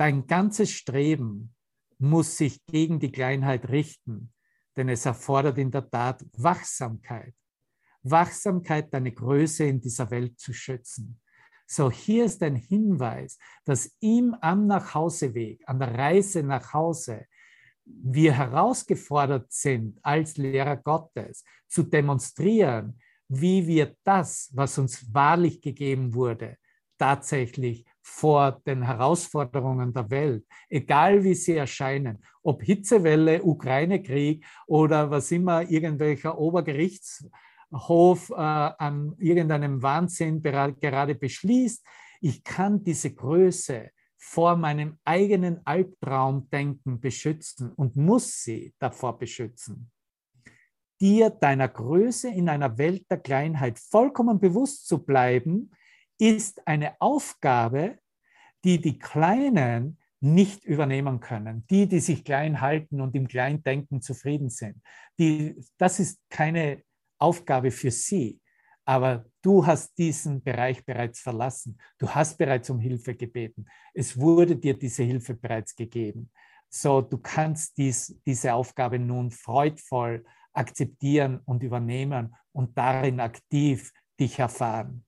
Dein 0.00 0.26
ganzes 0.26 0.70
Streben 0.70 1.54
muss 1.98 2.38
sich 2.38 2.64
gegen 2.64 3.00
die 3.00 3.12
Kleinheit 3.12 3.68
richten, 3.68 4.32
denn 4.74 4.88
es 4.88 5.04
erfordert 5.04 5.58
in 5.58 5.70
der 5.70 5.90
Tat 5.90 6.24
Wachsamkeit. 6.38 7.34
Wachsamkeit, 8.02 8.94
deine 8.94 9.12
Größe 9.12 9.64
in 9.64 9.78
dieser 9.78 10.10
Welt 10.10 10.40
zu 10.40 10.54
schützen. 10.54 11.20
So, 11.66 11.90
hier 11.90 12.24
ist 12.24 12.42
ein 12.42 12.56
Hinweis, 12.56 13.36
dass 13.66 13.94
ihm 14.00 14.34
am 14.40 14.66
Nachhauseweg, 14.66 15.62
an 15.66 15.78
der 15.78 15.94
Reise 15.94 16.42
nach 16.44 16.72
Hause, 16.72 17.26
wir 17.84 18.32
herausgefordert 18.32 19.52
sind, 19.52 19.98
als 20.02 20.38
Lehrer 20.38 20.78
Gottes 20.78 21.44
zu 21.68 21.82
demonstrieren, 21.82 22.98
wie 23.28 23.66
wir 23.66 23.94
das, 24.04 24.48
was 24.54 24.78
uns 24.78 25.12
wahrlich 25.12 25.60
gegeben 25.60 26.14
wurde, 26.14 26.56
tatsächlich 26.96 27.84
vor 28.10 28.60
den 28.66 28.82
Herausforderungen 28.82 29.92
der 29.92 30.10
Welt, 30.10 30.44
egal 30.68 31.22
wie 31.22 31.34
sie 31.34 31.56
erscheinen, 31.56 32.18
ob 32.42 32.62
Hitzewelle, 32.62 33.42
Ukraine-Krieg 33.42 34.44
oder 34.66 35.10
was 35.10 35.30
immer 35.30 35.62
irgendwelcher 35.70 36.36
Obergerichtshof 36.36 38.30
äh, 38.30 38.34
an 38.34 39.14
irgendeinem 39.18 39.80
Wahnsinn 39.82 40.42
gerade 40.42 41.14
beschließt, 41.14 41.86
ich 42.20 42.42
kann 42.44 42.82
diese 42.82 43.14
Größe 43.14 43.90
vor 44.18 44.56
meinem 44.56 44.98
eigenen 45.04 45.64
Albtraumdenken 45.64 47.00
beschützen 47.00 47.72
und 47.72 47.96
muss 47.96 48.42
sie 48.42 48.74
davor 48.78 49.18
beschützen. 49.18 49.90
Dir 51.00 51.30
deiner 51.30 51.68
Größe 51.68 52.28
in 52.28 52.50
einer 52.50 52.76
Welt 52.76 53.06
der 53.10 53.18
Kleinheit 53.18 53.78
vollkommen 53.78 54.38
bewusst 54.38 54.86
zu 54.86 54.98
bleiben, 54.98 55.70
ist 56.20 56.66
eine 56.66 57.00
Aufgabe, 57.00 57.98
die 58.64 58.80
die 58.80 58.98
Kleinen 58.98 59.98
nicht 60.20 60.64
übernehmen 60.64 61.20
können. 61.20 61.66
Die, 61.70 61.86
die 61.86 62.00
sich 62.00 62.24
klein 62.24 62.60
halten 62.60 63.00
und 63.00 63.14
im 63.16 63.26
Kleindenken 63.26 64.02
zufrieden 64.02 64.50
sind. 64.50 64.82
Die, 65.18 65.58
das 65.78 65.98
ist 65.98 66.20
keine 66.28 66.82
Aufgabe 67.18 67.70
für 67.70 67.90
sie. 67.90 68.40
Aber 68.84 69.24
du 69.42 69.64
hast 69.64 69.96
diesen 69.96 70.42
Bereich 70.42 70.84
bereits 70.84 71.20
verlassen. 71.20 71.78
Du 71.98 72.08
hast 72.08 72.36
bereits 72.36 72.68
um 72.70 72.80
Hilfe 72.80 73.14
gebeten. 73.14 73.66
Es 73.94 74.18
wurde 74.18 74.56
dir 74.56 74.78
diese 74.78 75.04
Hilfe 75.04 75.34
bereits 75.34 75.74
gegeben. 75.74 76.30
So, 76.68 77.00
du 77.00 77.18
kannst 77.18 77.78
dies, 77.78 78.20
diese 78.26 78.54
Aufgabe 78.54 78.98
nun 78.98 79.30
freudvoll 79.30 80.24
akzeptieren 80.52 81.40
und 81.44 81.62
übernehmen 81.62 82.34
und 82.52 82.76
darin 82.76 83.20
aktiv 83.20 83.92
dich 84.18 84.38
erfahren. 84.38 85.04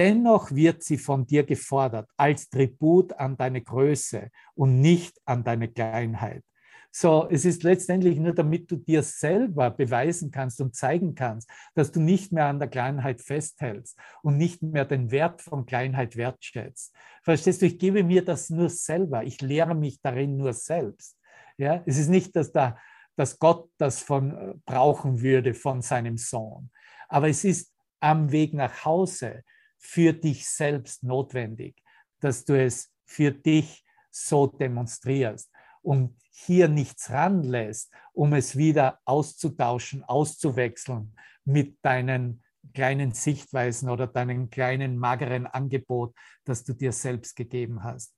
Dennoch 0.00 0.50
wird 0.50 0.82
sie 0.82 0.96
von 0.96 1.26
dir 1.26 1.44
gefordert 1.44 2.08
als 2.16 2.48
Tribut 2.48 3.12
an 3.12 3.36
deine 3.36 3.60
Größe 3.60 4.30
und 4.54 4.80
nicht 4.80 5.20
an 5.26 5.44
deine 5.44 5.68
Kleinheit. 5.68 6.42
So, 6.90 7.28
es 7.28 7.44
ist 7.44 7.64
letztendlich 7.64 8.18
nur, 8.18 8.32
damit 8.32 8.70
du 8.70 8.76
dir 8.76 9.02
selber 9.02 9.70
beweisen 9.70 10.30
kannst 10.30 10.58
und 10.62 10.74
zeigen 10.74 11.14
kannst, 11.14 11.50
dass 11.74 11.92
du 11.92 12.00
nicht 12.00 12.32
mehr 12.32 12.46
an 12.46 12.58
der 12.58 12.68
Kleinheit 12.68 13.20
festhältst 13.20 13.98
und 14.22 14.38
nicht 14.38 14.62
mehr 14.62 14.86
den 14.86 15.10
Wert 15.10 15.42
von 15.42 15.66
Kleinheit 15.66 16.16
wertschätzt. 16.16 16.96
Verstehst 17.22 17.60
du, 17.60 17.66
ich 17.66 17.78
gebe 17.78 18.02
mir 18.02 18.24
das 18.24 18.48
nur 18.48 18.70
selber. 18.70 19.24
Ich 19.24 19.42
lehre 19.42 19.74
mich 19.74 20.00
darin 20.00 20.38
nur 20.38 20.54
selbst. 20.54 21.18
Ja, 21.58 21.82
es 21.84 21.98
ist 21.98 22.08
nicht, 22.08 22.34
dass, 22.36 22.52
da, 22.52 22.78
dass 23.16 23.38
Gott 23.38 23.68
das 23.76 24.00
von 24.00 24.30
äh, 24.30 24.54
brauchen 24.64 25.20
würde 25.20 25.52
von 25.52 25.82
seinem 25.82 26.16
Sohn. 26.16 26.70
Aber 27.06 27.28
es 27.28 27.44
ist 27.44 27.74
am 28.00 28.32
Weg 28.32 28.54
nach 28.54 28.86
Hause 28.86 29.44
für 29.80 30.12
dich 30.12 30.48
selbst 30.48 31.02
notwendig, 31.02 31.82
dass 32.20 32.44
du 32.44 32.60
es 32.60 32.92
für 33.04 33.32
dich 33.32 33.84
so 34.10 34.46
demonstrierst 34.46 35.50
und 35.82 36.16
hier 36.30 36.68
nichts 36.68 37.10
ranlässt, 37.10 37.92
um 38.12 38.34
es 38.34 38.56
wieder 38.56 39.00
auszutauschen, 39.04 40.04
auszuwechseln 40.04 41.16
mit 41.44 41.78
deinen 41.82 42.44
kleinen 42.74 43.12
Sichtweisen 43.12 43.88
oder 43.88 44.06
deinem 44.06 44.50
kleinen 44.50 44.96
mageren 44.96 45.46
Angebot, 45.46 46.14
das 46.44 46.62
du 46.62 46.74
dir 46.74 46.92
selbst 46.92 47.34
gegeben 47.34 47.82
hast 47.82 48.14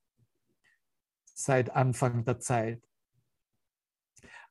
seit 1.35 1.71
Anfang 1.71 2.25
der 2.25 2.39
Zeit. 2.39 2.83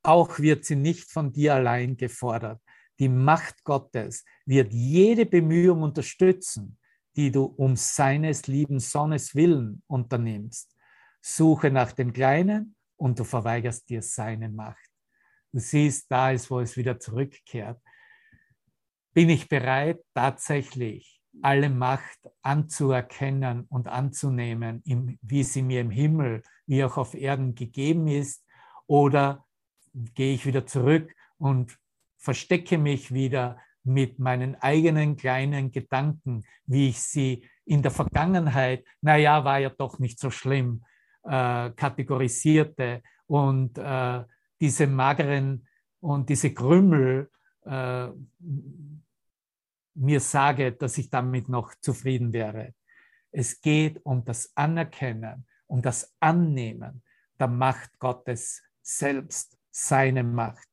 Auch 0.04 0.40
wird 0.40 0.66
sie 0.66 0.76
nicht 0.76 1.12
von 1.12 1.32
dir 1.32 1.56
allein 1.56 1.96
gefordert. 1.96 2.62
Die 3.00 3.10
Macht 3.10 3.64
Gottes 3.64 4.26
wird 4.46 4.74
jede 4.74 5.26
Bemühung 5.26 5.84
unterstützen, 5.84 6.78
die 7.16 7.32
du 7.32 7.44
um 7.44 7.76
seines 7.76 8.48
lieben 8.48 8.80
Sohnes 8.80 9.36
willen 9.36 9.84
unternimmst. 9.88 10.76
Suche 11.22 11.70
nach 11.72 11.92
dem 11.92 12.14
Kleinen 12.14 12.76
und 12.96 13.20
du 13.20 13.24
verweigerst 13.24 13.90
dir 13.90 14.02
seine 14.02 14.50
Macht. 14.50 14.90
Du 15.52 15.60
siehst, 15.60 16.10
da 16.10 16.32
ist, 16.32 16.50
wo 16.50 16.60
es 16.60 16.78
wieder 16.78 17.00
zurückkehrt. 17.00 17.82
Bin 19.14 19.30
ich 19.30 19.50
bereit, 19.50 20.00
tatsächlich 20.14 21.22
alle 21.42 21.70
Macht 21.70 22.20
anzuerkennen 22.42 23.66
und 23.70 23.88
anzunehmen, 23.88 24.82
wie 25.22 25.44
sie 25.44 25.62
mir 25.62 25.82
im 25.82 25.90
Himmel 25.90 26.44
wie 26.66 26.84
auch 26.84 26.98
auf 26.98 27.14
Erden 27.14 27.56
gegeben 27.56 28.08
ist? 28.08 28.46
Oder 28.88 29.46
gehe 29.94 30.34
ich 30.34 30.46
wieder 30.46 30.66
zurück 30.66 31.14
und 31.38 31.78
verstecke 32.18 32.78
mich 32.78 33.14
wieder 33.14 33.60
mit 33.84 34.20
meinen 34.20 34.56
eigenen 34.56 35.18
kleinen 35.18 35.72
Gedanken, 35.72 36.44
wie 36.66 36.90
ich 36.90 37.02
sie 37.02 37.46
in 37.66 37.82
der 37.82 37.92
Vergangenheit, 37.92 38.86
naja, 39.02 39.44
war 39.44 39.60
ja 39.60 39.70
doch 39.70 40.00
nicht 40.00 40.20
so 40.20 40.30
schlimm, 40.30 40.84
äh, 41.24 41.72
kategorisierte 41.72 43.02
und 43.28 43.78
äh, 43.78 44.24
diese 44.60 44.88
mageren 44.88 45.68
und 46.00 46.30
diese 46.30 46.54
Krümmel 46.54 47.30
äh, 47.66 48.10
mir 49.94 50.20
sage, 50.20 50.72
dass 50.72 50.98
ich 50.98 51.10
damit 51.10 51.50
noch 51.50 51.74
zufrieden 51.76 52.34
wäre. 52.34 52.74
Es 53.32 53.62
geht 53.62 54.00
um 54.04 54.24
das 54.24 54.52
Anerkennen, 54.56 55.46
um 55.68 55.82
das 55.82 56.14
Annehmen 56.20 57.04
der 57.40 57.48
Macht 57.48 57.98
Gottes 58.00 58.62
selbst, 58.82 59.58
seine 59.70 60.24
Macht. 60.24 60.71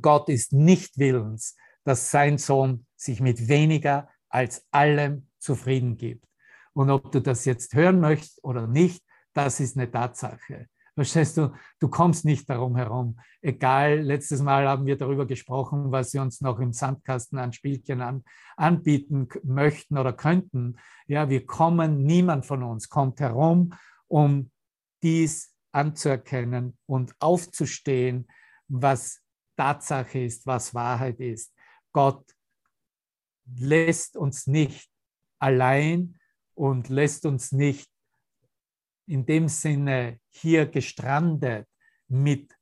Gott 0.00 0.28
ist 0.28 0.52
nicht 0.52 0.98
willens, 0.98 1.56
dass 1.84 2.10
sein 2.10 2.38
Sohn 2.38 2.86
sich 2.96 3.20
mit 3.20 3.48
weniger 3.48 4.08
als 4.28 4.66
allem 4.70 5.28
zufrieden 5.38 5.96
gibt. 5.96 6.26
Und 6.72 6.90
ob 6.90 7.10
du 7.12 7.20
das 7.20 7.44
jetzt 7.44 7.74
hören 7.74 8.00
möchtest 8.00 8.42
oder 8.44 8.66
nicht, 8.66 9.02
das 9.32 9.60
ist 9.60 9.76
eine 9.76 9.90
Tatsache. 9.90 10.68
Verstehst 10.94 11.36
du, 11.36 11.54
du 11.78 11.88
kommst 11.88 12.24
nicht 12.24 12.50
darum 12.50 12.76
herum. 12.76 13.18
Egal, 13.40 14.00
letztes 14.00 14.42
Mal 14.42 14.68
haben 14.68 14.86
wir 14.86 14.98
darüber 14.98 15.26
gesprochen, 15.26 15.90
was 15.90 16.10
sie 16.10 16.18
uns 16.18 16.40
noch 16.40 16.58
im 16.58 16.72
Sandkasten 16.72 17.38
an 17.38 17.52
Spielchen 17.52 18.02
an, 18.02 18.24
anbieten 18.56 19.28
möchten 19.42 19.96
oder 19.96 20.12
könnten. 20.12 20.76
Ja, 21.06 21.28
wir 21.30 21.46
kommen, 21.46 22.02
niemand 22.02 22.44
von 22.44 22.62
uns 22.62 22.88
kommt 22.88 23.20
herum, 23.20 23.72
um 24.08 24.50
dies 25.02 25.54
anzuerkennen 25.72 26.76
und 26.86 27.14
aufzustehen, 27.20 28.28
was 28.68 29.22
Tatsache 29.60 30.20
ist, 30.20 30.46
was 30.46 30.74
Wahrheit 30.74 31.20
ist. 31.20 31.52
Gott 31.92 32.24
lässt 33.58 34.16
uns 34.16 34.46
nicht 34.46 34.90
allein 35.38 36.18
und 36.54 36.88
lässt 36.88 37.26
uns 37.26 37.52
nicht 37.52 37.90
in 39.06 39.26
dem 39.26 39.48
Sinne 39.48 40.18
hier 40.30 40.64
gestrandet 40.64 41.68
mit 42.08 42.56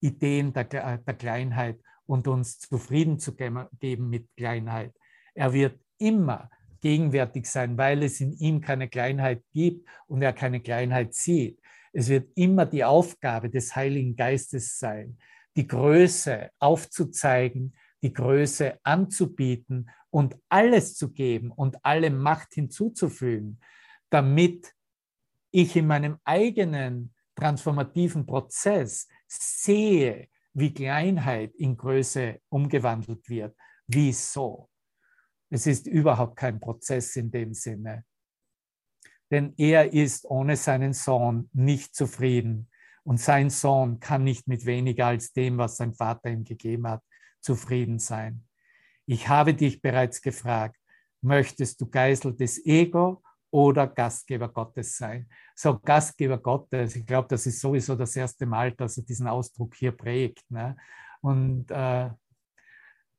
Ideen 0.00 0.52
der, 0.52 0.98
der 0.98 1.14
Kleinheit 1.14 1.80
und 2.04 2.28
uns 2.28 2.58
zufrieden 2.58 3.18
zu 3.18 3.34
geben 3.34 4.10
mit 4.10 4.28
Kleinheit. 4.36 4.94
Er 5.32 5.50
wird 5.50 5.80
immer 5.96 6.50
gegenwärtig 6.82 7.46
sein, 7.46 7.78
weil 7.78 8.02
es 8.02 8.20
in 8.20 8.34
ihm 8.34 8.60
keine 8.60 8.90
Kleinheit 8.90 9.42
gibt 9.54 9.88
und 10.08 10.20
er 10.20 10.34
keine 10.34 10.60
Kleinheit 10.60 11.14
sieht. 11.14 11.58
Es 11.94 12.10
wird 12.10 12.30
immer 12.34 12.66
die 12.66 12.84
Aufgabe 12.84 13.48
des 13.48 13.74
Heiligen 13.74 14.14
Geistes 14.14 14.78
sein, 14.78 15.16
die 15.56 15.66
Größe 15.66 16.50
aufzuzeigen, 16.58 17.76
die 18.02 18.12
Größe 18.12 18.78
anzubieten 18.82 19.90
und 20.10 20.36
alles 20.48 20.96
zu 20.96 21.12
geben 21.12 21.50
und 21.50 21.76
alle 21.84 22.10
Macht 22.10 22.54
hinzuzufügen, 22.54 23.60
damit 24.10 24.74
ich 25.50 25.76
in 25.76 25.86
meinem 25.86 26.18
eigenen 26.24 27.14
transformativen 27.34 28.26
Prozess 28.26 29.08
sehe, 29.26 30.28
wie 30.52 30.72
Kleinheit 30.72 31.54
in 31.56 31.76
Größe 31.76 32.40
umgewandelt 32.48 33.28
wird. 33.28 33.56
Wieso? 33.86 34.68
Es 35.50 35.66
ist 35.66 35.86
überhaupt 35.86 36.36
kein 36.36 36.60
Prozess 36.60 37.16
in 37.16 37.30
dem 37.30 37.54
Sinne. 37.54 38.04
Denn 39.30 39.54
er 39.56 39.92
ist 39.92 40.26
ohne 40.26 40.56
seinen 40.56 40.92
Sohn 40.92 41.48
nicht 41.52 41.94
zufrieden. 41.94 42.68
Und 43.04 43.20
sein 43.20 43.50
Sohn 43.50 44.00
kann 44.00 44.24
nicht 44.24 44.48
mit 44.48 44.64
weniger 44.64 45.06
als 45.06 45.32
dem, 45.32 45.58
was 45.58 45.76
sein 45.76 45.94
Vater 45.94 46.30
ihm 46.30 46.44
gegeben 46.44 46.88
hat, 46.88 47.02
zufrieden 47.40 47.98
sein. 47.98 48.44
Ich 49.06 49.28
habe 49.28 49.54
dich 49.54 49.82
bereits 49.82 50.22
gefragt, 50.22 50.76
möchtest 51.20 51.80
du 51.80 51.88
Geisel 51.88 52.34
des 52.34 52.64
Ego 52.64 53.22
oder 53.50 53.86
Gastgeber 53.86 54.48
Gottes 54.48 54.96
sein? 54.96 55.28
So, 55.54 55.78
Gastgeber 55.78 56.38
Gottes, 56.38 56.96
ich 56.96 57.04
glaube, 57.04 57.28
das 57.28 57.46
ist 57.46 57.60
sowieso 57.60 57.94
das 57.94 58.16
erste 58.16 58.46
Mal, 58.46 58.72
dass 58.72 58.96
er 58.96 59.04
diesen 59.04 59.28
Ausdruck 59.28 59.74
hier 59.74 59.92
prägt. 59.92 60.50
Ne? 60.50 60.76
Und 61.20 61.70
äh, 61.70 62.10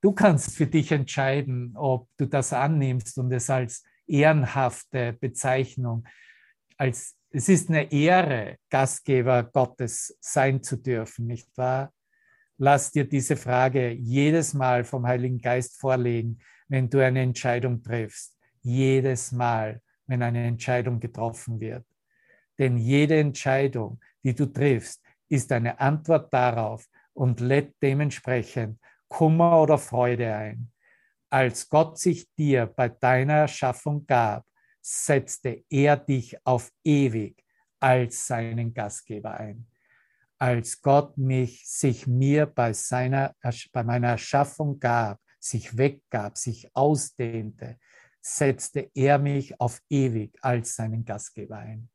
Du 0.06 0.12
kannst 0.12 0.56
für 0.56 0.68
dich 0.68 0.92
entscheiden, 0.92 1.72
ob 1.76 2.08
du 2.18 2.28
das 2.28 2.54
annimmst 2.54 3.18
und 3.18 3.32
es 3.32 3.50
als 3.50 3.84
ehrenhafte 4.06 5.14
Bezeichnung, 5.14 6.06
als 6.78 7.18
es 7.36 7.50
ist 7.50 7.70
eine 7.70 7.92
Ehre, 7.92 8.58
Gastgeber 8.70 9.44
Gottes 9.44 10.18
sein 10.22 10.64
zu 10.64 10.78
dürfen, 10.78 11.28
nicht 11.28 11.50
wahr? 11.58 11.92
Lass 12.58 12.92
dir 12.92 13.04
diese 13.04 13.36
Frage 13.36 13.92
jedes 13.92 14.54
Mal 14.54 14.86
vom 14.86 15.06
Heiligen 15.06 15.40
Geist 15.40 15.78
vorlegen, 15.78 16.40
wenn 16.70 16.90
du 16.90 17.04
eine 17.04 17.22
Entscheidung 17.22 17.84
triffst. 17.84 18.38
Jedes 18.62 19.34
Mal, 19.34 19.82
wenn 20.08 20.24
eine 20.24 20.46
Entscheidung 20.46 21.02
getroffen 21.02 21.60
wird. 21.60 21.86
Denn 22.58 22.78
jede 22.78 23.20
Entscheidung, 23.20 24.00
die 24.24 24.34
du 24.34 24.46
triffst, 24.46 25.04
ist 25.28 25.52
eine 25.52 25.78
Antwort 25.78 26.34
darauf 26.34 26.88
und 27.12 27.42
lädt 27.42 27.76
dementsprechend 27.82 28.80
Kummer 29.10 29.62
oder 29.62 29.78
Freude 29.78 30.34
ein. 30.34 30.72
Als 31.30 31.68
Gott 31.68 32.00
sich 32.00 32.34
dir 32.36 32.66
bei 32.66 32.88
deiner 32.88 33.34
Erschaffung 33.34 34.06
gab, 34.08 34.46
setzte 34.88 35.64
er 35.70 35.98
dich 35.98 36.38
auf 36.46 36.72
ewig 36.84 37.44
als 37.80 38.28
seinen 38.28 38.74
Gastgeber 38.74 39.32
ein. 39.40 39.66
Als 40.38 40.82
Gott 40.82 41.18
mich, 41.18 41.68
sich 41.68 42.06
mir 42.06 42.46
bei, 42.46 42.74
seiner, 42.74 43.34
bei 43.72 43.84
meiner 43.84 44.10
Erschaffung 44.10 44.80
gab, 44.80 45.20
sich 45.40 45.76
weggab, 45.76 46.38
sich 46.38 46.70
ausdehnte, 46.76 47.80
setzte 48.22 48.92
er 48.94 49.18
mich 49.18 49.60
auf 49.60 49.82
ewig 49.90 50.38
als 50.42 50.76
seinen 50.76 51.04
Gastgeber 51.04 51.58
ein. 51.58 51.90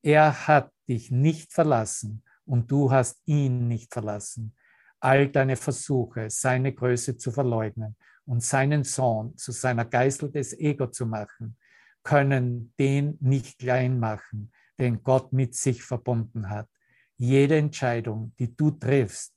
Er 0.00 0.46
hat 0.46 0.72
dich 0.88 1.10
nicht 1.10 1.52
verlassen 1.52 2.24
und 2.44 2.70
du 2.70 2.90
hast 2.90 3.20
ihn 3.26 3.68
nicht 3.68 3.92
verlassen 3.92 4.56
all 5.02 5.28
deine 5.28 5.56
Versuche, 5.56 6.30
seine 6.30 6.72
Größe 6.72 7.16
zu 7.16 7.32
verleugnen 7.32 7.96
und 8.24 8.42
seinen 8.42 8.84
Sohn 8.84 9.36
zu 9.36 9.50
seiner 9.50 9.84
Geißel 9.84 10.30
des 10.30 10.56
Ego 10.56 10.86
zu 10.86 11.06
machen, 11.06 11.56
können 12.02 12.74
den 12.78 13.18
nicht 13.20 13.58
klein 13.58 13.98
machen, 13.98 14.52
den 14.78 15.02
Gott 15.02 15.32
mit 15.32 15.54
sich 15.54 15.82
verbunden 15.82 16.48
hat. 16.48 16.68
Jede 17.16 17.56
Entscheidung, 17.56 18.34
die 18.38 18.56
du 18.56 18.70
triffst, 18.72 19.36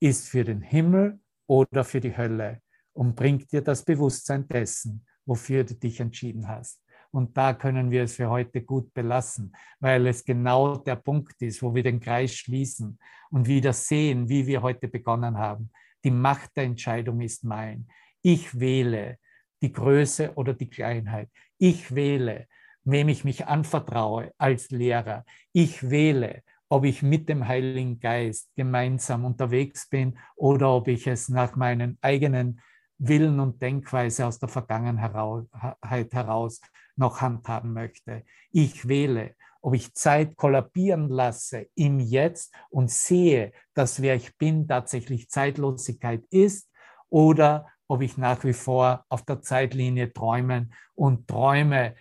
ist 0.00 0.28
für 0.28 0.44
den 0.44 0.60
Himmel 0.60 1.20
oder 1.46 1.84
für 1.84 2.00
die 2.00 2.16
Hölle 2.16 2.60
und 2.92 3.14
bringt 3.14 3.52
dir 3.52 3.62
das 3.62 3.84
Bewusstsein 3.84 4.46
dessen, 4.48 5.06
wofür 5.24 5.64
du 5.64 5.74
dich 5.74 6.00
entschieden 6.00 6.48
hast. 6.48 6.82
Und 7.10 7.36
da 7.36 7.52
können 7.52 7.90
wir 7.90 8.04
es 8.04 8.16
für 8.16 8.30
heute 8.30 8.62
gut 8.62 8.92
belassen, 8.94 9.54
weil 9.80 10.06
es 10.06 10.24
genau 10.24 10.76
der 10.78 10.96
Punkt 10.96 11.40
ist, 11.42 11.62
wo 11.62 11.74
wir 11.74 11.82
den 11.82 12.00
Kreis 12.00 12.34
schließen 12.34 12.98
und 13.30 13.46
wieder 13.46 13.72
sehen, 13.72 14.28
wie 14.28 14.46
wir 14.46 14.62
heute 14.62 14.88
begonnen 14.88 15.36
haben. 15.36 15.70
Die 16.04 16.10
Macht 16.10 16.56
der 16.56 16.64
Entscheidung 16.64 17.20
ist 17.20 17.44
mein. 17.44 17.86
Ich 18.22 18.58
wähle 18.58 19.18
die 19.60 19.72
Größe 19.72 20.34
oder 20.34 20.54
die 20.54 20.68
Kleinheit. 20.68 21.28
Ich 21.64 21.94
wähle, 21.94 22.48
wem 22.82 23.08
ich 23.08 23.22
mich 23.22 23.46
anvertraue 23.46 24.32
als 24.36 24.70
Lehrer. 24.70 25.24
Ich 25.52 25.90
wähle, 25.90 26.42
ob 26.68 26.84
ich 26.84 27.04
mit 27.04 27.28
dem 27.28 27.46
Heiligen 27.46 28.00
Geist 28.00 28.50
gemeinsam 28.56 29.24
unterwegs 29.24 29.88
bin 29.88 30.18
oder 30.34 30.74
ob 30.74 30.88
ich 30.88 31.06
es 31.06 31.28
nach 31.28 31.54
meinen 31.54 31.98
eigenen 32.00 32.60
Willen 32.98 33.38
und 33.38 33.62
Denkweise 33.62 34.26
aus 34.26 34.40
der 34.40 34.48
Vergangenheit 34.48 36.12
heraus 36.12 36.60
noch 36.96 37.20
handhaben 37.20 37.72
möchte. 37.72 38.24
Ich 38.50 38.88
wähle, 38.88 39.36
ob 39.60 39.74
ich 39.74 39.94
Zeit 39.94 40.34
kollabieren 40.34 41.10
lasse 41.10 41.68
im 41.76 42.00
Jetzt 42.00 42.52
und 42.70 42.90
sehe, 42.90 43.52
dass 43.74 44.02
wer 44.02 44.16
ich 44.16 44.36
bin 44.36 44.66
tatsächlich 44.66 45.30
Zeitlosigkeit 45.30 46.24
ist 46.30 46.68
oder 47.08 47.68
ob 47.92 48.00
ich 48.00 48.16
nach 48.16 48.42
wie 48.42 48.54
vor 48.54 49.04
auf 49.10 49.22
der 49.22 49.42
Zeitlinie 49.42 50.14
träumen 50.14 50.72
und 50.94 51.28
Träume 51.28 51.94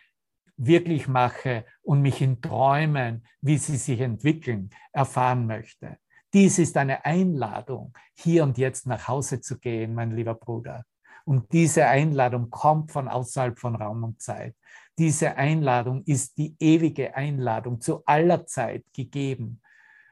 wirklich 0.55 1.09
mache 1.09 1.65
und 1.81 2.01
mich 2.01 2.21
in 2.21 2.41
Träumen, 2.41 3.25
wie 3.41 3.57
sie 3.57 3.75
sich 3.75 3.99
entwickeln, 3.99 4.69
erfahren 4.93 5.45
möchte. 5.47 5.97
Dies 6.33 6.59
ist 6.59 6.77
eine 6.77 7.03
Einladung, 7.03 7.91
hier 8.13 8.43
und 8.43 8.57
jetzt 8.57 8.87
nach 8.87 9.09
Hause 9.09 9.41
zu 9.41 9.59
gehen, 9.59 9.93
mein 9.93 10.15
lieber 10.15 10.33
Bruder. 10.33 10.85
Und 11.25 11.51
diese 11.51 11.85
Einladung 11.85 12.49
kommt 12.49 12.93
von 12.93 13.09
außerhalb 13.09 13.59
von 13.59 13.75
Raum 13.75 14.05
und 14.05 14.21
Zeit. 14.21 14.55
Diese 14.97 15.35
Einladung 15.35 16.03
ist 16.05 16.37
die 16.37 16.55
ewige 16.57 17.13
Einladung 17.17 17.81
zu 17.81 18.01
aller 18.05 18.45
Zeit 18.45 18.85
gegeben, 18.93 19.61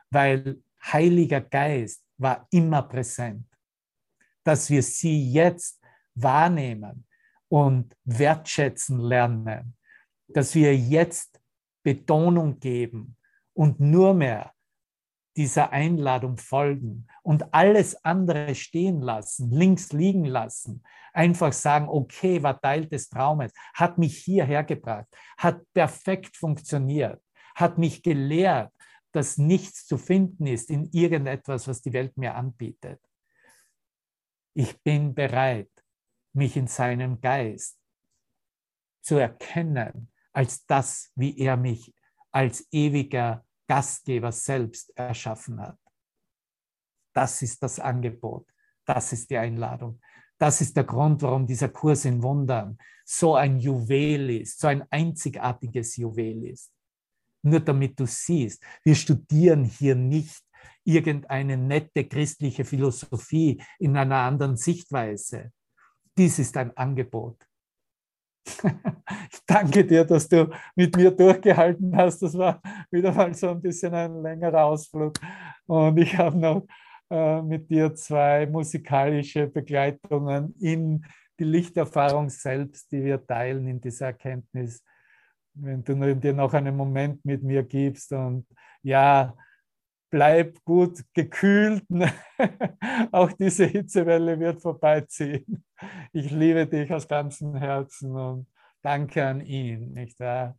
weil 0.10 0.58
Heiliger 0.84 1.40
Geist 1.40 2.04
war 2.18 2.48
immer 2.52 2.82
präsent. 2.82 3.49
Dass 4.44 4.70
wir 4.70 4.84
sie 4.84 5.32
jetzt 5.32 5.82
wahrnehmen 6.16 7.06
und 7.48 7.96
wertschätzen 8.04 9.00
lernen, 9.00 9.76
dass 10.28 10.56
wir 10.56 10.76
jetzt 10.76 11.42
Betonung 11.84 12.60
geben 12.60 13.18
und 13.54 13.80
nur 13.80 14.14
mehr 14.14 14.54
dieser 15.36 15.72
Einladung 15.72 16.38
folgen 16.38 17.08
und 17.24 17.54
alles 17.54 18.04
andere 18.04 18.54
stehen 18.56 19.02
lassen, 19.02 19.52
links 19.52 19.94
liegen 19.94 20.26
lassen, 20.26 20.84
einfach 21.14 21.54
sagen, 21.54 21.88
okay, 21.88 22.44
war 22.44 22.60
Teil 22.60 22.86
des 22.86 23.10
Traumes, 23.10 23.54
hat 23.74 23.98
mich 23.98 24.18
hierher 24.18 24.64
gebracht, 24.64 25.08
hat 25.38 25.62
perfekt 25.74 26.36
funktioniert, 26.36 27.22
hat 27.56 27.78
mich 27.78 28.04
gelehrt, 28.04 28.74
dass 29.12 29.38
nichts 29.38 29.86
zu 29.86 29.98
finden 29.98 30.46
ist 30.46 30.70
in 30.70 30.90
irgendetwas, 30.92 31.68
was 31.68 31.82
die 31.82 31.94
Welt 31.94 32.16
mir 32.18 32.36
anbietet. 32.36 33.00
Ich 34.54 34.82
bin 34.82 35.14
bereit, 35.14 35.72
mich 36.34 36.58
in 36.58 36.68
seinem 36.68 37.20
Geist 37.22 37.78
zu 39.02 39.18
erkennen 39.18 40.12
als 40.32 40.66
das, 40.66 41.12
wie 41.16 41.38
er 41.40 41.58
mich 41.58 41.94
als 42.32 42.68
ewiger 42.72 43.46
Gastgeber 43.68 44.32
selbst 44.32 44.96
erschaffen 44.98 45.60
hat. 45.60 45.78
Das 47.14 47.42
ist 47.42 47.62
das 47.62 47.80
Angebot. 47.80 48.48
Das 48.86 49.14
ist 49.14 49.30
die 49.30 49.38
Einladung. 49.38 50.00
Das 50.38 50.62
ist 50.62 50.76
der 50.76 50.86
Grund, 50.86 51.22
warum 51.22 51.46
dieser 51.46 51.70
Kurs 51.70 52.06
in 52.06 52.24
Wundern 52.24 52.78
so 53.06 53.36
ein 53.36 53.60
Juwel 53.60 54.30
ist, 54.42 54.60
so 54.60 54.68
ein 54.68 54.84
einzigartiges 54.90 55.98
Juwel 55.98 56.46
ist. 56.46 56.72
Nur 57.42 57.60
damit 57.60 58.00
du 58.00 58.06
siehst, 58.06 58.64
wir 58.84 58.96
studieren 58.96 59.64
hier 59.64 59.96
nicht 59.96 60.44
irgendeine 60.84 61.58
nette 61.58 62.06
christliche 62.06 62.66
Philosophie 62.66 63.62
in 63.80 63.96
einer 63.98 64.18
anderen 64.18 64.58
Sichtweise. 64.58 65.52
Dies 66.18 66.40
ist 66.40 66.58
ein 66.58 66.76
Angebot. 66.76 67.38
Ich 68.46 69.42
danke 69.46 69.86
dir, 69.86 70.06
dass 70.06 70.28
du 70.28 70.50
mit 70.76 70.96
mir 70.96 71.12
durchgehalten 71.12 71.96
hast. 71.96 72.22
Das 72.22 72.38
war 72.38 72.62
wieder 72.90 73.12
mal 73.14 73.34
so 73.34 73.50
ein 73.50 73.62
bisschen 73.62 73.94
ein 73.94 74.22
längerer 74.22 74.66
Ausflug. 74.66 75.14
Und 75.68 75.98
ich 75.98 76.18
habe 76.18 76.38
noch 76.38 76.66
äh, 77.10 77.42
mit 77.42 77.70
dir 77.70 77.94
zwei 77.96 78.48
musikalische 78.48 79.48
Begleitungen 79.48 80.56
in 80.60 81.06
die 81.40 81.44
Lichterfahrung 81.44 82.30
selbst, 82.30 82.92
die 82.92 83.04
wir 83.04 83.26
teilen 83.26 83.68
in 83.68 83.80
dieser 83.80 84.08
Erkenntnis, 84.08 84.84
wenn 85.54 85.84
du 85.84 86.16
dir 86.16 86.34
noch 86.34 86.54
einen 86.54 86.76
Moment 86.76 87.24
mit 87.26 87.44
mir 87.44 87.64
gibst 87.64 88.12
und 88.12 88.46
ja, 88.84 89.34
bleib 90.10 90.64
gut 90.66 91.04
gekühlt. 91.14 91.84
Auch 93.12 93.32
diese 93.34 93.66
Hitzewelle 93.66 94.40
wird 94.40 94.62
vorbeiziehen. 94.62 95.64
Ich 96.12 96.32
liebe 96.32 96.68
dich 96.68 96.92
aus 96.92 97.08
ganzem 97.08 97.56
Herzen 97.56 98.16
und 98.16 98.48
danke 98.82 99.26
an 99.26 99.42
ihn. 99.42 99.94
Nicht 99.94 100.20
wahr? 100.20 100.58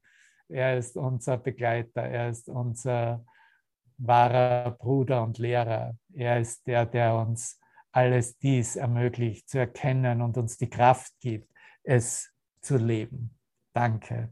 Er 0.48 0.78
ist 0.78 0.96
unser 0.96 1.38
Begleiter, 1.38 2.02
er 2.02 2.30
ist 2.30 2.48
unser 2.48 3.24
wahrer 3.98 4.72
Bruder 4.72 5.22
und 5.22 5.38
Lehrer. 5.38 5.96
Er 6.14 6.40
ist 6.40 6.66
der, 6.66 6.86
der 6.86 7.14
uns 7.14 7.60
alles 7.92 8.38
dies 8.38 8.76
ermöglicht 8.76 9.48
zu 9.48 9.58
erkennen 9.58 10.22
und 10.22 10.36
uns 10.38 10.56
die 10.56 10.70
Kraft 10.70 11.12
gibt, 11.20 11.50
es 11.82 12.32
zu 12.60 12.76
leben. 12.76 13.36
Danke. 13.72 14.30